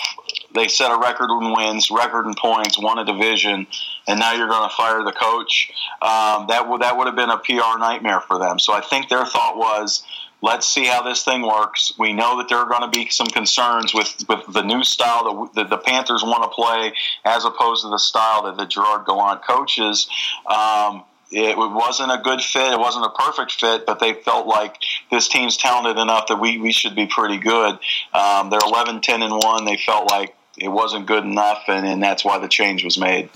They 0.53 0.67
set 0.67 0.91
a 0.91 0.97
record 0.97 1.29
in 1.29 1.53
wins, 1.53 1.91
record 1.91 2.25
in 2.25 2.33
points, 2.35 2.79
won 2.79 2.99
a 2.99 3.05
division, 3.05 3.67
and 4.07 4.19
now 4.19 4.33
you're 4.33 4.47
going 4.47 4.67
to 4.67 4.75
fire 4.75 5.03
the 5.03 5.11
coach. 5.11 5.71
Um, 6.01 6.47
that 6.47 6.67
would 6.67 6.81
that 6.81 6.97
would 6.97 7.07
have 7.07 7.15
been 7.15 7.29
a 7.29 7.37
PR 7.37 7.77
nightmare 7.77 8.21
for 8.21 8.39
them. 8.39 8.59
So 8.59 8.73
I 8.73 8.81
think 8.81 9.09
their 9.09 9.25
thought 9.25 9.57
was 9.57 10.03
let's 10.41 10.67
see 10.67 10.85
how 10.85 11.01
this 11.01 11.23
thing 11.23 11.41
works. 11.41 11.93
We 11.97 12.13
know 12.13 12.37
that 12.37 12.49
there 12.49 12.57
are 12.59 12.69
going 12.69 12.89
to 12.89 12.97
be 12.97 13.09
some 13.09 13.27
concerns 13.27 13.93
with, 13.93 14.25
with 14.27 14.53
the 14.53 14.61
new 14.61 14.83
style 14.83 15.49
that 15.53 15.53
the, 15.55 15.75
the 15.75 15.77
Panthers 15.77 16.23
want 16.23 16.43
to 16.43 16.49
play 16.49 16.93
as 17.25 17.45
opposed 17.45 17.83
to 17.83 17.89
the 17.89 17.99
style 17.99 18.43
that 18.43 18.57
the 18.57 18.65
Gerard 18.65 19.05
Gallant 19.05 19.43
coaches. 19.43 20.09
Um, 20.45 21.03
it 21.31 21.57
wasn't 21.57 22.11
a 22.11 22.17
good 22.17 22.41
fit. 22.41 22.73
It 22.73 22.79
wasn't 22.79 23.05
a 23.05 23.09
perfect 23.09 23.51
fit, 23.51 23.85
but 23.85 23.99
they 23.99 24.13
felt 24.13 24.47
like 24.47 24.77
this 25.11 25.27
team's 25.27 25.57
talented 25.57 25.97
enough 25.97 26.27
that 26.27 26.39
we, 26.39 26.57
we 26.57 26.71
should 26.71 26.95
be 26.95 27.05
pretty 27.05 27.37
good. 27.37 27.77
Um, 28.13 28.49
they're 28.49 28.59
11, 28.63 29.01
10, 29.01 29.21
and 29.21 29.33
1. 29.33 29.65
They 29.65 29.77
felt 29.77 30.09
like 30.09 30.35
it 30.57 30.69
wasn't 30.69 31.05
good 31.05 31.23
enough, 31.23 31.63
and, 31.67 31.85
and 31.85 32.01
that's 32.01 32.25
why 32.25 32.39
the 32.39 32.47
change 32.47 32.83
was 32.83 32.97
made. 32.97 33.29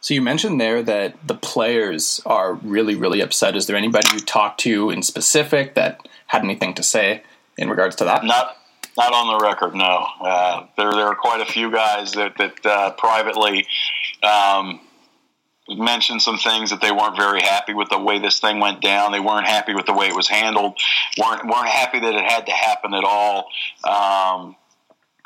So 0.00 0.14
you 0.14 0.22
mentioned 0.22 0.60
there 0.60 0.82
that 0.82 1.26
the 1.26 1.34
players 1.34 2.20
are 2.24 2.54
really, 2.54 2.94
really 2.94 3.20
upset. 3.20 3.56
Is 3.56 3.66
there 3.66 3.76
anybody 3.76 4.08
you 4.12 4.20
talked 4.20 4.60
to 4.60 4.90
in 4.90 5.02
specific 5.02 5.74
that 5.74 6.08
had 6.26 6.42
anything 6.44 6.74
to 6.74 6.82
say 6.82 7.22
in 7.56 7.68
regards 7.68 7.96
to 7.96 8.04
that? 8.04 8.24
Not, 8.24 8.56
not 8.96 9.12
on 9.12 9.38
the 9.38 9.44
record. 9.44 9.74
No. 9.74 10.06
Uh, 10.20 10.66
there, 10.76 10.92
there 10.92 11.06
are 11.06 11.16
quite 11.16 11.40
a 11.40 11.46
few 11.46 11.70
guys 11.72 12.12
that 12.12 12.36
that 12.38 12.66
uh, 12.66 12.90
privately 12.92 13.66
um, 14.22 14.80
mentioned 15.68 16.22
some 16.22 16.38
things 16.38 16.70
that 16.70 16.80
they 16.80 16.90
weren't 16.90 17.16
very 17.16 17.40
happy 17.40 17.74
with 17.74 17.90
the 17.90 17.98
way 17.98 18.18
this 18.18 18.40
thing 18.40 18.60
went 18.60 18.80
down. 18.80 19.12
They 19.12 19.20
weren't 19.20 19.46
happy 19.46 19.74
with 19.74 19.86
the 19.86 19.92
way 19.92 20.06
it 20.06 20.14
was 20.14 20.28
handled. 20.28 20.78
weren't 21.18 21.44
weren't 21.44 21.68
happy 21.68 22.00
that 22.00 22.14
it 22.14 22.24
had 22.24 22.46
to 22.46 22.52
happen 22.52 22.94
at 22.94 23.04
all. 23.04 23.48
Um, 23.84 24.56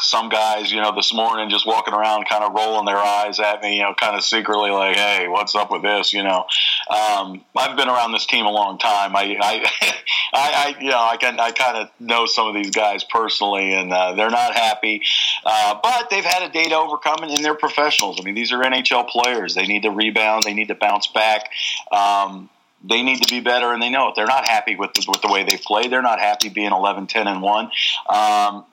some 0.00 0.28
guys, 0.28 0.72
you 0.72 0.80
know, 0.80 0.94
this 0.94 1.12
morning 1.12 1.50
just 1.50 1.66
walking 1.66 1.94
around, 1.94 2.26
kind 2.28 2.42
of 2.42 2.52
rolling 2.54 2.86
their 2.86 2.96
eyes 2.96 3.38
at 3.38 3.62
me, 3.62 3.76
you 3.76 3.82
know, 3.82 3.94
kind 3.94 4.16
of 4.16 4.24
secretly 4.24 4.70
like, 4.70 4.96
"Hey, 4.96 5.28
what's 5.28 5.54
up 5.54 5.70
with 5.70 5.82
this?" 5.82 6.12
You 6.12 6.22
know, 6.22 6.46
um, 6.88 7.44
I've 7.56 7.76
been 7.76 7.88
around 7.88 8.12
this 8.12 8.26
team 8.26 8.46
a 8.46 8.50
long 8.50 8.78
time. 8.78 9.14
I, 9.14 9.36
I, 9.40 9.70
I, 10.32 10.74
I 10.74 10.76
you 10.80 10.90
know, 10.90 10.98
I 10.98 11.16
can, 11.16 11.38
I 11.38 11.52
kind 11.52 11.76
of 11.76 11.88
know 12.00 12.26
some 12.26 12.48
of 12.48 12.54
these 12.54 12.70
guys 12.70 13.04
personally, 13.04 13.74
and 13.74 13.92
uh, 13.92 14.14
they're 14.14 14.30
not 14.30 14.54
happy. 14.54 15.02
Uh, 15.44 15.78
but 15.82 16.10
they've 16.10 16.24
had 16.24 16.48
a 16.48 16.52
day 16.52 16.68
to 16.68 16.76
overcome 16.76 17.22
and 17.22 17.44
they're 17.44 17.54
professionals. 17.54 18.18
I 18.20 18.24
mean, 18.24 18.34
these 18.34 18.52
are 18.52 18.62
NHL 18.62 19.08
players. 19.08 19.54
They 19.54 19.66
need 19.66 19.82
to 19.82 19.90
rebound. 19.90 20.44
They 20.44 20.54
need 20.54 20.68
to 20.68 20.74
bounce 20.74 21.08
back. 21.08 21.50
Um, 21.90 22.48
they 22.84 23.02
need 23.02 23.22
to 23.22 23.32
be 23.32 23.40
better, 23.40 23.72
and 23.72 23.80
they 23.80 23.90
know 23.90 24.08
it. 24.08 24.14
They're 24.16 24.26
not 24.26 24.48
happy 24.48 24.74
with 24.74 24.94
the, 24.94 25.04
with 25.08 25.22
the 25.22 25.28
way 25.28 25.44
they 25.44 25.56
play. 25.56 25.88
They're 25.88 26.02
not 26.02 26.18
happy 26.18 26.48
being 26.48 26.72
11, 26.72 27.06
10, 27.06 27.28
and 27.28 27.42
one. 27.42 27.70
Um, 28.08 28.64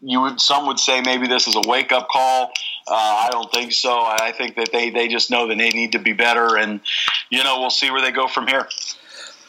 you 0.00 0.20
would 0.20 0.40
some 0.40 0.66
would 0.66 0.78
say 0.78 1.00
maybe 1.00 1.26
this 1.26 1.46
is 1.46 1.56
a 1.56 1.68
wake 1.68 1.92
up 1.92 2.08
call. 2.08 2.50
Uh, 2.88 2.94
I 2.94 3.28
don't 3.30 3.52
think 3.52 3.72
so. 3.72 3.92
I 3.92 4.32
think 4.32 4.56
that 4.56 4.72
they 4.72 4.90
they 4.90 5.08
just 5.08 5.30
know 5.30 5.46
that 5.48 5.58
they 5.58 5.70
need 5.70 5.92
to 5.92 5.98
be 5.98 6.12
better, 6.12 6.56
and 6.56 6.80
you 7.30 7.42
know 7.44 7.60
we'll 7.60 7.70
see 7.70 7.90
where 7.90 8.00
they 8.00 8.12
go 8.12 8.26
from 8.26 8.46
here. 8.46 8.68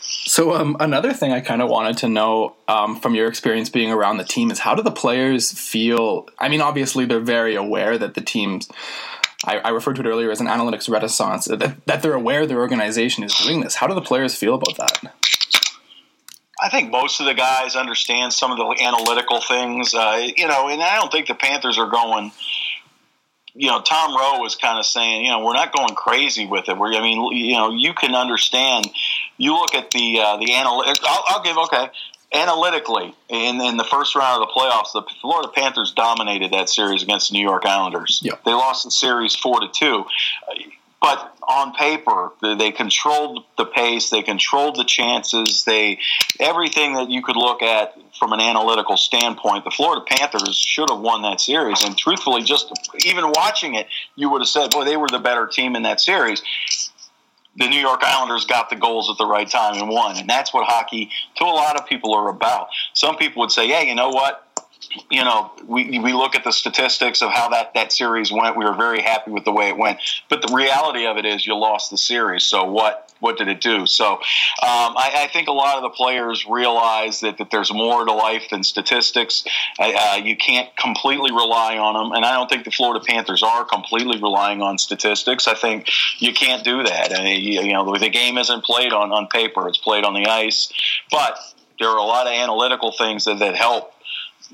So 0.04 0.54
um, 0.54 0.78
another 0.80 1.14
thing 1.14 1.32
I 1.32 1.40
kind 1.40 1.62
of 1.62 1.70
wanted 1.70 1.98
to 2.00 2.10
know 2.10 2.56
um, 2.68 3.00
from 3.00 3.16
your 3.16 3.28
experience 3.28 3.70
being 3.70 3.92
around 3.92 4.18
the 4.18 4.24
team 4.24 4.52
is 4.52 4.60
how 4.60 4.76
do 4.76 4.84
the 4.84 4.92
players 4.92 5.52
feel? 5.52 6.28
I 6.38 6.50
mean, 6.50 6.62
obviously 6.62 7.06
they're 7.06 7.20
very 7.20 7.56
aware 7.56 7.98
that 7.98 8.14
the 8.14 8.22
teams. 8.22 8.70
I, 9.44 9.58
I 9.58 9.70
referred 9.70 9.96
to 9.96 10.02
it 10.02 10.06
earlier 10.06 10.30
as 10.30 10.40
an 10.40 10.46
analytics 10.46 10.88
renaissance. 10.88 11.46
That, 11.46 11.84
that 11.88 12.04
they're 12.04 12.14
aware 12.14 12.46
their 12.46 12.60
organization 12.60 13.24
is 13.24 13.34
doing 13.34 13.62
this. 13.62 13.74
How 13.74 13.88
do 13.88 13.96
the 13.96 14.02
players 14.02 14.36
feel 14.36 14.54
about 14.54 14.78
that? 14.78 15.16
I 16.62 16.70
think 16.70 16.92
most 16.92 17.20
of 17.20 17.26
the 17.26 17.34
guys 17.34 17.76
understand 17.76 18.34
some 18.34 18.52
of 18.52 18.58
the 18.58 18.84
analytical 18.84 19.42
things, 19.42 19.94
uh, 19.96 20.28
you 20.38 20.48
know, 20.48 20.70
and 20.70 20.82
I 20.82 20.98
don't 20.98 21.12
think 21.12 21.28
the 21.28 21.34
Panthers 21.34 21.78
are 21.80 21.90
going. 21.90 22.32
You 23.54 23.68
know, 23.68 23.82
Tom 23.82 24.16
Rowe 24.16 24.40
was 24.40 24.56
kind 24.56 24.80
of 24.80 24.86
saying, 24.86 25.26
you 25.26 25.32
know, 25.32 25.44
we're 25.44 25.54
not 25.54 25.76
going 25.76 25.94
crazy 25.96 26.46
with 26.46 26.70
it. 26.70 26.78
We're, 26.78 26.94
I 26.94 27.02
mean, 27.02 27.36
you 27.36 27.54
know, 27.54 27.72
you 27.72 27.94
can 27.94 28.16
understand. 28.16 28.90
You 29.38 29.54
look 29.54 29.76
at 29.76 29.92
the 29.92 30.20
uh, 30.22 30.38
the 30.38 30.48
analytics. 30.48 31.00
I'll, 31.04 31.24
I'll 31.28 31.44
give 31.44 31.58
okay 31.58 31.90
analytically 32.34 33.14
in, 33.30 33.60
in 33.62 33.78
the 33.78 33.84
first 33.84 34.16
round 34.16 34.42
of 34.42 34.48
the 34.48 34.54
playoffs, 34.54 34.94
the 34.94 35.04
Florida 35.20 35.50
Panthers 35.54 35.92
dominated 35.92 36.52
that 36.52 36.70
series 36.70 37.04
against 37.04 37.32
the 37.32 37.38
New 37.38 37.44
York 37.44 37.66
Islanders. 37.66 38.22
Yep. 38.24 38.44
They 38.46 38.54
lost 38.54 38.86
the 38.86 38.92
series 38.92 39.36
four 39.36 39.60
to 39.60 39.68
two. 39.68 40.06
But 41.02 41.36
on 41.42 41.74
paper, 41.74 42.32
they 42.42 42.72
controlled 42.72 43.44
the 43.58 43.66
pace, 43.66 44.12
they 44.12 44.22
controlled 44.22 44.76
the 44.76 44.84
chances, 44.84 45.64
they 45.66 46.00
everything 46.40 46.94
that 46.94 47.10
you 47.10 47.24
could 47.24 47.36
look 47.36 47.64
at 47.64 47.96
from 48.20 48.34
an 48.34 48.40
analytical 48.40 48.98
standpoint. 48.98 49.64
The 49.64 49.72
Florida 49.72 50.06
Panthers 50.08 50.56
should 50.56 50.92
have 50.92 51.00
won 51.00 51.24
that 51.24 51.42
series, 51.42 51.84
and 51.84 51.98
truthfully, 51.98 52.44
just 52.44 52.72
even 53.04 53.26
watching 53.36 53.74
it, 53.74 53.88
you 54.16 54.30
would 54.30 54.42
have 54.42 54.48
said, 54.48 54.70
"Boy, 54.70 54.86
they 54.86 54.96
were 54.96 55.08
the 55.08 55.20
better 55.20 55.48
team 55.48 55.76
in 55.76 55.84
that 55.84 56.00
series." 56.00 56.44
the 57.58 57.68
New 57.68 57.80
York 57.80 58.02
Islanders 58.02 58.46
got 58.46 58.70
the 58.70 58.78
goals 58.78 59.10
at 59.10 59.18
the 59.18 59.26
right 59.26 59.50
time 59.50 59.76
and 59.76 59.90
won. 59.90 60.18
And 60.18 60.30
that's 60.30 60.54
what 60.54 60.66
hockey, 60.66 61.10
to 61.36 61.44
a 61.44 61.48
lot 61.48 61.78
of 61.78 61.86
people, 61.86 62.14
are 62.14 62.30
about. 62.30 62.70
Some 62.94 63.18
people 63.18 63.42
would 63.42 63.52
say, 63.52 63.68
"Yeah, 63.68 63.82
you 63.82 63.94
know 63.94 64.10
what? 64.10 64.48
You 65.10 65.24
know, 65.24 65.52
we, 65.66 66.00
we 66.00 66.14
look 66.14 66.36
at 66.36 66.44
the 66.44 66.52
statistics 66.52 67.22
of 67.22 67.32
how 67.32 67.50
that, 67.50 67.74
that 67.74 67.92
series 67.92 68.32
went. 68.32 68.58
We 68.58 68.66
were 68.66 68.76
very 68.76 69.02
happy 69.02 69.32
with 69.32 69.46
the 69.46 69.52
way 69.52 69.70
it 69.70 69.78
went. 69.78 70.00
But 70.30 70.42
the 70.42 70.54
reality 70.54 71.06
of 71.06 71.18
it 71.18 71.26
is 71.26 71.46
you 71.46 71.56
lost 71.56 71.92
the 71.92 71.98
series. 71.98 72.44
So 72.44 72.66
what 72.66 73.08
what 73.20 73.38
did 73.38 73.48
it 73.48 73.62
do? 73.62 73.86
So 73.86 74.14
um, 74.14 74.20
I, 74.62 75.12
I, 75.14 75.28
think 75.32 75.48
a 75.48 75.52
lot 75.52 75.76
of 75.76 75.84
the 75.84 75.90
players 75.90 76.48
realize 76.50 77.20
that, 77.20 77.38
that 77.38 77.52
there's 77.52 77.72
more 77.72 78.04
to 78.04 78.12
life 78.12 78.50
than 78.50 78.64
statistics. 78.64 79.46
Uh, 79.80 80.20
you 80.24 80.36
can't 80.36 80.76
completely 80.76 81.32
rely 81.32 81.78
on 81.78 81.94
them. 81.94 82.14
And 82.14 82.26
I 82.26 82.34
don't 82.34 82.50
think 82.50 82.66
the 82.66 82.72
Florida 82.72 83.06
Panthers 83.08 83.44
are 83.44 83.64
completely 83.64 84.20
relying 84.20 84.64
on 84.64 84.80
statistics. 84.80 85.48
I 85.48 85.54
think 85.54 85.88
you 86.18 86.34
can't 86.34 86.64
do 86.64 86.82
that. 86.82 87.16
I 87.16 87.24
mean, 87.24 87.44
you, 87.44 87.62
you 87.62 87.74
know, 87.74 87.96
the 87.96 88.10
game 88.10 88.40
isn't 88.40 88.64
played 88.64 88.92
on, 88.92 89.12
on 89.12 89.28
paper, 89.28 89.68
it's 89.68 89.78
played 89.78 90.04
on 90.04 90.16
the 90.16 90.26
ice. 90.26 90.74
But 91.12 91.38
there 91.80 91.90
are 91.90 91.98
a 91.98 92.04
lot 92.04 92.28
of 92.28 92.34
analytical 92.34 92.92
things 92.92 93.26
that, 93.26 93.40
that 93.40 93.56
help 93.56 93.94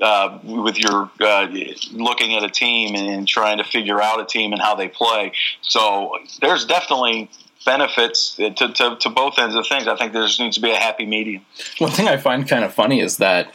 uh, 0.01 0.39
with 0.43 0.77
your 0.77 1.09
uh, 1.19 1.47
looking 1.91 2.35
at 2.35 2.43
a 2.43 2.49
team 2.49 2.95
and 2.95 3.27
trying 3.27 3.57
to 3.57 3.63
figure 3.63 4.01
out 4.01 4.19
a 4.19 4.25
team 4.25 4.53
and 4.53 4.61
how 4.61 4.75
they 4.75 4.87
play. 4.87 5.31
So 5.61 6.17
there's 6.41 6.65
definitely 6.65 7.29
benefits 7.65 8.35
to, 8.35 8.51
to, 8.51 8.95
to, 8.95 9.09
both 9.09 9.37
ends 9.37 9.55
of 9.55 9.67
things. 9.67 9.87
I 9.87 9.95
think 9.97 10.13
there 10.13 10.27
needs 10.39 10.55
to 10.55 10.61
be 10.61 10.71
a 10.71 10.77
happy 10.77 11.05
medium. 11.05 11.45
One 11.79 11.91
thing 11.91 12.07
I 12.07 12.15
find 12.15 12.47
kind 12.47 12.63
of 12.63 12.73
funny 12.73 13.01
is 13.01 13.17
that 13.17 13.53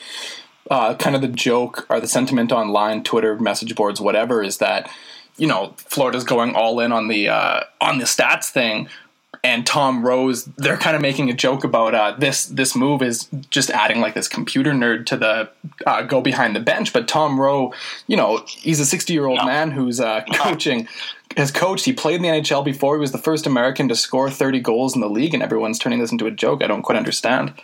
uh, 0.70 0.94
kind 0.94 1.16
of 1.16 1.22
the 1.22 1.28
joke 1.28 1.86
or 1.88 1.98
the 1.98 2.06
sentiment 2.06 2.52
online, 2.52 3.02
Twitter, 3.02 3.38
message 3.38 3.74
boards, 3.74 4.00
whatever, 4.00 4.42
is 4.42 4.58
that 4.58 4.90
you 5.38 5.46
know 5.46 5.74
Florida's 5.78 6.24
going 6.24 6.54
all 6.54 6.78
in 6.80 6.92
on 6.92 7.08
the 7.08 7.28
uh, 7.28 7.60
on 7.80 7.98
the 7.98 8.04
stats 8.04 8.50
thing, 8.50 8.88
and 9.44 9.66
Tom 9.66 10.04
Rowe's, 10.06 10.44
they're 10.56 10.76
kind 10.76 10.94
of 10.94 11.02
making 11.02 11.28
a 11.28 11.32
joke 11.32 11.64
about 11.64 11.94
uh, 11.94 12.14
this. 12.16 12.46
This 12.46 12.76
move 12.76 13.02
is 13.02 13.28
just 13.50 13.70
adding 13.70 14.00
like 14.00 14.14
this 14.14 14.28
computer 14.28 14.70
nerd 14.72 15.06
to 15.06 15.16
the 15.16 15.50
uh, 15.86 16.02
go 16.02 16.20
behind 16.20 16.54
the 16.54 16.60
bench. 16.60 16.92
But 16.92 17.08
Tom 17.08 17.40
Rowe, 17.40 17.72
you 18.06 18.16
know, 18.16 18.44
he's 18.46 18.78
a 18.78 18.86
60 18.86 19.12
year 19.12 19.26
old 19.26 19.38
No. 19.38 19.44
man 19.46 19.70
who's 19.72 20.00
uh, 20.00 20.22
coaching. 20.34 20.86
Has 21.36 21.50
coached. 21.50 21.86
He 21.86 21.94
played 21.94 22.16
in 22.16 22.22
the 22.22 22.28
NHL 22.28 22.62
before. 22.62 22.94
He 22.96 23.00
was 23.00 23.12
the 23.12 23.16
first 23.16 23.46
American 23.46 23.88
to 23.88 23.96
score 23.96 24.30
30 24.30 24.60
goals 24.60 24.94
in 24.94 25.00
the 25.00 25.08
league, 25.08 25.32
and 25.32 25.42
everyone's 25.42 25.78
turning 25.78 25.98
this 25.98 26.12
into 26.12 26.26
a 26.26 26.30
joke. 26.30 26.62
I 26.62 26.66
don't 26.66 26.82
quite 26.82 26.98
understand. 26.98 27.54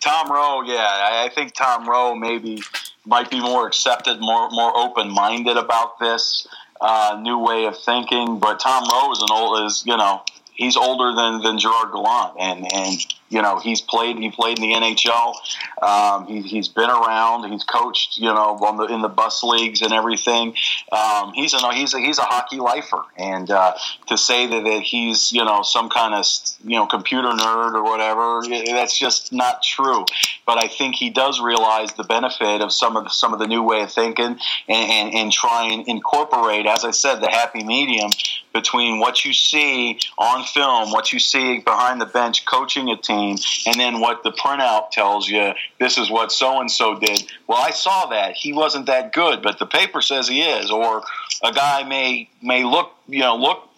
Tom 0.00 0.30
Rowe, 0.30 0.60
yeah, 0.66 0.86
I 0.86 1.24
I 1.24 1.30
think 1.34 1.54
Tom 1.54 1.88
Rowe 1.88 2.14
maybe 2.14 2.62
might 3.06 3.30
be 3.30 3.40
more 3.40 3.66
accepted, 3.66 4.20
more 4.20 4.50
more 4.50 4.76
open 4.76 5.10
minded 5.10 5.56
about 5.56 5.98
this 5.98 6.46
uh, 6.82 7.18
new 7.22 7.38
way 7.38 7.64
of 7.64 7.78
thinking. 7.78 8.38
But 8.38 8.60
Tom 8.60 8.84
Rowe 8.92 9.10
is 9.12 9.22
an 9.22 9.28
old 9.32 9.64
is 9.64 9.82
you 9.86 9.96
know 9.96 10.22
he's 10.56 10.76
older 10.76 11.14
than 11.14 11.42
than 11.42 11.58
Gerard 11.58 11.92
Gallant, 11.92 12.34
and 12.40 12.72
and 12.72 12.98
you 13.28 13.42
know 13.42 13.58
he's 13.58 13.80
played 13.80 14.16
he 14.18 14.30
played 14.30 14.58
in 14.58 14.62
the 14.62 14.74
NHL. 14.74 15.34
Um, 15.82 16.26
he, 16.26 16.40
he's 16.40 16.68
been 16.68 16.90
around. 16.90 17.50
He's 17.50 17.64
coached 17.64 18.18
you 18.18 18.32
know 18.32 18.58
on 18.60 18.76
the 18.76 18.84
in 18.84 19.02
the 19.02 19.08
bus 19.08 19.42
leagues 19.42 19.82
and 19.82 19.92
everything. 19.92 20.54
Um, 20.90 21.32
he's 21.34 21.54
a 21.54 21.74
he's 21.74 21.94
a 21.94 22.00
he's 22.00 22.18
a 22.18 22.22
hockey 22.22 22.58
lifer, 22.58 23.02
and 23.16 23.50
uh, 23.50 23.74
to 24.08 24.16
say 24.16 24.46
that, 24.46 24.64
that 24.64 24.82
he's 24.82 25.32
you 25.32 25.44
know 25.44 25.62
some 25.62 25.88
kind 25.88 26.14
of 26.14 26.24
you 26.64 26.76
know 26.76 26.86
computer 26.86 27.28
nerd 27.28 27.74
or 27.74 27.84
whatever, 27.84 28.42
that's 28.66 28.98
just 28.98 29.32
not 29.32 29.62
true. 29.62 30.04
But 30.46 30.62
I 30.62 30.68
think 30.68 30.94
he 30.94 31.10
does 31.10 31.40
realize 31.40 31.92
the 31.92 32.04
benefit 32.04 32.62
of 32.62 32.72
some 32.72 32.96
of 32.96 33.04
the, 33.04 33.10
some 33.10 33.32
of 33.32 33.38
the 33.38 33.46
new 33.46 33.62
way 33.62 33.82
of 33.82 33.92
thinking 33.92 34.26
and, 34.26 34.38
and, 34.68 35.14
and 35.14 35.32
try 35.32 35.68
and 35.72 35.86
incorporate, 35.88 36.66
as 36.66 36.84
I 36.84 36.92
said, 36.92 37.16
the 37.16 37.28
happy 37.28 37.64
medium 37.64 38.10
between 38.56 38.98
what 38.98 39.22
you 39.22 39.34
see 39.34 39.98
on 40.16 40.42
film, 40.44 40.90
what 40.90 41.12
you 41.12 41.18
see 41.18 41.58
behind 41.58 42.00
the 42.00 42.06
bench 42.06 42.46
coaching 42.46 42.88
a 42.88 42.96
team, 42.96 43.36
and 43.66 43.76
then 43.78 44.00
what 44.00 44.22
the 44.22 44.32
printout 44.32 44.90
tells 44.90 45.28
you. 45.28 45.52
This 45.78 45.98
is 45.98 46.10
what 46.10 46.32
so 46.32 46.58
and 46.60 46.70
so 46.70 46.98
did. 46.98 47.30
Well, 47.46 47.58
I 47.58 47.70
saw 47.70 48.06
that 48.06 48.32
he 48.32 48.54
wasn't 48.54 48.86
that 48.86 49.12
good, 49.12 49.42
but 49.42 49.58
the 49.58 49.66
paper 49.66 50.00
says 50.00 50.26
he 50.26 50.40
is. 50.40 50.70
Or 50.70 51.02
a 51.44 51.52
guy 51.52 51.84
may 51.84 52.30
may 52.42 52.64
look 52.64 52.92
you 53.06 53.20
know 53.20 53.36
look 53.36 53.68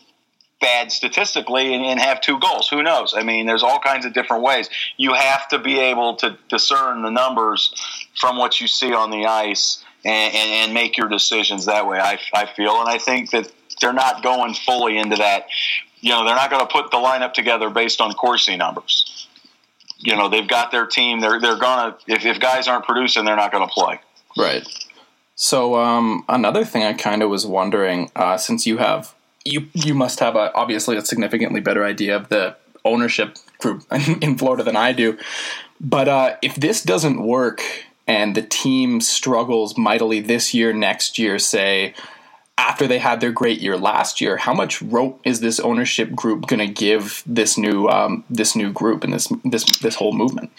bad 0.61 0.93
statistically 0.93 1.75
and, 1.75 1.85
and 1.85 1.99
have 1.99 2.21
two 2.21 2.39
goals. 2.39 2.69
Who 2.69 2.83
knows? 2.83 3.15
I 3.17 3.25
mean, 3.25 3.47
there's 3.47 3.63
all 3.65 3.81
kinds 3.81 4.07
of 4.07 4.13
different 4.13 4.45
ways. 4.45 4.71
You 4.97 5.13
have 5.15 5.49
to 5.49 5.59
be 5.59 5.79
able 5.79 6.17
to 6.17 6.39
discern 6.49 7.03
the 7.03 7.11
numbers 7.11 7.73
from 8.21 8.39
what 8.39 8.61
you 8.61 8.67
see 8.67 8.93
on 8.93 9.11
the 9.11 9.27
ice 9.27 9.85
and, 10.05 10.35
and, 10.35 10.75
make 10.75 10.97
your 10.97 11.09
decisions 11.09 11.67
that 11.67 11.87
way. 11.87 11.99
I, 11.99 12.19
I 12.35 12.47
feel, 12.47 12.81
and 12.81 12.89
I 12.89 12.99
think 12.99 13.31
that 13.31 13.53
they're 13.81 13.93
not 13.93 14.23
going 14.23 14.55
fully 14.55 14.99
into 14.99 15.17
that. 15.17 15.47
You 16.01 16.11
know, 16.11 16.25
they're 16.25 16.37
not 16.37 16.51
going 16.51 16.65
to 16.65 16.73
put 16.73 16.91
the 16.91 16.97
lineup 16.97 17.35
together 17.35 17.71
based 17.71 18.01
on 18.01 18.13
Corsi 18.13 18.57
numbers. 18.57 19.29
You 19.99 20.15
know, 20.15 20.29
they've 20.29 20.47
got 20.47 20.71
their 20.71 20.87
team. 20.87 21.21
They're 21.21 21.41
they're 21.41 21.59
gonna 21.59 21.97
if, 22.07 22.25
if 22.25 22.39
guys 22.39 22.69
aren't 22.69 22.85
producing, 22.85 23.25
they're 23.25 23.37
not 23.37 23.51
going 23.51 23.67
to 23.67 23.73
play. 23.73 24.01
Right. 24.37 24.67
So 25.35 25.77
um, 25.77 26.25
another 26.29 26.65
thing 26.65 26.83
I 26.83 26.93
kind 26.93 27.23
of 27.23 27.31
was 27.31 27.47
wondering, 27.47 28.11
uh, 28.15 28.37
since 28.37 28.67
you 28.67 28.79
have 28.79 29.15
you 29.45 29.69
you 29.73 29.95
must 29.95 30.21
have 30.21 30.37
a, 30.37 30.53
obviously 30.55 30.97
a 30.97 31.03
significantly 31.03 31.61
better 31.61 31.85
idea 31.85 32.17
of 32.17 32.29
the 32.29 32.57
ownership 32.85 33.37
group 33.59 33.85
in 34.21 34.39
Florida 34.39 34.63
than 34.63 34.77
I 34.77 34.93
do, 34.93 35.19
but 35.81 36.09
uh, 36.09 36.37
if 36.43 36.55
this 36.55 36.83
doesn't 36.83 37.23
work 37.23 37.63
and 38.07 38.35
the 38.35 38.43
team 38.43 39.01
struggles 39.01 39.77
mightily 39.77 40.21
this 40.21 40.55
year, 40.55 40.73
next 40.73 41.19
year, 41.19 41.39
say 41.39 41.95
after 42.59 42.89
they 42.89 42.99
had 42.99 43.21
their 43.21 43.31
great 43.31 43.61
year 43.61 43.79
last 43.79 44.21
year, 44.21 44.37
how 44.37 44.53
much 44.53 44.83
rope 44.83 45.21
is 45.25 45.41
this 45.41 45.61
ownership 45.61 46.15
group 46.15 46.47
going 46.49 46.59
to 46.59 46.67
give 46.67 47.23
this 47.25 47.57
new 47.57 47.87
um, 47.89 48.25
this 48.29 48.57
new 48.57 48.73
group 48.73 49.05
and 49.05 49.13
this 49.13 49.33
this 49.45 49.65
this 49.79 49.95
whole 49.95 50.13
movement? 50.13 50.51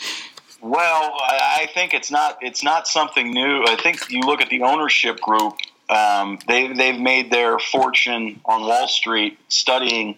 Well, 0.62 1.14
I 1.22 1.70
think 1.74 1.94
it's 1.94 2.10
not 2.10 2.38
it's 2.42 2.64
not 2.64 2.88
something 2.88 3.32
new. 3.32 3.64
I 3.68 3.76
think 3.76 4.10
you 4.10 4.22
look 4.22 4.42
at 4.42 4.50
the 4.50 4.64
ownership 4.64 5.20
group. 5.20 5.54
Um, 5.90 6.40
they 6.48 6.72
they've 6.72 7.00
made 7.00 7.32
their 7.32 7.60
fortune 7.60 8.40
on 8.46 8.62
Wall 8.62 8.88
Street 8.88 9.38
studying 9.50 10.18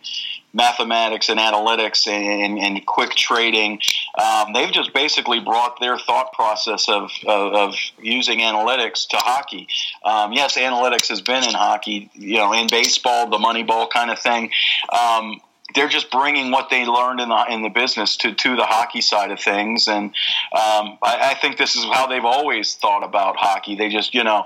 mathematics 0.54 1.30
and 1.30 1.40
analytics 1.40 2.08
and, 2.08 2.60
and 2.60 2.86
quick 2.86 3.12
trading. 3.12 3.80
Um, 4.18 4.54
they've 4.54 4.72
just 4.72 4.94
basically 4.94 5.40
brought 5.40 5.80
their 5.80 5.98
thought 5.98 6.34
process 6.34 6.90
of, 6.90 7.12
of, 7.28 7.54
of 7.54 7.76
using 8.02 8.40
analytics 8.40 9.08
to 9.10 9.18
hockey. 9.18 9.68
Um, 10.04 10.34
yes, 10.34 10.58
analytics 10.58 11.08
has 11.08 11.22
been 11.22 11.44
in 11.44 11.54
hockey, 11.54 12.10
you 12.14 12.38
know, 12.38 12.54
in 12.54 12.68
baseball, 12.68 13.30
the 13.30 13.40
money 13.40 13.64
ball 13.64 13.88
kind 13.88 14.12
of 14.12 14.20
thing. 14.20 14.52
Um, 14.92 15.40
they're 15.74 15.88
just 15.88 16.12
bringing 16.12 16.52
what 16.52 16.70
they 16.70 16.86
learned 16.86 17.20
in 17.20 17.30
the 17.30 17.46
in 17.50 17.62
the 17.62 17.70
business 17.70 18.18
to 18.18 18.34
to 18.34 18.56
the 18.56 18.66
hockey 18.66 19.02
side 19.02 19.32
of 19.32 19.40
things, 19.40 19.88
and 19.88 20.08
um, 20.52 20.98
I, 21.02 21.32
I 21.32 21.38
think 21.40 21.58
this 21.58 21.76
is 21.76 21.86
how 21.86 22.08
they've 22.08 22.26
always 22.26 22.76
thought 22.76 23.04
about 23.04 23.38
hockey. 23.38 23.76
They 23.76 23.90
just 23.90 24.14
you 24.14 24.24
know 24.24 24.44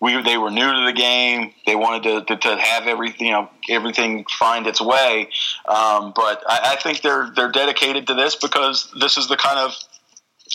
we 0.00 0.20
they 0.22 0.36
were 0.36 0.50
new 0.50 0.72
to 0.72 0.84
the 0.86 0.92
game. 0.92 1.52
They 1.66 1.76
wanted 1.76 2.26
to, 2.26 2.34
to, 2.34 2.40
to 2.48 2.56
have 2.56 2.86
everything 2.86 3.26
you 3.26 3.32
know 3.32 3.48
everything 3.68 4.24
find 4.38 4.66
its 4.66 4.80
way, 4.80 5.28
um, 5.68 6.12
but 6.14 6.42
I, 6.46 6.72
I 6.72 6.76
think 6.76 7.02
they're 7.02 7.30
they're 7.34 7.52
dedicated 7.52 8.06
to 8.08 8.14
this 8.14 8.36
because 8.36 8.92
this 9.00 9.16
is 9.16 9.28
the 9.28 9.36
kind 9.36 9.58
of 9.58 9.74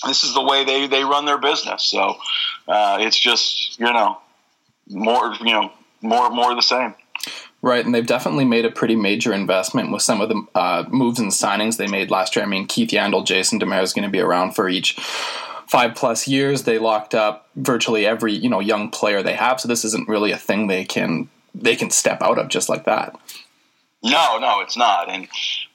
this 0.05 0.23
is 0.23 0.33
the 0.33 0.41
way 0.41 0.63
they, 0.63 0.87
they 0.87 1.03
run 1.03 1.25
their 1.25 1.37
business. 1.37 1.83
So 1.83 2.15
uh, 2.67 2.97
it's 3.01 3.19
just 3.19 3.79
you 3.79 3.91
know 3.91 4.17
more 4.87 5.33
you 5.39 5.53
know 5.53 5.71
more 6.01 6.29
more 6.29 6.51
of 6.51 6.57
the 6.57 6.63
same. 6.63 6.95
Right, 7.63 7.85
and 7.85 7.93
they've 7.93 8.05
definitely 8.05 8.45
made 8.45 8.65
a 8.65 8.71
pretty 8.71 8.95
major 8.95 9.33
investment 9.33 9.91
with 9.91 10.01
some 10.01 10.19
of 10.19 10.29
the 10.29 10.43
uh, 10.55 10.85
moves 10.89 11.19
and 11.19 11.31
signings 11.31 11.77
they 11.77 11.85
made 11.85 12.09
last 12.09 12.35
year. 12.35 12.43
I 12.43 12.47
mean, 12.47 12.65
Keith 12.65 12.89
Yandle, 12.89 13.23
Jason 13.23 13.59
Demers 13.59 13.83
is 13.83 13.93
going 13.93 14.03
to 14.03 14.09
be 14.09 14.19
around 14.19 14.55
for 14.55 14.67
each 14.67 14.97
five 15.71 15.95
plus 15.95 16.27
years. 16.27 16.63
They 16.63 16.77
locked 16.77 17.15
up 17.15 17.47
virtually 17.55 18.05
every 18.05 18.33
you 18.33 18.49
know 18.49 18.59
young 18.59 18.91
player 18.91 19.23
they 19.23 19.35
have, 19.35 19.59
so 19.61 19.67
this 19.67 19.85
isn't 19.85 20.09
really 20.09 20.31
a 20.31 20.37
thing 20.37 20.67
they 20.67 20.83
can 20.83 21.29
they 21.55 21.75
can 21.75 21.89
step 21.89 22.21
out 22.21 22.37
of 22.37 22.49
just 22.49 22.69
like 22.69 22.83
that. 22.85 23.17
No, 24.03 24.39
no, 24.39 24.61
it's 24.61 24.75
not. 24.75 25.09
And 25.09 25.27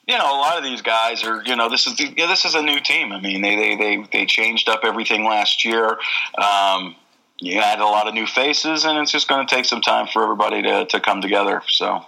you 0.07 0.17
know, 0.17 0.25
a 0.25 0.39
lot 0.39 0.57
of 0.57 0.63
these 0.63 0.81
guys 0.81 1.23
are, 1.23 1.43
you 1.45 1.55
know, 1.55 1.69
this 1.69 1.87
is 1.87 1.97
the, 1.97 2.13
yeah, 2.15 2.27
this 2.27 2.45
is 2.45 2.55
a 2.55 2.61
new 2.61 2.79
team. 2.79 3.11
I 3.11 3.19
mean, 3.19 3.41
they 3.41 3.55
they 3.55 3.75
they, 3.75 4.03
they 4.11 4.25
changed 4.25 4.69
up 4.69 4.81
everything 4.83 5.25
last 5.25 5.65
year. 5.65 5.97
Um, 6.37 6.95
you 7.39 7.59
had 7.59 7.79
a 7.79 7.85
lot 7.85 8.07
of 8.07 8.13
new 8.13 8.25
faces, 8.25 8.85
and 8.85 8.97
it's 8.99 9.11
just 9.11 9.27
going 9.27 9.45
to 9.45 9.55
take 9.55 9.65
some 9.65 9.81
time 9.81 10.07
for 10.07 10.23
everybody 10.23 10.61
to, 10.63 10.85
to 10.85 10.99
come 10.99 11.21
together. 11.21 11.61
So, 11.67 12.03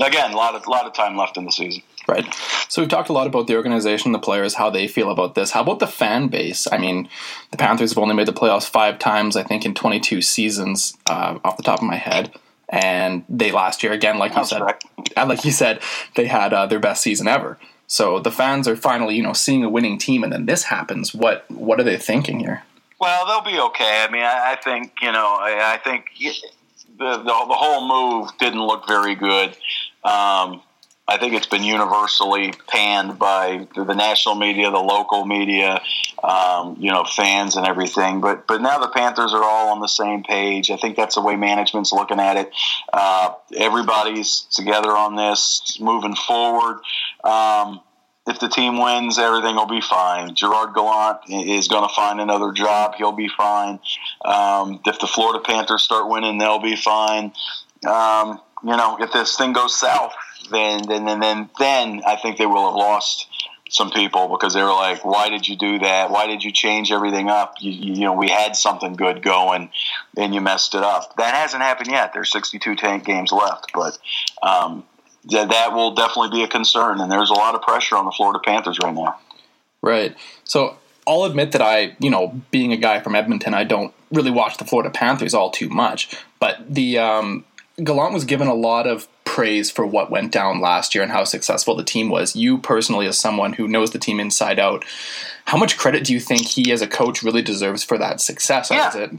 again, 0.00 0.32
a 0.32 0.36
lot 0.36 0.54
of 0.54 0.66
lot 0.66 0.86
of 0.86 0.92
time 0.94 1.16
left 1.16 1.36
in 1.36 1.44
the 1.44 1.52
season. 1.52 1.82
Right. 2.08 2.26
So 2.68 2.82
we've 2.82 2.88
talked 2.88 3.08
a 3.08 3.12
lot 3.12 3.26
about 3.26 3.46
the 3.46 3.56
organization, 3.56 4.12
the 4.12 4.18
players, 4.18 4.54
how 4.54 4.70
they 4.70 4.88
feel 4.88 5.10
about 5.10 5.34
this. 5.34 5.52
How 5.52 5.60
about 5.62 5.78
the 5.78 5.86
fan 5.86 6.28
base? 6.28 6.66
I 6.72 6.78
mean, 6.78 7.08
the 7.50 7.56
Panthers 7.56 7.90
have 7.90 7.98
only 7.98 8.14
made 8.14 8.26
the 8.26 8.32
playoffs 8.32 8.68
five 8.68 8.98
times, 8.98 9.36
I 9.36 9.42
think, 9.42 9.64
in 9.64 9.74
22 9.74 10.22
seasons, 10.22 10.96
uh, 11.08 11.38
off 11.44 11.56
the 11.56 11.62
top 11.62 11.80
of 11.80 11.84
my 11.84 11.96
head. 11.96 12.32
And 12.68 13.24
they 13.28 13.52
last 13.52 13.82
year 13.82 13.92
again, 13.92 14.18
like 14.18 14.34
you 14.34 14.44
said, 14.44 14.62
right. 14.62 14.82
like 15.16 15.44
you 15.44 15.50
said, 15.50 15.80
they 16.14 16.26
had 16.26 16.52
uh, 16.52 16.66
their 16.66 16.80
best 16.80 17.02
season 17.02 17.28
ever. 17.28 17.58
So 17.86 18.20
the 18.20 18.30
fans 18.30 18.68
are 18.68 18.76
finally, 18.76 19.16
you 19.16 19.22
know, 19.22 19.32
seeing 19.32 19.64
a 19.64 19.68
winning 19.68 19.98
team, 19.98 20.22
and 20.22 20.32
then 20.32 20.46
this 20.46 20.62
happens. 20.62 21.12
What 21.12 21.50
what 21.50 21.80
are 21.80 21.82
they 21.82 21.96
thinking 21.96 22.38
here? 22.38 22.62
Well, 23.00 23.26
they'll 23.26 23.52
be 23.52 23.58
okay. 23.58 24.06
I 24.06 24.10
mean, 24.12 24.22
I, 24.22 24.52
I 24.52 24.56
think 24.62 24.92
you 25.02 25.10
know, 25.10 25.36
I, 25.40 25.74
I 25.74 25.78
think 25.78 26.04
the, 26.16 27.16
the 27.16 27.24
the 27.24 27.54
whole 27.54 27.88
move 27.88 28.30
didn't 28.38 28.64
look 28.64 28.86
very 28.86 29.16
good. 29.16 29.56
Um, 30.04 30.62
I 31.10 31.18
think 31.18 31.34
it's 31.34 31.48
been 31.48 31.64
universally 31.64 32.52
panned 32.68 33.18
by 33.18 33.66
the, 33.74 33.94
national 33.94 34.36
media, 34.36 34.70
the 34.70 34.78
local 34.78 35.26
media, 35.26 35.82
um, 36.22 36.76
you 36.78 36.92
know, 36.92 37.02
fans 37.02 37.56
and 37.56 37.66
everything. 37.66 38.20
But 38.20 38.46
but 38.46 38.62
now 38.62 38.78
the 38.78 38.88
Panthers 38.88 39.34
are 39.34 39.42
all 39.42 39.72
on 39.72 39.80
the 39.80 39.88
same 39.88 40.22
page. 40.22 40.70
I 40.70 40.76
think 40.76 40.96
that's 40.96 41.16
the 41.16 41.20
way 41.20 41.34
management's 41.34 41.92
looking 41.92 42.20
at 42.20 42.36
it. 42.36 42.52
Uh, 42.92 43.32
everybody's 43.56 44.46
together 44.52 44.90
on 44.90 45.16
this, 45.16 45.78
moving 45.80 46.14
forward. 46.14 46.80
Um, 47.24 47.80
if 48.28 48.38
the 48.38 48.48
team 48.48 48.78
wins, 48.78 49.18
everything 49.18 49.56
will 49.56 49.66
be 49.66 49.80
fine. 49.80 50.36
Gerard 50.36 50.74
Gallant 50.74 51.18
is 51.28 51.66
going 51.66 51.88
to 51.88 51.92
find 51.92 52.20
another 52.20 52.52
job. 52.52 52.94
He'll 52.94 53.10
be 53.10 53.28
fine. 53.28 53.80
Um, 54.24 54.80
if 54.86 55.00
the 55.00 55.08
Florida 55.08 55.42
Panthers 55.44 55.82
start 55.82 56.08
winning, 56.08 56.38
they'll 56.38 56.60
be 56.60 56.76
fine. 56.76 57.32
Um, 57.84 58.40
you 58.62 58.76
know, 58.76 58.98
if 59.00 59.12
this 59.12 59.36
thing 59.36 59.52
goes 59.52 59.78
south, 59.78 60.12
then 60.50 60.82
then 60.86 61.04
then 61.04 61.20
then, 61.20 61.50
then 61.58 62.02
I 62.06 62.16
think 62.16 62.38
they 62.38 62.46
will 62.46 62.66
have 62.66 62.74
lost 62.74 63.26
some 63.70 63.90
people 63.90 64.28
because 64.28 64.54
they 64.54 64.62
were 64.62 64.68
like, 64.68 65.04
"Why 65.04 65.28
did 65.28 65.46
you 65.48 65.56
do 65.56 65.78
that? 65.78 66.10
Why 66.10 66.26
did 66.26 66.42
you 66.42 66.52
change 66.52 66.90
everything 66.90 67.28
up? 67.28 67.54
You, 67.60 67.70
you, 67.70 68.00
know, 68.00 68.14
we 68.14 68.28
had 68.28 68.56
something 68.56 68.94
good 68.94 69.22
going, 69.22 69.70
and 70.16 70.34
you 70.34 70.40
messed 70.40 70.74
it 70.74 70.82
up." 70.82 71.16
That 71.16 71.34
hasn't 71.34 71.62
happened 71.62 71.90
yet. 71.90 72.12
There's 72.12 72.30
62 72.32 72.76
tank 72.76 73.04
games 73.04 73.32
left, 73.32 73.72
but 73.72 73.96
um, 74.42 74.84
that 75.30 75.50
that 75.50 75.72
will 75.72 75.94
definitely 75.94 76.38
be 76.38 76.42
a 76.42 76.48
concern. 76.48 77.00
And 77.00 77.10
there's 77.10 77.30
a 77.30 77.34
lot 77.34 77.54
of 77.54 77.62
pressure 77.62 77.96
on 77.96 78.04
the 78.04 78.12
Florida 78.12 78.40
Panthers 78.44 78.78
right 78.82 78.94
now. 78.94 79.18
Right. 79.82 80.16
So 80.44 80.76
I'll 81.06 81.24
admit 81.24 81.52
that 81.52 81.62
I, 81.62 81.96
you 81.98 82.10
know, 82.10 82.40
being 82.50 82.72
a 82.72 82.76
guy 82.76 83.00
from 83.00 83.14
Edmonton, 83.14 83.54
I 83.54 83.64
don't 83.64 83.94
really 84.12 84.30
watch 84.30 84.58
the 84.58 84.64
Florida 84.64 84.90
Panthers 84.90 85.34
all 85.34 85.50
too 85.50 85.68
much. 85.68 86.16
But 86.38 86.74
the 86.74 86.98
um, 86.98 87.44
Gallant 87.84 88.14
was 88.14 88.24
given 88.24 88.48
a 88.48 88.54
lot 88.54 88.86
of 88.86 89.08
praise 89.24 89.70
for 89.70 89.86
what 89.86 90.10
went 90.10 90.32
down 90.32 90.60
last 90.60 90.94
year 90.94 91.02
and 91.02 91.12
how 91.12 91.24
successful 91.24 91.76
the 91.76 91.84
team 91.84 92.08
was. 92.08 92.34
You 92.34 92.58
personally, 92.58 93.06
as 93.06 93.18
someone 93.18 93.52
who 93.52 93.68
knows 93.68 93.92
the 93.92 93.98
team 93.98 94.18
inside 94.18 94.58
out, 94.58 94.84
how 95.46 95.56
much 95.56 95.78
credit 95.78 96.04
do 96.04 96.12
you 96.12 96.20
think 96.20 96.46
he, 96.46 96.72
as 96.72 96.82
a 96.82 96.86
coach, 96.86 97.22
really 97.22 97.42
deserves 97.42 97.84
for 97.84 97.96
that 97.98 98.20
success? 98.20 98.70
Yeah. 98.70 98.88
Is 98.88 98.94
it 98.96 99.10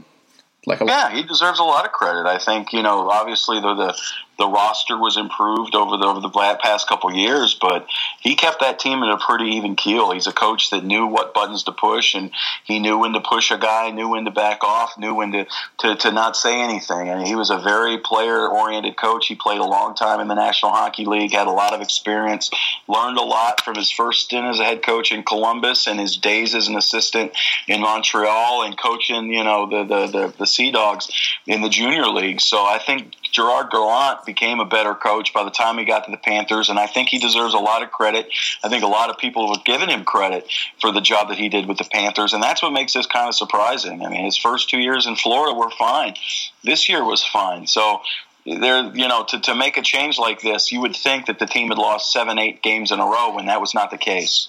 like 0.66 0.80
a 0.80 0.84
yeah, 0.84 1.12
he 1.12 1.22
deserves 1.22 1.58
a 1.58 1.64
lot 1.64 1.84
of 1.84 1.92
credit. 1.92 2.26
I 2.26 2.38
think 2.38 2.72
you 2.72 2.82
know, 2.82 3.10
obviously 3.10 3.60
the 3.60 3.74
the, 3.74 3.98
the 4.38 4.48
roster 4.48 4.96
was 4.96 5.16
improved 5.16 5.74
over 5.74 5.96
the 5.96 6.06
over 6.06 6.20
the 6.20 6.30
past 6.62 6.88
couple 6.88 7.12
years, 7.14 7.56
but 7.60 7.86
he 8.20 8.34
kept 8.34 8.60
that 8.60 8.78
team 8.78 9.02
in 9.02 9.08
a 9.10 9.18
pretty 9.18 9.56
even 9.56 9.76
keel. 9.76 10.12
He's 10.12 10.26
a 10.26 10.32
coach 10.32 10.70
that 10.70 10.84
knew 10.84 11.06
what 11.06 11.34
buttons 11.34 11.64
to 11.64 11.72
push, 11.72 12.14
and 12.14 12.30
he 12.64 12.78
knew 12.78 12.98
when 12.98 13.12
to 13.12 13.20
push 13.20 13.50
a 13.50 13.58
guy, 13.58 13.90
knew 13.90 14.08
when 14.08 14.24
to 14.24 14.30
back 14.30 14.64
off, 14.64 14.98
knew 14.98 15.14
when 15.14 15.32
to 15.32 15.46
to, 15.80 15.96
to 15.96 16.12
not 16.12 16.36
say 16.36 16.60
anything. 16.60 17.08
And 17.08 17.26
he 17.26 17.34
was 17.34 17.50
a 17.50 17.58
very 17.58 17.98
player 17.98 18.48
oriented 18.48 18.96
coach. 18.96 19.26
He 19.26 19.34
played 19.34 19.60
a 19.60 19.64
long 19.64 19.94
time 19.94 20.20
in 20.20 20.28
the 20.28 20.34
National 20.34 20.72
Hockey 20.72 21.04
League, 21.04 21.32
had 21.32 21.46
a 21.46 21.52
lot 21.52 21.74
of 21.74 21.80
experience, 21.80 22.50
learned 22.88 23.18
a 23.18 23.22
lot 23.22 23.60
from 23.62 23.76
his 23.76 23.90
first 23.90 24.24
stint 24.24 24.46
as 24.46 24.60
a 24.60 24.64
head 24.64 24.82
coach 24.82 25.12
in 25.12 25.22
Columbus 25.22 25.86
and 25.86 26.00
his 26.00 26.16
days 26.16 26.54
as 26.54 26.68
an 26.68 26.76
assistant 26.76 27.32
in 27.68 27.80
Montreal 27.80 28.64
and 28.64 28.78
coaching, 28.78 29.32
you 29.32 29.44
know, 29.44 29.68
the 29.68 29.84
the 29.84 30.06
the, 30.06 30.34
the 30.38 30.46
Sea 30.46 30.70
Dogs 30.70 31.08
in 31.46 31.62
the 31.62 31.68
junior 31.68 32.06
league. 32.06 32.40
So 32.40 32.64
I 32.64 32.78
think 32.78 33.14
Gerard 33.32 33.70
Gallant 33.70 34.24
became 34.24 34.60
a 34.60 34.64
better 34.64 34.94
coach 34.94 35.32
by 35.32 35.42
the 35.42 35.50
time 35.50 35.78
he 35.78 35.84
got 35.84 36.04
to 36.04 36.10
the 36.10 36.18
Panthers, 36.18 36.68
and 36.68 36.78
I 36.78 36.86
think 36.86 37.08
he 37.08 37.18
deserves 37.18 37.54
a 37.54 37.58
lot 37.58 37.82
of 37.82 37.90
credit. 37.90 38.28
I 38.62 38.68
think 38.68 38.84
a 38.84 38.88
lot 38.88 39.10
of 39.10 39.18
people 39.18 39.52
have 39.54 39.64
given 39.64 39.88
him 39.88 40.04
credit 40.04 40.46
for 40.80 40.92
the 40.92 41.00
job 41.00 41.28
that 41.28 41.38
he 41.38 41.48
did 41.48 41.66
with 41.66 41.78
the 41.78 41.88
Panthers, 41.90 42.34
and 42.34 42.42
that's 42.42 42.62
what 42.62 42.72
makes 42.72 42.92
this 42.92 43.06
kind 43.06 43.28
of 43.28 43.34
surprising. 43.34 44.04
I 44.04 44.10
mean, 44.10 44.24
his 44.24 44.36
first 44.36 44.68
two 44.68 44.78
years 44.78 45.06
in 45.06 45.16
Florida 45.16 45.58
were 45.58 45.70
fine. 45.70 46.14
This 46.62 46.88
year 46.88 47.02
was 47.02 47.24
fine. 47.24 47.66
So 47.66 48.02
there, 48.44 48.84
you 48.94 49.08
know, 49.08 49.24
to, 49.24 49.40
to 49.40 49.54
make 49.54 49.76
a 49.76 49.82
change 49.82 50.18
like 50.18 50.42
this, 50.42 50.70
you 50.70 50.80
would 50.80 50.94
think 50.94 51.26
that 51.26 51.38
the 51.38 51.46
team 51.46 51.68
had 51.68 51.78
lost 51.78 52.12
seven, 52.12 52.38
eight 52.38 52.62
games 52.62 52.92
in 52.92 53.00
a 53.00 53.04
row, 53.04 53.34
when 53.34 53.46
that 53.46 53.60
was 53.60 53.72
not 53.72 53.90
the 53.90 53.98
case. 53.98 54.48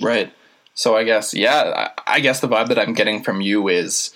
Right. 0.00 0.32
So 0.74 0.96
I 0.96 1.04
guess, 1.04 1.34
yeah, 1.34 1.90
I 2.06 2.20
guess 2.20 2.40
the 2.40 2.48
vibe 2.48 2.68
that 2.68 2.78
I'm 2.78 2.94
getting 2.94 3.22
from 3.22 3.40
you 3.40 3.66
is 3.68 4.14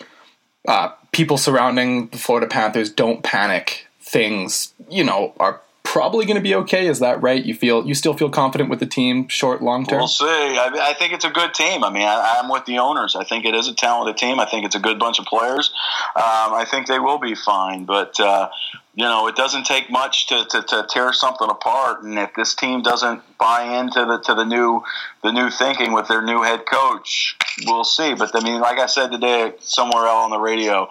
uh, 0.67 0.91
people 1.13 1.37
surrounding 1.37 2.09
the 2.09 2.19
Florida 2.19 2.47
Panthers 2.47 2.91
don't 2.91 3.23
panic. 3.23 3.87
Things, 4.01 4.75
you 4.91 5.05
know, 5.05 5.33
are 5.39 5.61
probably 5.85 6.25
going 6.25 6.37
to 6.37 6.43
be 6.43 6.55
okay. 6.55 6.87
Is 6.87 7.01
that 7.01 7.23
right? 7.23 7.45
You 7.45 7.55
feel 7.55 7.87
you 7.87 7.95
still 7.95 8.15
feel 8.15 8.31
confident 8.31 8.71
with 8.71 8.81
the 8.81 8.87
team, 8.87 9.29
short, 9.29 9.63
long 9.63 9.87
term. 9.87 9.99
We'll 9.99 10.09
see. 10.09 10.25
I, 10.25 10.91
I, 10.91 10.95
think 10.95 11.13
it's 11.13 11.25
a 11.25 11.31
good 11.31 11.55
team. 11.55 11.85
I 11.85 11.91
mean, 11.91 12.03
I, 12.03 12.41
am 12.43 12.51
with 12.51 12.65
the 12.67 12.79
owners. 12.79 13.15
I 13.15 13.25
think 13.25 13.45
it 13.45 13.55
is 13.55 13.69
a 13.69 13.75
talented 13.75 14.17
team. 14.17 14.41
I 14.41 14.47
think 14.47 14.65
it's 14.65 14.75
a 14.75 14.81
good 14.81 14.99
bunch 14.99 15.19
of 15.19 15.27
players. 15.27 15.71
Um, 16.17 16.55
I 16.55 16.67
think 16.71 16.87
they 16.87 16.99
will 16.99 17.19
be 17.19 17.35
fine. 17.35 17.85
But 17.85 18.19
uh, 18.19 18.49
you 18.95 19.05
know, 19.05 19.29
it 19.29 19.37
doesn't 19.37 19.65
take 19.65 19.91
much 19.91 20.29
to, 20.29 20.45
to, 20.51 20.63
to, 20.63 20.87
tear 20.89 21.13
something 21.13 21.49
apart. 21.49 22.03
And 22.03 22.19
if 22.19 22.35
this 22.35 22.55
team 22.55 22.83
doesn't 22.83 23.23
buy 23.39 23.63
into 23.81 24.05
the 24.05 24.19
to 24.19 24.35
the 24.35 24.45
new 24.45 24.83
the 25.23 25.33
new 25.33 25.51
thinking 25.51 25.93
with 25.93 26.09
their 26.09 26.23
new 26.23 26.43
head 26.43 26.65
coach, 26.67 27.37
we'll 27.65 27.85
see. 27.85 28.15
But 28.15 28.31
I 28.35 28.43
mean, 28.43 28.61
like 28.61 28.79
I 28.79 28.87
said 28.87 29.11
today 29.11 29.53
somewhere 29.61 30.07
else 30.07 30.25
on 30.25 30.31
the 30.31 30.39
radio, 30.39 30.89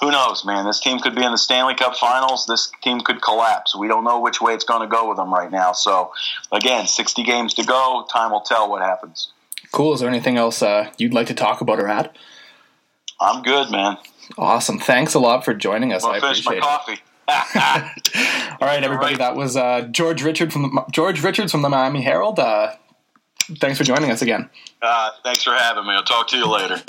who 0.00 0.10
knows, 0.10 0.44
man? 0.44 0.66
This 0.66 0.80
team 0.80 0.98
could 0.98 1.14
be 1.14 1.22
in 1.22 1.30
the 1.30 1.38
Stanley 1.38 1.74
Cup 1.74 1.94
Finals. 1.96 2.46
This 2.46 2.72
team 2.82 3.00
could 3.00 3.22
collapse. 3.22 3.76
We 3.76 3.86
don't 3.86 4.02
know 4.02 4.20
which 4.20 4.40
way 4.40 4.52
it's 4.52 4.64
going 4.64 4.80
to 4.80 4.88
go 4.88 5.08
with 5.08 5.16
them 5.16 5.32
right 5.32 5.50
now. 5.50 5.72
So, 5.72 6.12
again, 6.50 6.88
60 6.88 7.22
games 7.22 7.54
to 7.54 7.64
go. 7.64 8.04
Time 8.12 8.32
will 8.32 8.40
tell 8.40 8.68
what 8.68 8.82
happens. 8.82 9.32
Cool. 9.70 9.94
Is 9.94 10.00
there 10.00 10.08
anything 10.08 10.36
else 10.36 10.60
uh, 10.60 10.90
you'd 10.98 11.14
like 11.14 11.28
to 11.28 11.34
talk 11.34 11.60
about 11.60 11.78
or 11.78 11.88
add? 11.88 12.10
I'm 13.20 13.42
good, 13.42 13.70
man. 13.70 13.96
Awesome. 14.36 14.80
Thanks 14.80 15.14
a 15.14 15.20
lot 15.20 15.44
for 15.44 15.54
joining 15.54 15.92
us. 15.92 16.04
I 16.04 16.16
appreciate 16.16 16.58
it. 16.58 16.62
Finish 16.62 16.62
my 16.62 16.66
coffee. 16.66 17.00
All 18.60 18.68
right, 18.68 18.82
everybody. 18.82 19.16
That 19.16 19.36
was 19.36 19.56
uh, 19.56 19.82
George 19.82 20.24
Richard 20.24 20.52
from 20.52 20.62
the, 20.62 20.84
George 20.90 21.22
Richards 21.22 21.52
from 21.52 21.62
the 21.62 21.68
Miami 21.68 22.02
Herald. 22.02 22.40
Uh, 22.40 22.74
thanks 23.60 23.78
for 23.78 23.84
joining 23.84 24.10
us 24.10 24.22
again. 24.22 24.48
Uh, 24.80 25.10
thanks 25.22 25.42
for 25.42 25.52
having 25.52 25.86
me. 25.86 25.92
I'll 25.92 26.02
talk 26.02 26.28
to 26.28 26.36
you 26.36 26.46
later. 26.46 26.82